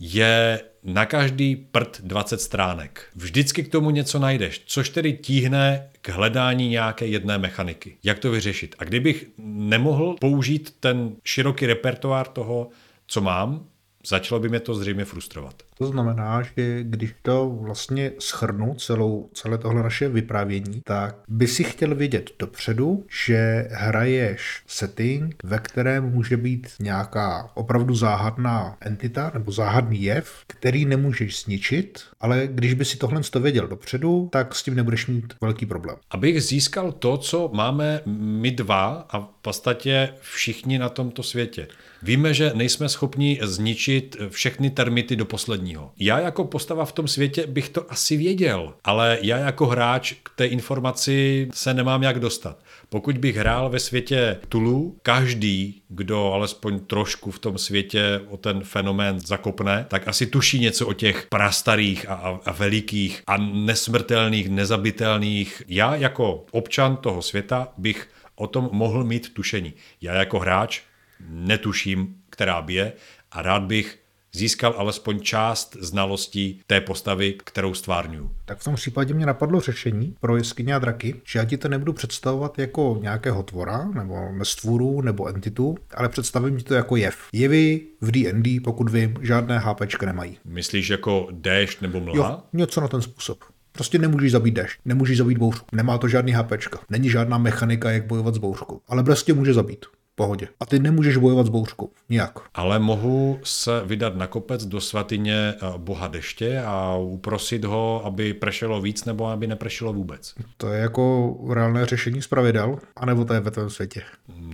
je 0.00 0.60
na 0.82 1.06
každý 1.06 1.56
prd 1.56 2.00
20 2.04 2.40
stránek. 2.40 3.06
Vždycky 3.14 3.64
k 3.64 3.72
tomu 3.72 3.90
něco 3.90 4.18
najdeš, 4.18 4.62
což 4.66 4.88
tedy 4.88 5.12
tíhne 5.12 5.90
k 6.02 6.08
hledání 6.08 6.68
nějaké 6.68 7.06
jedné 7.06 7.38
mechaniky. 7.38 7.96
Jak 8.04 8.18
to 8.18 8.30
vyřešit? 8.30 8.74
A 8.78 8.84
kdybych 8.84 9.26
nemohl 9.38 10.16
použít 10.20 10.74
ten 10.80 11.16
široký 11.24 11.66
repertoár 11.66 12.26
toho, 12.26 12.68
co 13.06 13.20
mám, 13.20 13.66
začalo 14.06 14.40
by 14.40 14.48
mě 14.48 14.60
to 14.60 14.74
zřejmě 14.74 15.04
frustrovat. 15.04 15.67
To 15.78 15.86
znamená, 15.86 16.42
že 16.42 16.82
když 16.82 17.14
to 17.22 17.50
vlastně 17.62 18.12
schrnu 18.18 18.74
celou, 18.74 19.30
celé 19.34 19.58
tohle 19.58 19.82
naše 19.82 20.08
vyprávění, 20.08 20.82
tak 20.84 21.16
by 21.28 21.46
si 21.46 21.64
chtěl 21.64 21.94
vědět 21.94 22.30
dopředu, 22.38 23.06
že 23.26 23.68
hraješ 23.70 24.62
setting, 24.66 25.34
ve 25.44 25.58
kterém 25.58 26.10
může 26.10 26.36
být 26.36 26.68
nějaká 26.80 27.50
opravdu 27.54 27.94
záhadná 27.94 28.76
entita 28.80 29.30
nebo 29.34 29.52
záhadný 29.52 30.02
jev, 30.02 30.34
který 30.46 30.84
nemůžeš 30.84 31.42
zničit, 31.42 32.00
ale 32.20 32.48
když 32.50 32.74
by 32.74 32.84
si 32.84 32.96
tohle 32.96 33.20
to 33.30 33.40
věděl 33.40 33.68
dopředu, 33.68 34.28
tak 34.32 34.54
s 34.54 34.62
tím 34.62 34.74
nebudeš 34.74 35.06
mít 35.06 35.34
velký 35.40 35.66
problém. 35.66 35.96
Abych 36.10 36.42
získal 36.42 36.92
to, 36.92 37.16
co 37.16 37.50
máme 37.54 38.00
my 38.06 38.50
dva 38.50 39.06
a 39.10 39.20
v 39.20 39.28
podstatě 39.42 40.08
všichni 40.20 40.78
na 40.78 40.88
tomto 40.88 41.22
světě. 41.22 41.68
Víme, 42.02 42.34
že 42.34 42.52
nejsme 42.54 42.88
schopni 42.88 43.40
zničit 43.42 44.16
všechny 44.28 44.70
termity 44.70 45.16
do 45.16 45.24
posledního. 45.68 45.92
Já 45.98 46.18
jako 46.18 46.44
postava 46.44 46.84
v 46.84 46.92
tom 46.92 47.08
světě 47.08 47.46
bych 47.46 47.68
to 47.68 47.92
asi 47.92 48.16
věděl, 48.16 48.74
ale 48.84 49.18
já 49.22 49.36
jako 49.38 49.66
hráč 49.66 50.12
k 50.22 50.30
té 50.36 50.46
informaci 50.46 51.48
se 51.54 51.74
nemám 51.74 52.02
jak 52.02 52.20
dostat. 52.20 52.58
Pokud 52.88 53.18
bych 53.18 53.36
hrál 53.36 53.70
ve 53.70 53.78
světě 53.78 54.40
Tulu, 54.48 54.96
každý, 55.02 55.82
kdo 55.88 56.32
alespoň 56.32 56.80
trošku 56.80 57.30
v 57.30 57.38
tom 57.38 57.58
světě 57.58 58.20
o 58.28 58.36
ten 58.36 58.60
fenomén 58.64 59.20
zakopne, 59.20 59.86
tak 59.88 60.08
asi 60.08 60.26
tuší 60.26 60.58
něco 60.58 60.86
o 60.86 60.92
těch 60.92 61.26
prastarých 61.30 62.08
a, 62.08 62.14
a, 62.14 62.40
a 62.44 62.52
velikých 62.52 63.22
a 63.26 63.36
nesmrtelných, 63.36 64.48
nezabitelných. 64.48 65.62
Já 65.68 65.96
jako 65.96 66.46
občan 66.50 66.96
toho 66.96 67.22
světa 67.22 67.68
bych 67.76 68.08
o 68.34 68.46
tom 68.46 68.68
mohl 68.72 69.04
mít 69.04 69.34
tušení. 69.34 69.74
Já 70.00 70.14
jako 70.14 70.38
hráč 70.38 70.80
netuším, 71.28 72.14
která 72.30 72.62
bije 72.62 72.92
a 73.32 73.42
rád 73.42 73.62
bych 73.62 73.98
získal 74.32 74.74
alespoň 74.78 75.20
část 75.20 75.76
znalostí 75.80 76.60
té 76.66 76.80
postavy, 76.80 77.34
kterou 77.44 77.74
stvárňuju. 77.74 78.30
Tak 78.44 78.58
v 78.58 78.64
tom 78.64 78.74
případě 78.74 79.14
mě 79.14 79.26
napadlo 79.26 79.60
řešení 79.60 80.14
pro 80.20 80.36
jeskyně 80.36 80.74
a 80.74 80.78
draky, 80.78 81.14
že 81.24 81.38
já 81.38 81.44
ti 81.44 81.56
to 81.56 81.68
nebudu 81.68 81.92
představovat 81.92 82.58
jako 82.58 82.98
nějakého 83.02 83.42
tvora, 83.42 83.88
nebo 83.94 84.32
nestvůru, 84.32 85.02
nebo 85.02 85.26
entitu, 85.28 85.76
ale 85.94 86.08
představím 86.08 86.56
ti 86.56 86.64
to 86.64 86.74
jako 86.74 86.96
jev. 86.96 87.16
Jevy 87.32 87.80
v 88.00 88.10
D&D, 88.10 88.60
pokud 88.60 88.90
vím, 88.90 89.14
žádné 89.20 89.58
HPčka 89.58 90.06
nemají. 90.06 90.38
Myslíš 90.44 90.88
jako 90.88 91.28
déšť 91.30 91.80
nebo 91.80 92.00
mlha? 92.00 92.28
Jo, 92.30 92.38
něco 92.52 92.80
na 92.80 92.88
ten 92.88 93.02
způsob. 93.02 93.38
Prostě 93.72 93.98
nemůžeš 93.98 94.32
zabít 94.32 94.54
dešť, 94.54 94.78
nemůžeš 94.84 95.18
zabít 95.18 95.38
bouřku, 95.38 95.66
nemá 95.72 95.98
to 95.98 96.08
žádný 96.08 96.32
HPčka, 96.32 96.78
není 96.90 97.10
žádná 97.10 97.38
mechanika, 97.38 97.90
jak 97.90 98.06
bojovat 98.06 98.34
s 98.34 98.38
bouřkou, 98.38 98.80
ale 98.88 99.04
prostě 99.04 99.34
může 99.34 99.54
zabít 99.54 99.86
pohodě. 100.18 100.48
A 100.60 100.66
ty 100.66 100.78
nemůžeš 100.78 101.16
bojovat 101.16 101.46
s 101.46 101.48
bouřkou. 101.48 101.90
Nijak. 102.08 102.38
Ale 102.54 102.78
mohu 102.78 103.38
se 103.42 103.82
vydat 103.84 104.16
na 104.16 104.26
kopec 104.26 104.66
do 104.66 104.80
svatyně 104.80 105.34
eh, 105.34 105.66
boha 105.76 106.06
deště 106.08 106.62
a 106.66 106.96
uprosit 106.96 107.64
ho, 107.64 108.02
aby 108.04 108.34
pršelo 108.34 108.80
víc 108.80 109.04
nebo 109.04 109.26
aby 109.26 109.46
nepršelo 109.46 109.92
vůbec. 109.92 110.34
To 110.56 110.72
je 110.72 110.80
jako 110.80 111.36
reálné 111.54 111.86
řešení 111.86 112.22
z 112.22 112.26
pravidel, 112.26 112.78
anebo 112.96 113.24
to 113.24 113.34
je 113.34 113.40
ve 113.40 113.50
tvém 113.50 113.70
světě. 113.70 114.02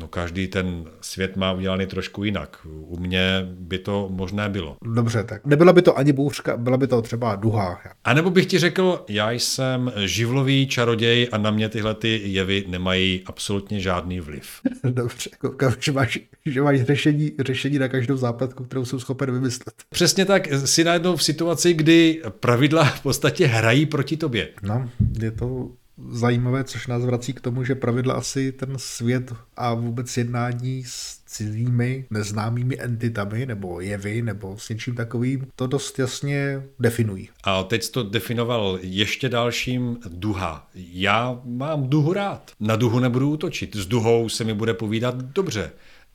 No 0.01 0.09
každý 0.09 0.49
ten 0.49 0.85
svět 1.01 1.37
má 1.37 1.53
udělaný 1.53 1.87
trošku 1.87 2.25
jinak. 2.25 2.59
U 2.65 2.99
mě 2.99 3.47
by 3.47 3.79
to 3.79 4.09
možné 4.11 4.49
bylo. 4.49 4.77
Dobře, 4.85 5.25
tak 5.25 5.47
nebyla 5.47 5.73
by 5.73 5.83
to 5.83 5.99
ani 5.99 6.12
bouřka, 6.12 6.57
byla 6.57 6.77
by 6.77 6.87
to 6.87 7.03
třeba 7.03 7.37
duha. 7.37 7.81
A 8.05 8.15
nebo 8.15 8.31
bych 8.31 8.47
ti 8.47 8.59
řekl, 8.59 9.05
já 9.09 9.31
jsem 9.31 9.93
živlový 10.05 10.67
čaroděj 10.67 11.29
a 11.33 11.39
na 11.39 11.51
mě 11.51 11.69
tyhle 11.69 11.95
ty 11.95 12.21
jevy 12.25 12.65
nemají 12.69 13.23
absolutně 13.27 13.81
žádný 13.81 14.21
vliv. 14.21 14.61
Dobře, 14.85 15.31
koukám, 15.55 15.75
že 15.81 15.93
máš, 15.93 16.19
že 16.47 16.63
máš 16.63 16.83
řešení, 16.83 17.33
řešení 17.41 17.79
na 17.79 17.89
každou 17.89 18.17
zápletku, 18.17 18.65
kterou 18.65 18.85
jsem 18.85 19.01
schopen 19.01 19.33
vymyslet. 19.33 19.75
Přesně 19.91 20.25
tak, 20.25 20.49
si 20.65 20.85
najednou 20.85 21.17
v 21.17 21.23
situaci, 21.23 21.75
kdy 21.75 22.23
pravidla 22.41 22.85
v 22.85 23.03
podstatě 23.03 23.47
hrají 23.47 23.87
proti 23.87 24.17
tobě. 24.17 24.49
No, 24.63 24.91
je 25.21 25.31
to 25.31 25.71
zajímavé, 26.11 26.65
což 26.65 26.87
nás 26.87 27.05
vrací 27.05 27.33
k 27.33 27.41
tomu, 27.41 27.65
že 27.65 27.75
pravidla 27.75 28.15
asi 28.15 28.53
ten 28.53 28.75
svět 28.77 29.33
a 29.57 29.75
vůbec 29.75 30.17
jednání 30.17 30.85
s 30.87 31.24
cizími 31.35 32.07
neznámými 32.11 32.80
entitami 32.80 33.47
nebo 33.47 33.80
jevy 33.80 34.22
nebo 34.22 34.59
s 34.59 34.68
něčím 34.68 34.95
takovým 34.95 35.47
to 35.57 35.66
dost 35.66 35.99
jasně 35.99 36.62
definují. 36.78 37.28
A 37.45 37.62
teď 37.62 37.82
jsi 37.82 37.93
to 37.93 38.03
definoval 38.03 38.78
ještě 38.82 39.28
dalším 39.28 39.99
duha. 40.09 40.68
Já 40.74 41.41
mám 41.45 41.89
duhu 41.89 42.12
rád. 42.12 42.51
Na 42.61 42.76
duhu 42.76 43.01
nebudu 43.01 43.30
útočit. 43.30 43.76
S 43.76 43.87
duhou 43.87 44.28
se 44.28 44.45
mi 44.45 44.55
bude 44.55 44.74
povídat 44.74 45.14
dobře. 45.14 45.70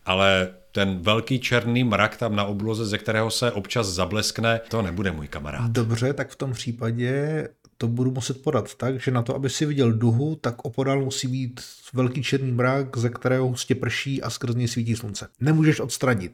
Ale 0.05 0.49
ten 0.72 0.99
velký 1.01 1.39
černý 1.39 1.84
mrak 1.84 2.17
tam 2.17 2.36
na 2.36 2.43
obloze, 2.43 2.86
ze 2.86 2.97
kterého 2.97 3.32
se 3.32 3.51
občas 3.51 3.88
zableskne, 3.88 4.61
to 4.70 4.82
nebude 4.82 5.11
můj 5.11 5.28
kamarád. 5.28 5.72
Dobře, 5.72 6.13
tak 6.13 6.30
v 6.30 6.36
tom 6.36 6.51
případě 6.51 7.47
to 7.82 7.88
budu 7.88 8.11
muset 8.11 8.41
podat 8.43 8.75
tak, 8.75 8.99
že 8.99 9.11
na 9.11 9.21
to, 9.21 9.36
aby 9.36 9.49
si 9.49 9.65
viděl 9.65 9.93
duhu, 9.93 10.36
tak 10.36 10.65
opodál 10.65 11.01
musí 11.01 11.27
být 11.27 11.61
velký 11.93 12.23
černý 12.23 12.51
mrak, 12.51 12.97
ze 12.97 13.09
kterého 13.09 13.47
hustě 13.47 13.75
prší 13.75 14.21
a 14.21 14.30
skrz 14.30 14.55
něj 14.55 14.67
svítí 14.67 14.95
slunce. 14.95 15.27
Nemůžeš 15.39 15.80
odstranit 15.80 16.34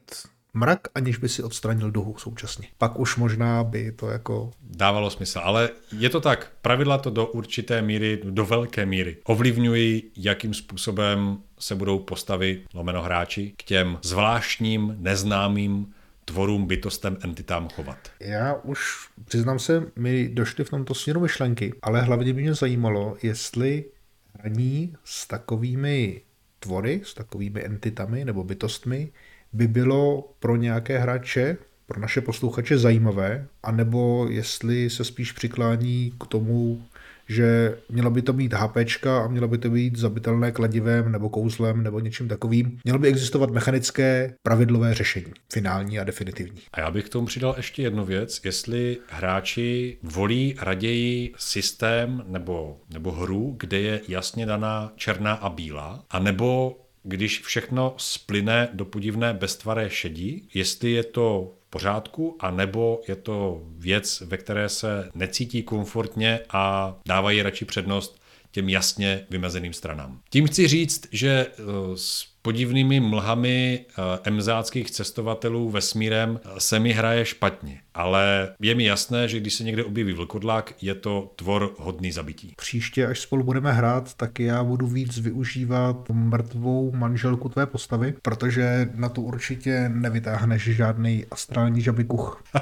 mrak, 0.53 0.79
aniž 0.95 1.17
by 1.17 1.29
si 1.29 1.43
odstranil 1.43 1.91
duhu 1.91 2.15
současně. 2.17 2.67
Pak 2.77 2.99
už 2.99 3.17
možná 3.17 3.63
by 3.63 3.91
to 3.91 4.07
jako... 4.07 4.51
Dávalo 4.61 5.09
smysl, 5.09 5.39
ale 5.43 5.69
je 5.97 6.09
to 6.09 6.21
tak. 6.21 6.51
Pravidla 6.61 6.97
to 6.97 7.09
do 7.09 7.27
určité 7.27 7.81
míry, 7.81 8.21
do 8.23 8.45
velké 8.45 8.85
míry 8.85 9.17
ovlivňují, 9.23 10.03
jakým 10.17 10.53
způsobem 10.53 11.37
se 11.59 11.75
budou 11.75 11.99
postavy 11.99 12.61
lomeno 12.73 13.01
hráči 13.01 13.53
k 13.57 13.63
těm 13.63 13.97
zvláštním, 14.01 14.95
neznámým 14.99 15.93
tvorům, 16.25 16.67
bytostem, 16.67 17.17
entitám 17.21 17.69
chovat. 17.69 17.97
Já 18.19 18.53
už, 18.53 19.09
přiznám 19.25 19.59
se, 19.59 19.83
mi 19.95 20.29
došly 20.29 20.63
v 20.63 20.69
tomto 20.69 20.93
směru 20.93 21.19
myšlenky, 21.19 21.73
ale 21.81 22.01
hlavně 22.01 22.33
by 22.33 22.41
mě 22.41 22.53
zajímalo, 22.53 23.17
jestli 23.23 23.85
hraní 24.33 24.95
s 25.03 25.27
takovými 25.27 26.21
tvory, 26.59 27.01
s 27.03 27.13
takovými 27.13 27.65
entitami 27.65 28.25
nebo 28.25 28.43
bytostmi 28.43 29.11
by 29.53 29.67
bylo 29.67 30.33
pro 30.39 30.55
nějaké 30.55 30.99
hráče, 30.99 31.57
pro 31.85 31.99
naše 31.99 32.21
posluchače 32.21 32.77
zajímavé, 32.77 33.47
anebo 33.63 34.27
jestli 34.29 34.89
se 34.89 35.03
spíš 35.03 35.31
přiklání 35.31 36.13
k 36.23 36.27
tomu, 36.27 36.85
že 37.29 37.77
mělo 37.89 38.09
by 38.11 38.21
to 38.21 38.33
mít 38.33 38.53
HP 38.53 38.77
a 39.07 39.27
mělo 39.27 39.47
by 39.47 39.57
to 39.57 39.69
být 39.69 39.97
zabitelné 39.97 40.51
kladivem 40.51 41.11
nebo 41.11 41.29
kouzlem 41.29 41.83
nebo 41.83 41.99
něčím 41.99 42.27
takovým. 42.27 42.79
Mělo 42.83 42.99
by 42.99 43.07
existovat 43.07 43.49
mechanické 43.49 44.33
pravidlové 44.43 44.93
řešení, 44.93 45.33
finální 45.53 45.99
a 45.99 46.03
definitivní. 46.03 46.61
A 46.73 46.79
já 46.79 46.91
bych 46.91 47.05
k 47.05 47.09
tomu 47.09 47.27
přidal 47.27 47.53
ještě 47.57 47.81
jednu 47.81 48.05
věc, 48.05 48.41
jestli 48.45 48.97
hráči 49.09 49.97
volí 50.03 50.55
raději 50.61 51.33
systém 51.37 52.23
nebo, 52.27 52.77
nebo 52.93 53.11
hru, 53.11 53.55
kde 53.59 53.79
je 53.79 54.01
jasně 54.07 54.45
daná 54.45 54.93
černá 54.95 55.33
a 55.33 55.49
bílá, 55.49 56.05
anebo 56.09 56.77
když 57.03 57.41
všechno 57.41 57.93
splyne 57.97 58.69
do 58.73 58.85
podivné 58.85 59.33
beztvaré 59.33 59.89
šedí, 59.89 60.49
jestli 60.53 60.91
je 60.91 61.03
to 61.03 61.53
pořádku, 61.75 62.35
a 62.39 62.51
nebo 62.51 63.01
je 63.07 63.15
to 63.15 63.61
věc, 63.77 64.21
ve 64.21 64.37
které 64.37 64.69
se 64.69 65.09
necítí 65.13 65.63
komfortně 65.63 66.39
a 66.49 66.95
dávají 67.07 67.41
radši 67.41 67.65
přednost 67.65 68.21
těm 68.51 68.69
jasně 68.69 69.25
vymezeným 69.29 69.73
stranám. 69.73 70.19
Tím 70.29 70.47
chci 70.47 70.67
říct, 70.67 71.07
že 71.11 71.29
eh, 71.29 71.63
s 71.95 72.34
podivnými 72.45 72.99
mlhami 72.99 73.79
eh, 73.89 74.01
emzáckých 74.23 74.91
cestovatelů 74.91 75.69
vesmírem 75.69 76.39
se 76.57 76.79
mi 76.79 76.91
hraje 76.91 77.25
špatně, 77.25 77.79
ale 77.93 78.49
je 78.61 78.75
mi 78.75 78.83
jasné, 78.83 79.27
že 79.27 79.39
když 79.39 79.53
se 79.53 79.63
někde 79.63 79.83
objeví 79.83 80.13
vlkodlak, 80.13 80.73
je 80.81 80.95
to 80.95 81.33
tvor 81.35 81.75
hodný 81.77 82.11
zabití. 82.11 82.53
Příště, 82.57 83.07
až 83.07 83.19
spolu 83.19 83.43
budeme 83.43 83.73
hrát, 83.73 84.13
tak 84.13 84.39
já 84.39 84.63
budu 84.63 84.87
víc 84.87 85.19
využívat 85.19 86.09
mrtvou 86.09 86.91
manželku 86.91 87.49
tvé 87.49 87.65
postavy, 87.65 88.13
protože 88.21 88.89
na 88.95 89.09
to 89.09 89.21
určitě 89.21 89.89
nevytáhneš 89.89 90.63
žádný 90.63 91.25
astrální 91.31 91.81
žabikuch. 91.81 92.43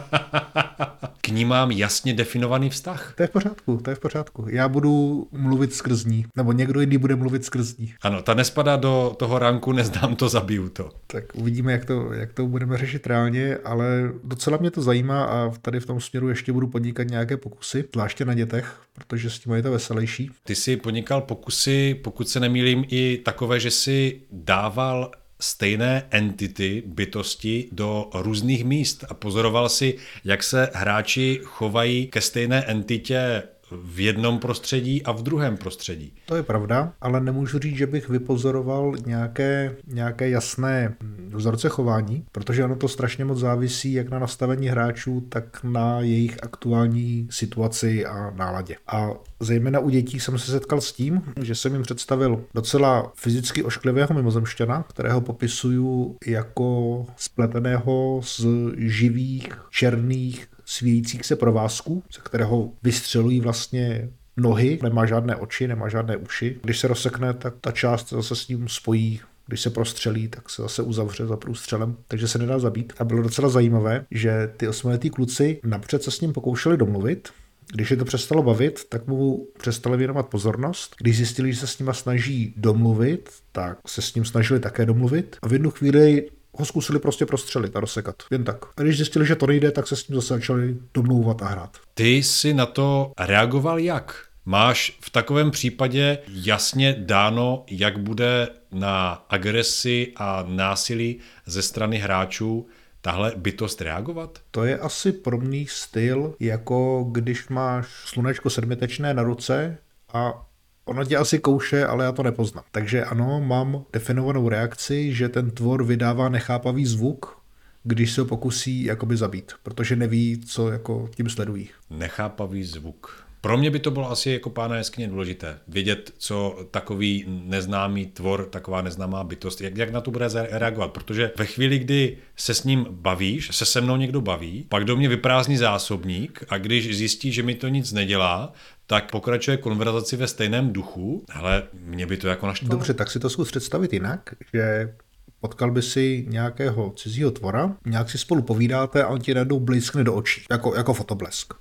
K 1.21 1.27
ní 1.27 1.45
mám 1.45 1.71
jasně 1.71 2.13
definovaný 2.13 2.69
vztah. 2.69 3.13
To 3.15 3.23
je 3.23 3.27
v 3.27 3.31
pořádku, 3.31 3.77
to 3.77 3.89
je 3.89 3.95
v 3.95 3.99
pořádku. 3.99 4.45
Já 4.49 4.67
budu 4.69 5.27
mluvit 5.31 5.73
skrz 5.73 6.05
ní, 6.05 6.25
nebo 6.37 6.51
někdo 6.51 6.79
jiný 6.79 6.97
bude 6.97 7.15
mluvit 7.15 7.45
skrz 7.45 7.77
ní. 7.77 7.93
Ano, 8.01 8.21
ta 8.21 8.33
nespadá 8.33 8.75
do 8.75 9.15
toho 9.19 9.39
ranku, 9.39 9.72
neznám 9.73 10.15
to, 10.15 10.29
zabiju 10.29 10.69
to. 10.69 10.89
Tak 11.07 11.23
uvidíme, 11.35 11.71
jak 11.71 11.85
to, 11.85 12.13
jak 12.13 12.33
to 12.33 12.47
budeme 12.47 12.77
řešit 12.77 13.07
reálně, 13.07 13.57
ale 13.57 14.11
docela 14.23 14.57
mě 14.57 14.71
to 14.71 14.81
zajímá 14.81 15.23
a 15.23 15.51
tady 15.61 15.79
v 15.79 15.85
tom 15.85 16.01
směru 16.01 16.29
ještě 16.29 16.53
budu 16.53 16.67
podnikat 16.67 17.07
nějaké 17.07 17.37
pokusy, 17.37 17.85
zvláště 17.93 18.25
na 18.25 18.33
dětech, 18.33 18.81
protože 18.93 19.29
s 19.29 19.39
tím 19.39 19.53
je 19.53 19.63
to 19.63 19.71
veselější. 19.71 20.31
Ty 20.43 20.55
jsi 20.55 20.77
podnikal 20.77 21.21
pokusy, 21.21 21.99
pokud 22.03 22.29
se 22.29 22.39
nemýlím, 22.39 22.85
i 22.87 23.21
takové, 23.25 23.59
že 23.59 23.71
si 23.71 24.21
dával 24.31 25.11
stejné 25.39 26.07
entity, 26.09 26.83
bytosti 26.85 27.69
do 27.71 28.09
různých 28.13 28.65
míst 28.65 29.05
a 29.09 29.13
pozoroval 29.13 29.69
si, 29.69 29.97
jak 30.23 30.43
se 30.43 30.69
hráči 30.73 31.39
chovají 31.43 32.07
ke 32.07 32.21
stejné 32.21 32.63
entitě 32.65 33.43
v 33.83 33.99
jednom 33.99 34.39
prostředí 34.39 35.03
a 35.03 35.11
v 35.11 35.23
druhém 35.23 35.57
prostředí. 35.57 36.13
To 36.25 36.35
je 36.35 36.43
pravda, 36.43 36.93
ale 37.01 37.21
nemůžu 37.21 37.59
říct, 37.59 37.77
že 37.77 37.87
bych 37.87 38.09
vypozoroval 38.09 38.93
nějaké, 39.05 39.75
nějaké 39.87 40.29
jasné 40.29 40.95
vzorce 41.27 41.69
chování, 41.69 42.25
protože 42.31 42.65
ono 42.65 42.75
to 42.75 42.87
strašně 42.87 43.25
moc 43.25 43.39
závisí 43.39 43.93
jak 43.93 44.09
na 44.09 44.19
nastavení 44.19 44.67
hráčů, 44.67 45.21
tak 45.29 45.63
na 45.63 46.01
jejich 46.01 46.43
aktuální 46.43 47.27
situaci 47.31 48.05
a 48.05 48.31
náladě. 48.35 48.75
A 48.87 49.09
zejména 49.39 49.79
u 49.79 49.89
dětí 49.89 50.19
jsem 50.19 50.37
se 50.37 50.51
setkal 50.51 50.81
s 50.81 50.93
tím, 50.93 51.21
že 51.41 51.55
jsem 51.55 51.73
jim 51.73 51.81
představil 51.83 52.43
docela 52.53 53.11
fyzicky 53.15 53.63
ošklivého 53.63 54.15
mimozemšťana, 54.15 54.83
kterého 54.83 55.21
popisuju 55.21 56.17
jako 56.25 57.05
spleteného 57.17 58.21
z 58.23 58.45
živých 58.77 59.49
černých 59.71 60.47
svíjících 60.65 61.25
se 61.25 61.35
provázků, 61.35 62.03
ze 62.15 62.21
kterého 62.23 62.71
vystřelují 62.83 63.39
vlastně 63.39 64.09
nohy, 64.37 64.79
nemá 64.83 65.05
žádné 65.05 65.35
oči, 65.35 65.67
nemá 65.67 65.89
žádné 65.89 66.17
uši. 66.17 66.59
Když 66.63 66.79
se 66.79 66.87
rozsekne, 66.87 67.33
tak 67.33 67.53
ta 67.61 67.71
část 67.71 68.09
zase 68.09 68.35
s 68.35 68.47
ním 68.47 68.67
spojí 68.69 69.19
když 69.47 69.61
se 69.61 69.69
prostřelí, 69.69 70.27
tak 70.27 70.49
se 70.49 70.61
zase 70.61 70.81
uzavře 70.81 71.25
za 71.25 71.37
průstřelem, 71.37 71.95
takže 72.07 72.27
se 72.27 72.37
nedá 72.37 72.59
zabít. 72.59 72.93
A 72.99 73.03
bylo 73.03 73.21
docela 73.21 73.49
zajímavé, 73.49 74.05
že 74.11 74.49
ty 74.57 74.67
osmiletí 74.67 75.09
kluci 75.09 75.59
napřed 75.63 76.03
se 76.03 76.11
s 76.11 76.21
ním 76.21 76.33
pokoušeli 76.33 76.77
domluvit, 76.77 77.29
když 77.73 77.91
je 77.91 77.97
to 77.97 78.05
přestalo 78.05 78.43
bavit, 78.43 78.85
tak 78.89 79.07
mu 79.07 79.47
přestali 79.59 79.97
věnovat 79.97 80.29
pozornost. 80.29 80.95
Když 80.97 81.17
zjistili, 81.17 81.53
že 81.53 81.59
se 81.59 81.67
s 81.67 81.79
nima 81.79 81.93
snaží 81.93 82.53
domluvit, 82.57 83.29
tak 83.51 83.77
se 83.87 84.01
s 84.01 84.15
ním 84.15 84.25
snažili 84.25 84.59
také 84.59 84.85
domluvit. 84.85 85.37
A 85.41 85.47
v 85.47 85.53
jednu 85.53 85.71
chvíli 85.71 86.29
ho 86.53 86.65
zkusili 86.65 86.99
prostě 86.99 87.25
prostřelit 87.25 87.75
a 87.75 87.79
rozsekat. 87.79 88.23
Jen 88.31 88.43
tak. 88.43 88.65
A 88.77 88.81
když 88.81 88.97
zjistili, 88.97 89.25
že 89.25 89.35
to 89.35 89.47
nejde, 89.47 89.71
tak 89.71 89.87
se 89.87 89.95
s 89.95 90.03
tím 90.03 90.15
zase 90.15 90.33
začali 90.33 90.77
domlouvat 90.93 91.41
a 91.41 91.45
hrát. 91.45 91.77
Ty 91.93 92.15
jsi 92.15 92.53
na 92.53 92.65
to 92.65 93.11
reagoval 93.19 93.79
jak? 93.79 94.25
Máš 94.45 94.97
v 95.01 95.09
takovém 95.09 95.51
případě 95.51 96.17
jasně 96.27 96.95
dáno, 96.99 97.63
jak 97.71 97.99
bude 97.99 98.47
na 98.71 99.25
agresi 99.29 100.13
a 100.15 100.45
násilí 100.47 101.19
ze 101.45 101.61
strany 101.61 101.97
hráčů 101.97 102.67
tahle 103.01 103.33
bytost 103.35 103.81
reagovat? 103.81 104.39
To 104.51 104.63
je 104.63 104.79
asi 104.79 105.11
podobný 105.11 105.67
styl, 105.67 106.35
jako 106.39 107.07
když 107.11 107.49
máš 107.49 107.87
slunečko 108.05 108.49
sedmitečné 108.49 109.13
na 109.13 109.23
ruce 109.23 109.77
a 110.13 110.45
Ono 110.85 111.05
tě 111.05 111.17
asi 111.17 111.39
kouše, 111.39 111.85
ale 111.85 112.05
já 112.05 112.11
to 112.11 112.23
nepoznám. 112.23 112.63
Takže 112.71 113.03
ano, 113.03 113.41
mám 113.41 113.83
definovanou 113.93 114.49
reakci, 114.49 115.13
že 115.13 115.29
ten 115.29 115.51
tvor 115.51 115.83
vydává 115.83 116.29
nechápavý 116.29 116.85
zvuk, 116.85 117.37
když 117.83 118.11
se 118.11 118.21
ho 118.21 118.27
pokusí 118.27 118.83
jakoby 118.83 119.17
zabít, 119.17 119.51
protože 119.63 119.95
neví, 119.95 120.41
co 120.45 120.71
jako 120.71 121.09
tím 121.15 121.29
sledují. 121.29 121.69
Nechápavý 121.89 122.63
zvuk. 122.63 123.23
Pro 123.43 123.57
mě 123.57 123.71
by 123.71 123.79
to 123.79 123.91
bylo 123.91 124.11
asi 124.11 124.31
jako 124.31 124.49
pána 124.49 124.75
jeskyně 124.75 125.07
důležité. 125.07 125.59
Vědět, 125.67 126.13
co 126.17 126.65
takový 126.71 127.25
neznámý 127.27 128.05
tvor, 128.05 128.45
taková 128.49 128.81
neznámá 128.81 129.23
bytost, 129.23 129.61
jak, 129.61 129.77
jak 129.77 129.91
na 129.91 130.01
to 130.01 130.11
bude 130.11 130.29
reagovat. 130.49 130.91
Protože 130.91 131.31
ve 131.37 131.45
chvíli, 131.45 131.79
kdy 131.79 132.17
se 132.35 132.53
s 132.53 132.63
ním 132.63 132.87
bavíš, 132.89 133.55
se 133.55 133.65
se 133.65 133.81
mnou 133.81 133.95
někdo 133.95 134.21
baví, 134.21 134.65
pak 134.69 134.83
do 134.83 134.95
mě 134.95 135.09
vyprázdní 135.09 135.57
zásobník 135.57 136.43
a 136.49 136.57
když 136.57 136.97
zjistí, 136.97 137.31
že 137.31 137.43
mi 137.43 137.55
to 137.55 137.67
nic 137.67 137.91
nedělá, 137.91 138.53
tak 138.87 139.11
pokračuje 139.11 139.57
konverzaci 139.57 140.17
ve 140.17 140.27
stejném 140.27 140.73
duchu, 140.73 141.25
ale 141.33 141.63
mě 141.73 142.05
by 142.05 142.17
to 142.17 142.27
jako 142.27 142.47
naštvalo. 142.47 142.71
Dobře, 142.71 142.93
tak 142.93 143.11
si 143.11 143.19
to 143.19 143.29
zkus 143.29 143.51
představit 143.51 143.93
jinak, 143.93 144.29
že 144.53 144.93
potkal 145.39 145.71
by 145.71 145.81
si 145.81 146.25
nějakého 146.29 146.93
cizího 146.95 147.31
tvora, 147.31 147.75
nějak 147.85 148.09
si 148.09 148.17
spolu 148.17 148.41
povídáte 148.41 149.03
a 149.03 149.07
on 149.07 149.19
ti 149.19 149.33
najednou 149.33 149.59
blízkne 149.59 150.03
do 150.03 150.13
očí, 150.13 150.45
jako, 150.51 150.75
jako 150.75 150.93
fotoblesk. 150.93 151.53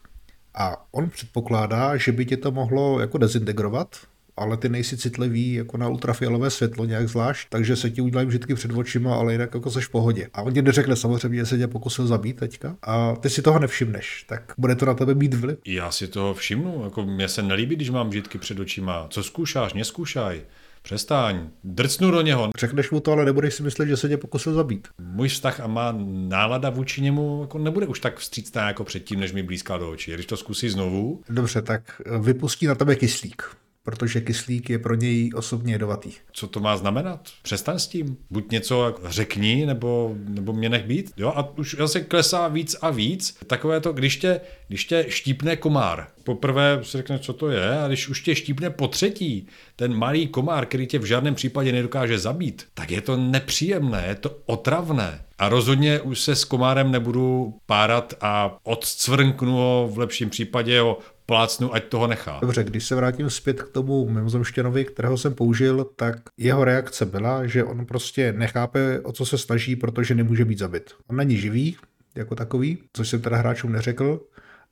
A 0.54 0.86
on 0.92 1.10
předpokládá, 1.10 1.96
že 1.96 2.12
by 2.12 2.26
tě 2.26 2.36
to 2.36 2.50
mohlo 2.50 3.00
jako 3.00 3.18
dezintegrovat, 3.18 3.96
ale 4.36 4.56
ty 4.56 4.68
nejsi 4.68 4.96
citlivý 4.96 5.54
jako 5.54 5.76
na 5.76 5.88
ultrafialové 5.88 6.50
světlo 6.50 6.84
nějak 6.84 7.08
zvlášť, 7.08 7.48
takže 7.50 7.76
se 7.76 7.90
ti 7.90 8.00
udělají 8.00 8.26
vždycky 8.26 8.54
před 8.54 8.72
očima, 8.72 9.16
ale 9.16 9.32
jinak 9.32 9.54
jako 9.54 9.70
seš 9.70 9.86
v 9.86 9.90
pohodě. 9.90 10.28
A 10.34 10.42
on 10.42 10.52
ti 10.52 10.62
neřekne 10.62 10.96
samozřejmě, 10.96 11.38
že 11.38 11.46
se 11.46 11.58
tě 11.58 11.66
pokusil 11.66 12.06
zabít 12.06 12.36
teďka 12.36 12.76
a 12.82 13.16
ty 13.16 13.30
si 13.30 13.42
toho 13.42 13.58
nevšimneš, 13.58 14.24
tak 14.28 14.54
bude 14.58 14.74
to 14.74 14.86
na 14.86 14.94
tebe 14.94 15.14
mít 15.14 15.34
vliv. 15.34 15.58
Já 15.66 15.90
si 15.90 16.08
toho 16.08 16.34
všimnu, 16.34 16.80
jako 16.84 17.04
mě 17.04 17.28
se 17.28 17.42
nelíbí, 17.42 17.76
když 17.76 17.90
mám 17.90 18.08
vždycky 18.08 18.38
před 18.38 18.60
očima. 18.60 19.06
Co 19.10 19.22
zkoušáš, 19.22 19.74
neskoušaj. 19.74 20.42
Přestaň, 20.82 21.48
drcnu 21.64 22.10
do 22.10 22.20
něho. 22.20 22.50
Řekneš 22.58 22.90
mu 22.90 23.00
to, 23.00 23.12
ale 23.12 23.24
nebudeš 23.24 23.54
si 23.54 23.62
myslet, 23.62 23.86
že 23.86 23.96
se 23.96 24.08
tě 24.08 24.16
pokusil 24.16 24.54
zabít. 24.54 24.88
Můj 24.98 25.28
vztah 25.28 25.60
a 25.60 25.66
má 25.66 25.94
nálada 26.28 26.70
vůči 26.70 27.02
němu 27.02 27.38
jako 27.40 27.58
nebude 27.58 27.86
už 27.86 28.00
tak 28.00 28.18
vstřícná 28.18 28.66
jako 28.68 28.84
předtím, 28.84 29.20
než 29.20 29.32
mi 29.32 29.42
blízká 29.42 29.78
do 29.78 29.90
očí. 29.90 30.12
Když 30.12 30.26
to 30.26 30.36
zkusí 30.36 30.68
znovu. 30.68 31.22
Dobře, 31.28 31.62
tak 31.62 32.02
vypustí 32.20 32.66
na 32.66 32.74
tebe 32.74 32.96
kyslík 32.96 33.42
protože 33.82 34.20
kyslík 34.20 34.70
je 34.70 34.78
pro 34.78 34.94
něj 34.94 35.30
osobně 35.34 35.74
jedovatý. 35.74 36.12
Co 36.32 36.46
to 36.46 36.60
má 36.60 36.76
znamenat? 36.76 37.20
Přestaň 37.42 37.78
s 37.78 37.86
tím. 37.86 38.16
Buď 38.30 38.50
něco 38.50 38.94
řekni, 39.04 39.66
nebo, 39.66 40.14
nebo 40.16 40.52
mě 40.52 40.68
nech 40.68 40.84
být. 40.84 41.12
Jo? 41.16 41.32
A 41.36 41.58
už 41.58 41.76
zase 41.78 42.00
klesá 42.00 42.48
víc 42.48 42.76
a 42.82 42.90
víc. 42.90 43.38
Takové 43.46 43.80
to, 43.80 43.92
když 43.92 44.16
tě, 44.16 44.40
když 44.68 44.84
tě 44.84 45.04
štípne 45.08 45.56
komár. 45.56 46.06
Poprvé 46.24 46.78
si 46.82 46.96
řekne, 46.96 47.18
co 47.18 47.32
to 47.32 47.50
je, 47.50 47.78
a 47.78 47.88
když 47.88 48.08
už 48.08 48.20
tě 48.20 48.34
štípne 48.34 48.70
po 48.70 48.88
třetí, 48.88 49.46
ten 49.76 49.94
malý 49.94 50.26
komár, 50.26 50.66
který 50.66 50.86
tě 50.86 50.98
v 50.98 51.04
žádném 51.04 51.34
případě 51.34 51.72
nedokáže 51.72 52.18
zabít, 52.18 52.66
tak 52.74 52.90
je 52.90 53.00
to 53.00 53.16
nepříjemné, 53.16 54.04
je 54.08 54.14
to 54.14 54.36
otravné. 54.46 55.24
A 55.38 55.48
rozhodně 55.48 56.00
už 56.00 56.20
se 56.20 56.36
s 56.36 56.44
komárem 56.44 56.90
nebudu 56.90 57.54
párat 57.66 58.14
a 58.20 58.56
odcvrnknu 58.62 59.52
ho 59.52 59.88
v 59.92 59.98
lepším 59.98 60.30
případě 60.30 60.80
ho 60.80 60.98
plácnu, 61.32 61.74
ať 61.74 61.84
toho 61.84 62.06
nechá. 62.06 62.38
Dobře, 62.40 62.64
když 62.64 62.84
se 62.84 62.94
vrátím 62.94 63.30
zpět 63.30 63.62
k 63.62 63.68
tomu 63.68 64.08
mimozemštěnovi, 64.08 64.84
kterého 64.84 65.18
jsem 65.18 65.34
použil, 65.34 65.86
tak 65.96 66.16
jeho 66.36 66.64
reakce 66.64 67.06
byla, 67.06 67.46
že 67.46 67.64
on 67.64 67.86
prostě 67.86 68.32
nechápe, 68.32 69.00
o 69.00 69.12
co 69.12 69.26
se 69.26 69.38
snaží, 69.38 69.76
protože 69.76 70.14
nemůže 70.14 70.44
být 70.44 70.58
zabit. 70.58 70.90
On 71.06 71.16
není 71.16 71.36
živý, 71.36 71.76
jako 72.14 72.34
takový, 72.34 72.78
což 72.92 73.08
jsem 73.08 73.20
teda 73.20 73.36
hráčům 73.36 73.72
neřekl, 73.72 74.20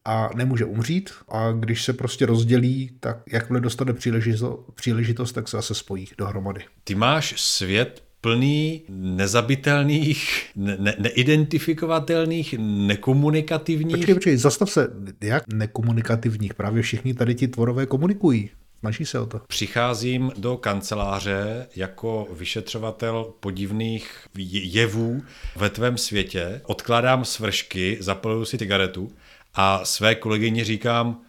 a 0.04 0.30
nemůže 0.34 0.64
umřít 0.64 1.10
a 1.28 1.52
když 1.52 1.84
se 1.84 1.92
prostě 1.92 2.26
rozdělí, 2.26 2.96
tak 3.00 3.16
jakmile 3.32 3.60
dostane 3.60 3.92
příležitost, 3.92 4.60
příležitost 4.74 5.32
tak 5.32 5.48
se 5.48 5.56
zase 5.56 5.74
spojí 5.74 6.08
dohromady. 6.18 6.64
Ty 6.84 6.94
máš 6.94 7.34
svět 7.36 8.02
plný 8.20 8.82
nezabitelných, 8.88 10.50
ne- 10.56 10.94
neidentifikovatelných, 10.98 12.54
nekomunikativních. 12.58 13.96
Počkej, 13.96 14.14
počkej, 14.14 14.36
zastav 14.36 14.70
se, 14.70 14.88
jak 15.20 15.44
nekomunikativních? 15.52 16.54
Právě 16.54 16.82
všichni 16.82 17.14
tady 17.14 17.34
ti 17.34 17.48
tvorové 17.48 17.86
komunikují. 17.86 18.50
Snaží 18.80 19.06
se 19.06 19.18
o 19.18 19.26
to. 19.26 19.40
Přicházím 19.48 20.32
do 20.36 20.56
kanceláře 20.56 21.66
jako 21.76 22.28
vyšetřovatel 22.32 23.32
podivných 23.40 24.26
jevů 24.52 25.22
ve 25.56 25.70
tvém 25.70 25.98
světě, 25.98 26.60
odkládám 26.64 27.24
svršky, 27.24 27.96
zapaluju 28.00 28.44
si 28.44 28.58
cigaretu 28.58 29.12
a 29.54 29.84
své 29.84 30.14
kolegyni 30.14 30.64
říkám, 30.64 31.20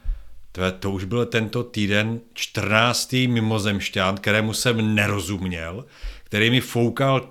to, 0.51 0.71
to 0.71 0.91
už 0.91 1.03
byl 1.03 1.25
tento 1.25 1.63
týden 1.63 2.19
14. 2.33 3.13
mimozemšťan, 3.13 4.17
kterému 4.17 4.53
jsem 4.53 4.95
nerozuměl, 4.95 5.85
který 6.31 6.49
mi 6.49 6.61
foukal 6.61 7.29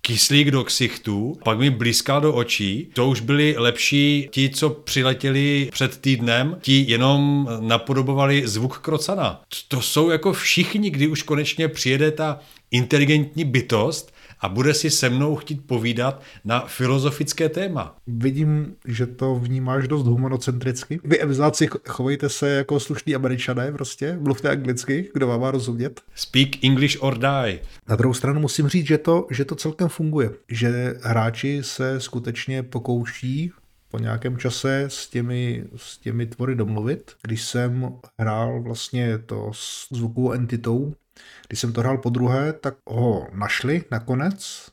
kyslík 0.00 0.50
do 0.50 0.64
ksichtu, 0.64 1.38
pak 1.44 1.58
mi 1.58 1.70
blízkal 1.70 2.20
do 2.20 2.34
očí. 2.34 2.90
To 2.94 3.08
už 3.08 3.20
byli 3.20 3.54
lepší 3.58 4.28
ti, 4.32 4.50
co 4.50 4.70
přiletěli 4.70 5.68
před 5.72 5.98
týdnem, 5.98 6.56
ti 6.60 6.84
jenom 6.88 7.48
napodobovali 7.60 8.48
zvuk 8.48 8.78
krocana. 8.78 9.42
To 9.68 9.82
jsou 9.82 10.10
jako 10.10 10.32
všichni, 10.32 10.90
kdy 10.90 11.06
už 11.06 11.22
konečně 11.22 11.68
přijede 11.68 12.10
ta 12.10 12.38
inteligentní 12.70 13.44
bytost 13.44 14.14
a 14.40 14.48
bude 14.48 14.74
si 14.74 14.90
se 14.90 15.10
mnou 15.10 15.36
chtít 15.36 15.66
povídat 15.66 16.22
na 16.44 16.60
filozofické 16.60 17.48
téma. 17.48 17.96
Vidím, 18.06 18.74
že 18.86 19.06
to 19.06 19.34
vnímáš 19.34 19.88
dost 19.88 20.06
humanocentricky. 20.06 21.00
Vy 21.04 21.18
evzáci 21.18 21.68
chovejte 21.88 22.28
se 22.28 22.50
jako 22.50 22.80
slušní 22.80 23.14
američané 23.14 23.72
prostě, 23.72 24.18
mluvte 24.20 24.48
anglicky, 24.48 25.10
kdo 25.14 25.26
vám 25.26 25.40
má 25.40 25.50
rozumět. 25.50 26.00
Speak 26.14 26.64
English 26.64 26.96
or 27.00 27.18
die. 27.18 27.60
Na 27.88 27.96
druhou 27.96 28.14
stranu 28.14 28.40
musím 28.40 28.68
říct, 28.68 28.86
že 28.86 28.98
to, 28.98 29.26
že 29.30 29.44
to 29.44 29.54
celkem 29.54 29.88
funguje. 29.88 30.30
Že 30.48 30.94
hráči 31.02 31.58
se 31.62 32.00
skutečně 32.00 32.62
pokouší 32.62 33.52
po 33.90 33.98
nějakém 33.98 34.36
čase 34.38 34.84
s 34.88 35.08
těmi, 35.08 35.64
s 35.76 35.98
těmi 35.98 36.26
tvory 36.26 36.54
domluvit. 36.54 37.12
Když 37.22 37.42
jsem 37.42 37.92
hrál 38.18 38.62
vlastně 38.62 39.18
to 39.18 39.50
s 39.52 39.86
zvukovou 39.92 40.32
entitou, 40.32 40.94
když 41.48 41.60
jsem 41.60 41.72
to 41.72 41.80
hrál 41.80 41.98
po 41.98 42.10
druhé, 42.10 42.52
tak 42.52 42.74
ho 42.86 43.26
našli 43.32 43.84
nakonec 43.90 44.68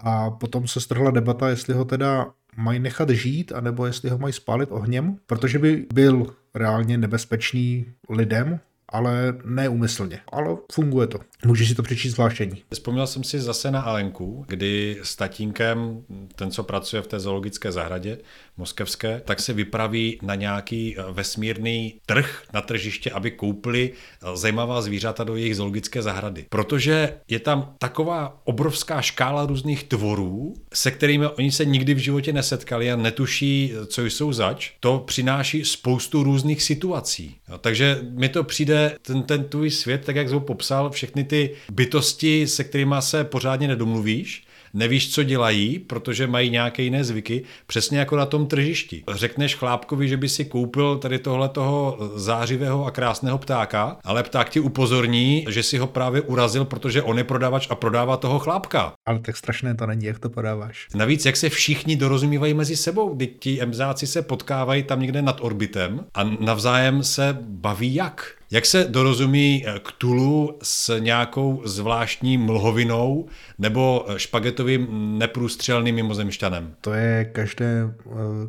a 0.00 0.30
potom 0.30 0.68
se 0.68 0.80
strhla 0.80 1.10
debata, 1.10 1.48
jestli 1.48 1.74
ho 1.74 1.84
teda 1.84 2.26
mají 2.56 2.78
nechat 2.78 3.10
žít, 3.10 3.52
anebo 3.52 3.86
jestli 3.86 4.10
ho 4.10 4.18
mají 4.18 4.32
spálit 4.32 4.68
ohněm, 4.72 5.18
protože 5.26 5.58
by 5.58 5.86
byl 5.94 6.26
reálně 6.54 6.98
nebezpečný 6.98 7.86
lidem, 8.08 8.60
ale 8.88 9.34
neumyslně. 9.44 10.20
Ale 10.32 10.56
funguje 10.72 11.06
to. 11.06 11.18
Můžeš 11.44 11.68
si 11.68 11.74
to 11.74 11.82
přečíst 11.82 12.12
zvláštění. 12.12 12.62
Vzpomněl 12.72 13.06
jsem 13.06 13.24
si 13.24 13.40
zase 13.40 13.70
na 13.70 13.80
Alenku, 13.80 14.44
kdy 14.48 15.00
s 15.02 15.16
tatínkem, 15.16 16.02
ten, 16.36 16.50
co 16.50 16.62
pracuje 16.62 17.02
v 17.02 17.06
té 17.06 17.20
zoologické 17.20 17.72
zahradě 17.72 18.18
moskevské, 18.56 19.22
tak 19.24 19.40
se 19.40 19.52
vypraví 19.52 20.18
na 20.22 20.34
nějaký 20.34 20.96
eh, 20.98 21.02
vesmírný 21.12 21.94
trh 22.06 22.42
na 22.54 22.60
tržiště, 22.60 23.10
aby 23.10 23.30
koupili 23.30 23.92
eh, 23.92 24.36
zajímavá 24.36 24.82
zvířata 24.82 25.24
do 25.24 25.36
jejich 25.36 25.56
zoologické 25.56 26.02
zahrady. 26.02 26.46
Protože 26.48 27.14
je 27.28 27.40
tam 27.40 27.74
taková 27.78 28.40
obrovská 28.44 29.02
škála 29.02 29.46
různých 29.46 29.84
tvorů, 29.84 30.54
se 30.74 30.90
kterými 30.90 31.26
oni 31.26 31.52
se 31.52 31.64
nikdy 31.64 31.94
v 31.94 31.98
životě 31.98 32.32
nesetkali 32.32 32.92
a 32.92 32.96
netuší, 32.96 33.72
co 33.86 34.04
jsou 34.04 34.32
zač. 34.32 34.70
To 34.80 34.98
přináší 34.98 35.64
spoustu 35.64 36.22
různých 36.22 36.62
situací. 36.62 37.36
Takže 37.60 37.98
mi 38.10 38.28
to 38.28 38.44
přijde, 38.44 38.96
ten, 39.02 39.22
ten 39.22 39.44
tvůj 39.44 39.70
svět, 39.70 40.04
tak 40.04 40.16
jak 40.16 40.28
jsi 40.28 40.34
ho 40.34 40.40
popsal, 40.40 40.90
všechny 40.90 41.24
ty 41.24 41.54
bytosti, 41.72 42.46
se 42.46 42.64
kterými 42.64 42.94
se 43.00 43.24
pořádně 43.24 43.68
nedomluvíš, 43.68 44.44
nevíš, 44.74 45.14
co 45.14 45.22
dělají, 45.22 45.78
protože 45.78 46.26
mají 46.26 46.50
nějaké 46.50 46.82
jiné 46.82 47.04
zvyky, 47.04 47.42
přesně 47.66 47.98
jako 47.98 48.16
na 48.16 48.26
tom 48.26 48.46
tržišti. 48.46 49.04
Řekneš 49.14 49.54
chlápkovi, 49.54 50.08
že 50.08 50.16
by 50.16 50.28
si 50.28 50.44
koupil 50.44 50.98
tady 50.98 51.18
tohle 51.18 51.48
toho 51.48 51.98
zářivého 52.14 52.86
a 52.86 52.90
krásného 52.90 53.38
ptáka, 53.38 53.96
ale 54.04 54.22
pták 54.22 54.48
ti 54.48 54.60
upozorní, 54.60 55.46
že 55.48 55.62
si 55.62 55.78
ho 55.78 55.86
právě 55.86 56.20
urazil, 56.20 56.64
protože 56.64 57.02
on 57.02 57.18
je 57.18 57.24
prodavač 57.24 57.66
a 57.70 57.74
prodává 57.74 58.16
toho 58.16 58.38
chlápka. 58.38 58.92
Ale 59.06 59.18
tak 59.18 59.36
strašné 59.36 59.74
to 59.74 59.86
není, 59.86 60.04
jak 60.04 60.18
to 60.18 60.30
podáváš. 60.30 60.88
Navíc, 60.94 61.26
jak 61.26 61.36
se 61.36 61.48
všichni 61.48 61.96
dorozumívají 61.96 62.54
mezi 62.54 62.76
sebou, 62.76 63.14
kdy 63.14 63.26
ti 63.26 63.62
emzáci 63.62 64.06
se 64.06 64.22
potkávají 64.22 64.82
tam 64.82 65.00
někde 65.00 65.22
nad 65.22 65.40
orbitem 65.40 66.04
a 66.14 66.24
navzájem 66.24 67.04
se 67.04 67.38
baví 67.40 67.94
jak? 67.94 68.41
Jak 68.52 68.66
se 68.66 68.86
dorozumí 68.88 69.64
k 69.82 69.92
Tulu 69.92 70.58
s 70.62 70.98
nějakou 70.98 71.62
zvláštní 71.64 72.38
mlhovinou 72.38 73.28
nebo 73.58 74.06
špagetovým 74.16 74.88
neprůstřelným 75.18 75.94
mimozemšťanem? 75.94 76.74
To 76.80 76.92
je 76.92 77.24
každé, 77.24 77.94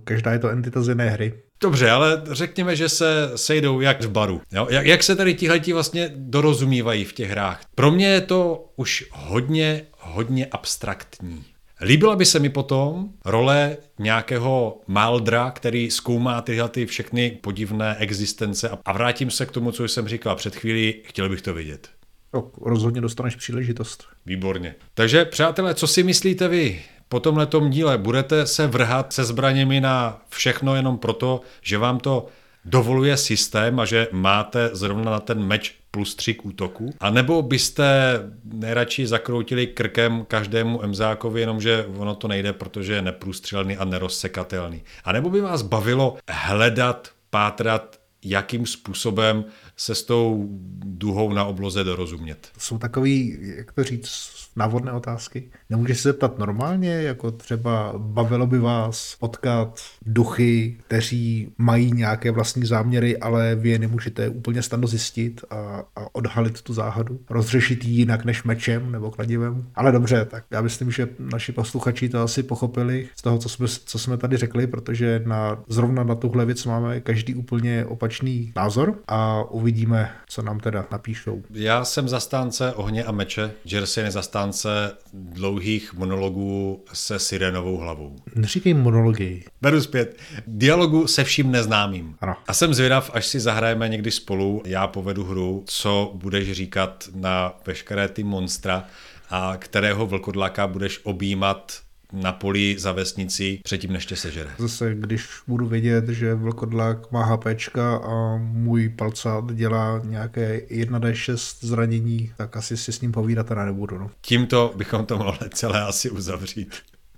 každá 0.04 0.32
je 0.32 0.40
to 0.40 0.50
entita 0.50 0.82
z 0.82 0.88
jiné 0.88 1.10
hry. 1.10 1.34
Dobře, 1.62 1.92
ale 1.92 2.22
řekněme, 2.32 2.76
že 2.76 2.90
se 2.90 3.32
sejdou 3.36 3.80
jak 3.80 4.02
v 4.02 4.10
baru. 4.10 4.42
Jo? 4.52 4.68
Jak, 4.70 4.86
jak 4.86 5.04
se 5.04 5.16
tady 5.16 5.34
tihleti 5.34 5.74
vlastně 5.74 6.12
dorozumívají 6.16 7.06
v 7.06 7.14
těch 7.14 7.30
hrách? 7.30 7.62
Pro 7.76 7.92
mě 7.92 8.08
je 8.08 8.22
to 8.22 8.70
už 8.76 9.06
hodně, 9.12 9.86
hodně 10.00 10.46
abstraktní. 10.46 11.44
Líbila 11.84 12.16
by 12.16 12.26
se 12.26 12.40
mi 12.40 12.50
potom 12.50 13.10
role 13.26 13.78
nějakého 14.00 14.82
Maldra, 14.88 15.52
který 15.52 15.92
zkoumá 15.92 16.42
tyhle 16.42 16.70
ty 16.70 16.86
všechny 16.86 17.38
podivné 17.42 17.96
existence 17.96 18.70
a 18.86 18.94
vrátím 18.94 19.32
se 19.32 19.46
k 19.46 19.52
tomu, 19.52 19.72
co 19.72 19.84
jsem 19.84 20.08
říkal 20.08 20.36
před 20.36 20.56
chvílí, 20.56 20.96
chtěl 21.04 21.30
bych 21.30 21.42
to 21.42 21.54
vidět. 21.54 21.90
No, 22.34 22.52
rozhodně 22.62 23.02
dostaneš 23.02 23.36
příležitost. 23.36 24.06
Výborně. 24.26 24.76
Takže 24.94 25.26
přátelé, 25.26 25.76
co 25.76 25.88
si 25.88 26.04
myslíte 26.04 26.48
vy? 26.48 26.82
Po 27.10 27.20
tomhle 27.20 27.48
díle 27.70 27.98
budete 27.98 28.48
se 28.48 28.68
vrhat 28.68 29.14
se 29.14 29.24
zbraněmi 29.24 29.82
na 29.82 30.22
všechno 30.30 30.76
jenom 30.76 30.98
proto, 30.98 31.42
že 31.62 31.78
vám 31.78 32.00
to 32.00 32.26
dovoluje 32.66 33.18
systém 33.18 33.80
a 33.80 33.86
že 33.86 34.08
máte 34.12 34.70
zrovna 34.74 35.12
na 35.12 35.20
ten 35.20 35.44
meč 35.44 35.76
plus 35.94 36.16
3 36.16 36.34
k 36.34 36.46
útoku? 36.46 36.90
A 37.00 37.10
nebo 37.10 37.42
byste 37.42 38.20
nejradši 38.44 39.08
zakroutili 39.08 39.68
krkem 39.68 40.26
každému 40.28 40.84
emzákovi, 40.84 41.42
jenomže 41.42 41.86
ono 41.98 42.16
to 42.16 42.28
nejde, 42.28 42.54
protože 42.54 42.94
je 42.94 43.02
neprůstřelný 43.02 43.78
a 43.78 43.86
nerozsekatelný? 43.86 44.84
A 45.04 45.12
nebo 45.12 45.30
by 45.30 45.42
vás 45.42 45.62
bavilo 45.62 46.18
hledat, 46.30 47.10
pátrat, 47.30 48.00
jakým 48.26 48.66
způsobem 48.66 49.46
se 49.78 49.96
s 49.96 50.04
tou 50.04 50.48
duhou 50.86 51.34
na 51.34 51.46
obloze 51.46 51.84
dorozumět? 51.84 52.52
Jsou 52.58 52.78
takový, 52.78 53.38
jak 53.58 53.72
to 53.72 53.84
říct, 53.84 54.43
návodné 54.56 54.92
otázky. 54.92 55.50
Nemůžeš 55.70 56.00
se 56.00 56.10
zeptat 56.10 56.40
normálně, 56.40 56.90
jako 56.90 57.32
třeba 57.32 57.94
bavilo 57.98 58.48
by 58.48 58.60
vás 58.60 59.16
potkat 59.20 59.80
duchy, 60.06 60.78
kteří 60.88 61.52
mají 61.58 61.92
nějaké 61.92 62.32
vlastní 62.32 62.66
záměry, 62.66 63.18
ale 63.18 63.56
vy 63.56 63.70
je 63.70 63.80
nemůžete 63.80 64.30
úplně 64.30 64.62
snadno 64.62 64.88
zjistit 64.88 65.42
a, 65.50 65.84
a 65.96 66.16
odhalit 66.16 66.62
tu 66.62 66.74
záhadu, 66.74 67.20
rozřešit 67.30 67.86
ji 67.86 67.92
jinak 67.92 68.26
než 68.26 68.44
mečem 68.44 68.92
nebo 68.92 69.12
kladivem. 69.12 69.64
Ale 69.76 69.92
dobře, 69.92 70.26
tak 70.26 70.44
já 70.52 70.62
myslím, 70.62 70.92
že 70.92 71.10
naši 71.20 71.52
posluchači 71.52 72.10
to 72.10 72.22
asi 72.22 72.44
pochopili 72.44 73.10
z 73.16 73.22
toho, 73.22 73.38
co 73.38 73.50
jsme, 73.50 73.68
co 73.68 74.00
jsme 74.00 74.18
tady 74.18 74.38
řekli, 74.38 74.68
protože 74.68 75.22
na, 75.26 75.64
zrovna 75.68 76.04
na 76.04 76.16
tuhle 76.16 76.46
věc 76.46 76.66
máme 76.66 77.02
každý 77.02 77.36
úplně 77.36 77.86
opačný 77.86 78.54
názor 78.56 78.96
a 79.08 79.44
uvidíme, 79.44 80.12
co 80.28 80.42
nám 80.42 80.60
teda 80.60 80.86
napíšou. 80.92 81.42
Já 81.52 81.86
jsem 81.86 82.10
zastánce 82.10 82.74
ohně 82.74 83.04
a 83.04 83.12
meče, 83.12 83.52
Jersey 83.66 84.04
je 84.04 84.12
zastánce 84.52 84.98
dlouhých 85.14 85.94
monologů 85.94 86.84
se 86.94 87.20
sirenovou 87.20 87.78
hlavou. 87.78 88.16
Neříkej 88.36 88.74
monology. 88.74 89.44
Beru 89.62 89.82
zpět. 89.82 90.18
Dialogu 90.48 91.08
se 91.08 91.24
vším 91.24 91.52
neznámým. 91.52 92.16
Ano. 92.22 92.36
A 92.48 92.54
jsem 92.54 92.74
zvědav, 92.74 93.12
až 93.14 93.26
si 93.26 93.40
zahrajeme 93.40 93.90
někdy 93.90 94.12
spolu, 94.12 94.62
já 94.66 94.88
povedu 94.88 95.24
hru, 95.24 95.64
co 95.68 96.12
budeš 96.16 96.52
říkat 96.52 97.10
na 97.16 97.54
veškeré 97.68 98.08
ty 98.08 98.24
monstra 98.24 98.86
a 99.30 99.58
kterého 99.58 100.06
vlkodlaka 100.06 100.68
budeš 100.68 101.00
objímat 101.04 101.83
na 102.14 102.32
poli 102.32 102.76
za 102.80 102.92
vesnici 102.92 103.60
předtím, 103.64 103.94
než 103.94 104.06
tě 104.06 104.16
sežere. 104.16 104.50
Zase, 104.58 104.96
když 104.96 105.28
budu 105.48 105.68
vědět, 105.68 106.10
že 106.10 106.34
vlkodlak 106.34 107.12
má 107.12 107.26
HPčka 107.26 107.96
a 107.96 108.38
můj 108.38 108.90
palcát 108.90 109.54
dělá 109.54 110.02
nějaké 110.04 110.62
1d6 110.72 111.68
zranění, 111.68 112.32
tak 112.38 112.58
asi 112.58 112.78
si 112.78 112.92
s 112.92 113.02
ním 113.02 113.12
povídat 113.12 113.48
teda 113.48 113.66
nebudu. 113.66 113.98
No. 113.98 114.12
Tímto 114.22 114.74
bychom 114.76 115.06
to 115.06 115.18
mohli 115.18 115.50
celé 115.50 115.82
asi 115.82 116.10
uzavřít. 116.10 116.76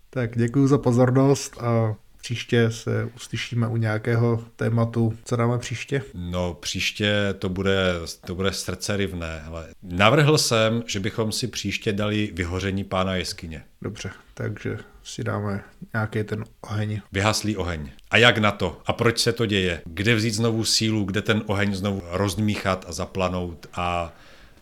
Tak 0.09 0.38
děkuji 0.38 0.67
za 0.67 0.77
pozornost 0.77 1.57
a 1.61 1.95
příště 2.26 2.72
se 2.72 3.10
uslyšíme 3.15 3.68
u 3.68 3.77
nějakého 3.77 4.43
tématu. 4.56 5.18
Co 5.26 5.35
dáme 5.35 5.57
příště? 5.57 6.02
No 6.14 6.53
příště 6.53 7.35
to 7.39 7.49
bude, 7.49 7.93
to 8.26 8.35
bude 8.35 8.52
srdce 8.52 8.97
rivné. 8.97 9.41
Hele. 9.43 9.68
Navrhl 9.84 10.38
jsem, 10.38 10.84
že 10.88 10.99
bychom 10.99 11.31
si 11.31 11.47
příště 11.47 11.93
dali 11.93 12.31
vyhoření 12.34 12.84
pána 12.84 13.15
jeskyně. 13.15 13.64
Dobře, 13.81 14.11
takže 14.34 14.77
si 15.03 15.23
dáme 15.23 15.64
nějaký 15.93 16.23
ten 16.23 16.43
oheň. 16.61 17.02
Vyhaslý 17.11 17.57
oheň. 17.57 17.91
A 18.11 18.18
jak 18.18 18.38
na 18.38 18.52
to? 18.52 18.81
A 18.85 18.93
proč 18.93 19.19
se 19.19 19.34
to 19.34 19.45
děje? 19.45 19.81
Kde 19.85 20.15
vzít 20.15 20.34
znovu 20.34 20.65
sílu, 20.65 21.03
kde 21.03 21.22
ten 21.22 21.41
oheň 21.45 21.76
znovu 21.76 22.02
rozdmíchat 22.11 22.85
a 22.88 22.91
zaplanout 22.91 23.68
a 23.73 24.14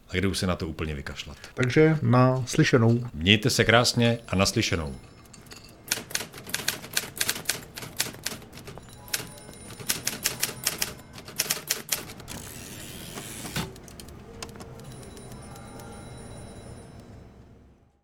a 0.09 0.15
kde 0.15 0.27
už 0.27 0.37
se 0.37 0.47
na 0.47 0.55
to 0.55 0.67
úplně 0.67 0.95
vykašlat. 0.95 1.37
Takže 1.53 1.97
na 2.01 2.43
slyšenou. 2.45 3.03
Mějte 3.13 3.49
se 3.49 3.63
krásně 3.63 4.19
a 4.27 4.35
naslyšenou. 4.35 4.95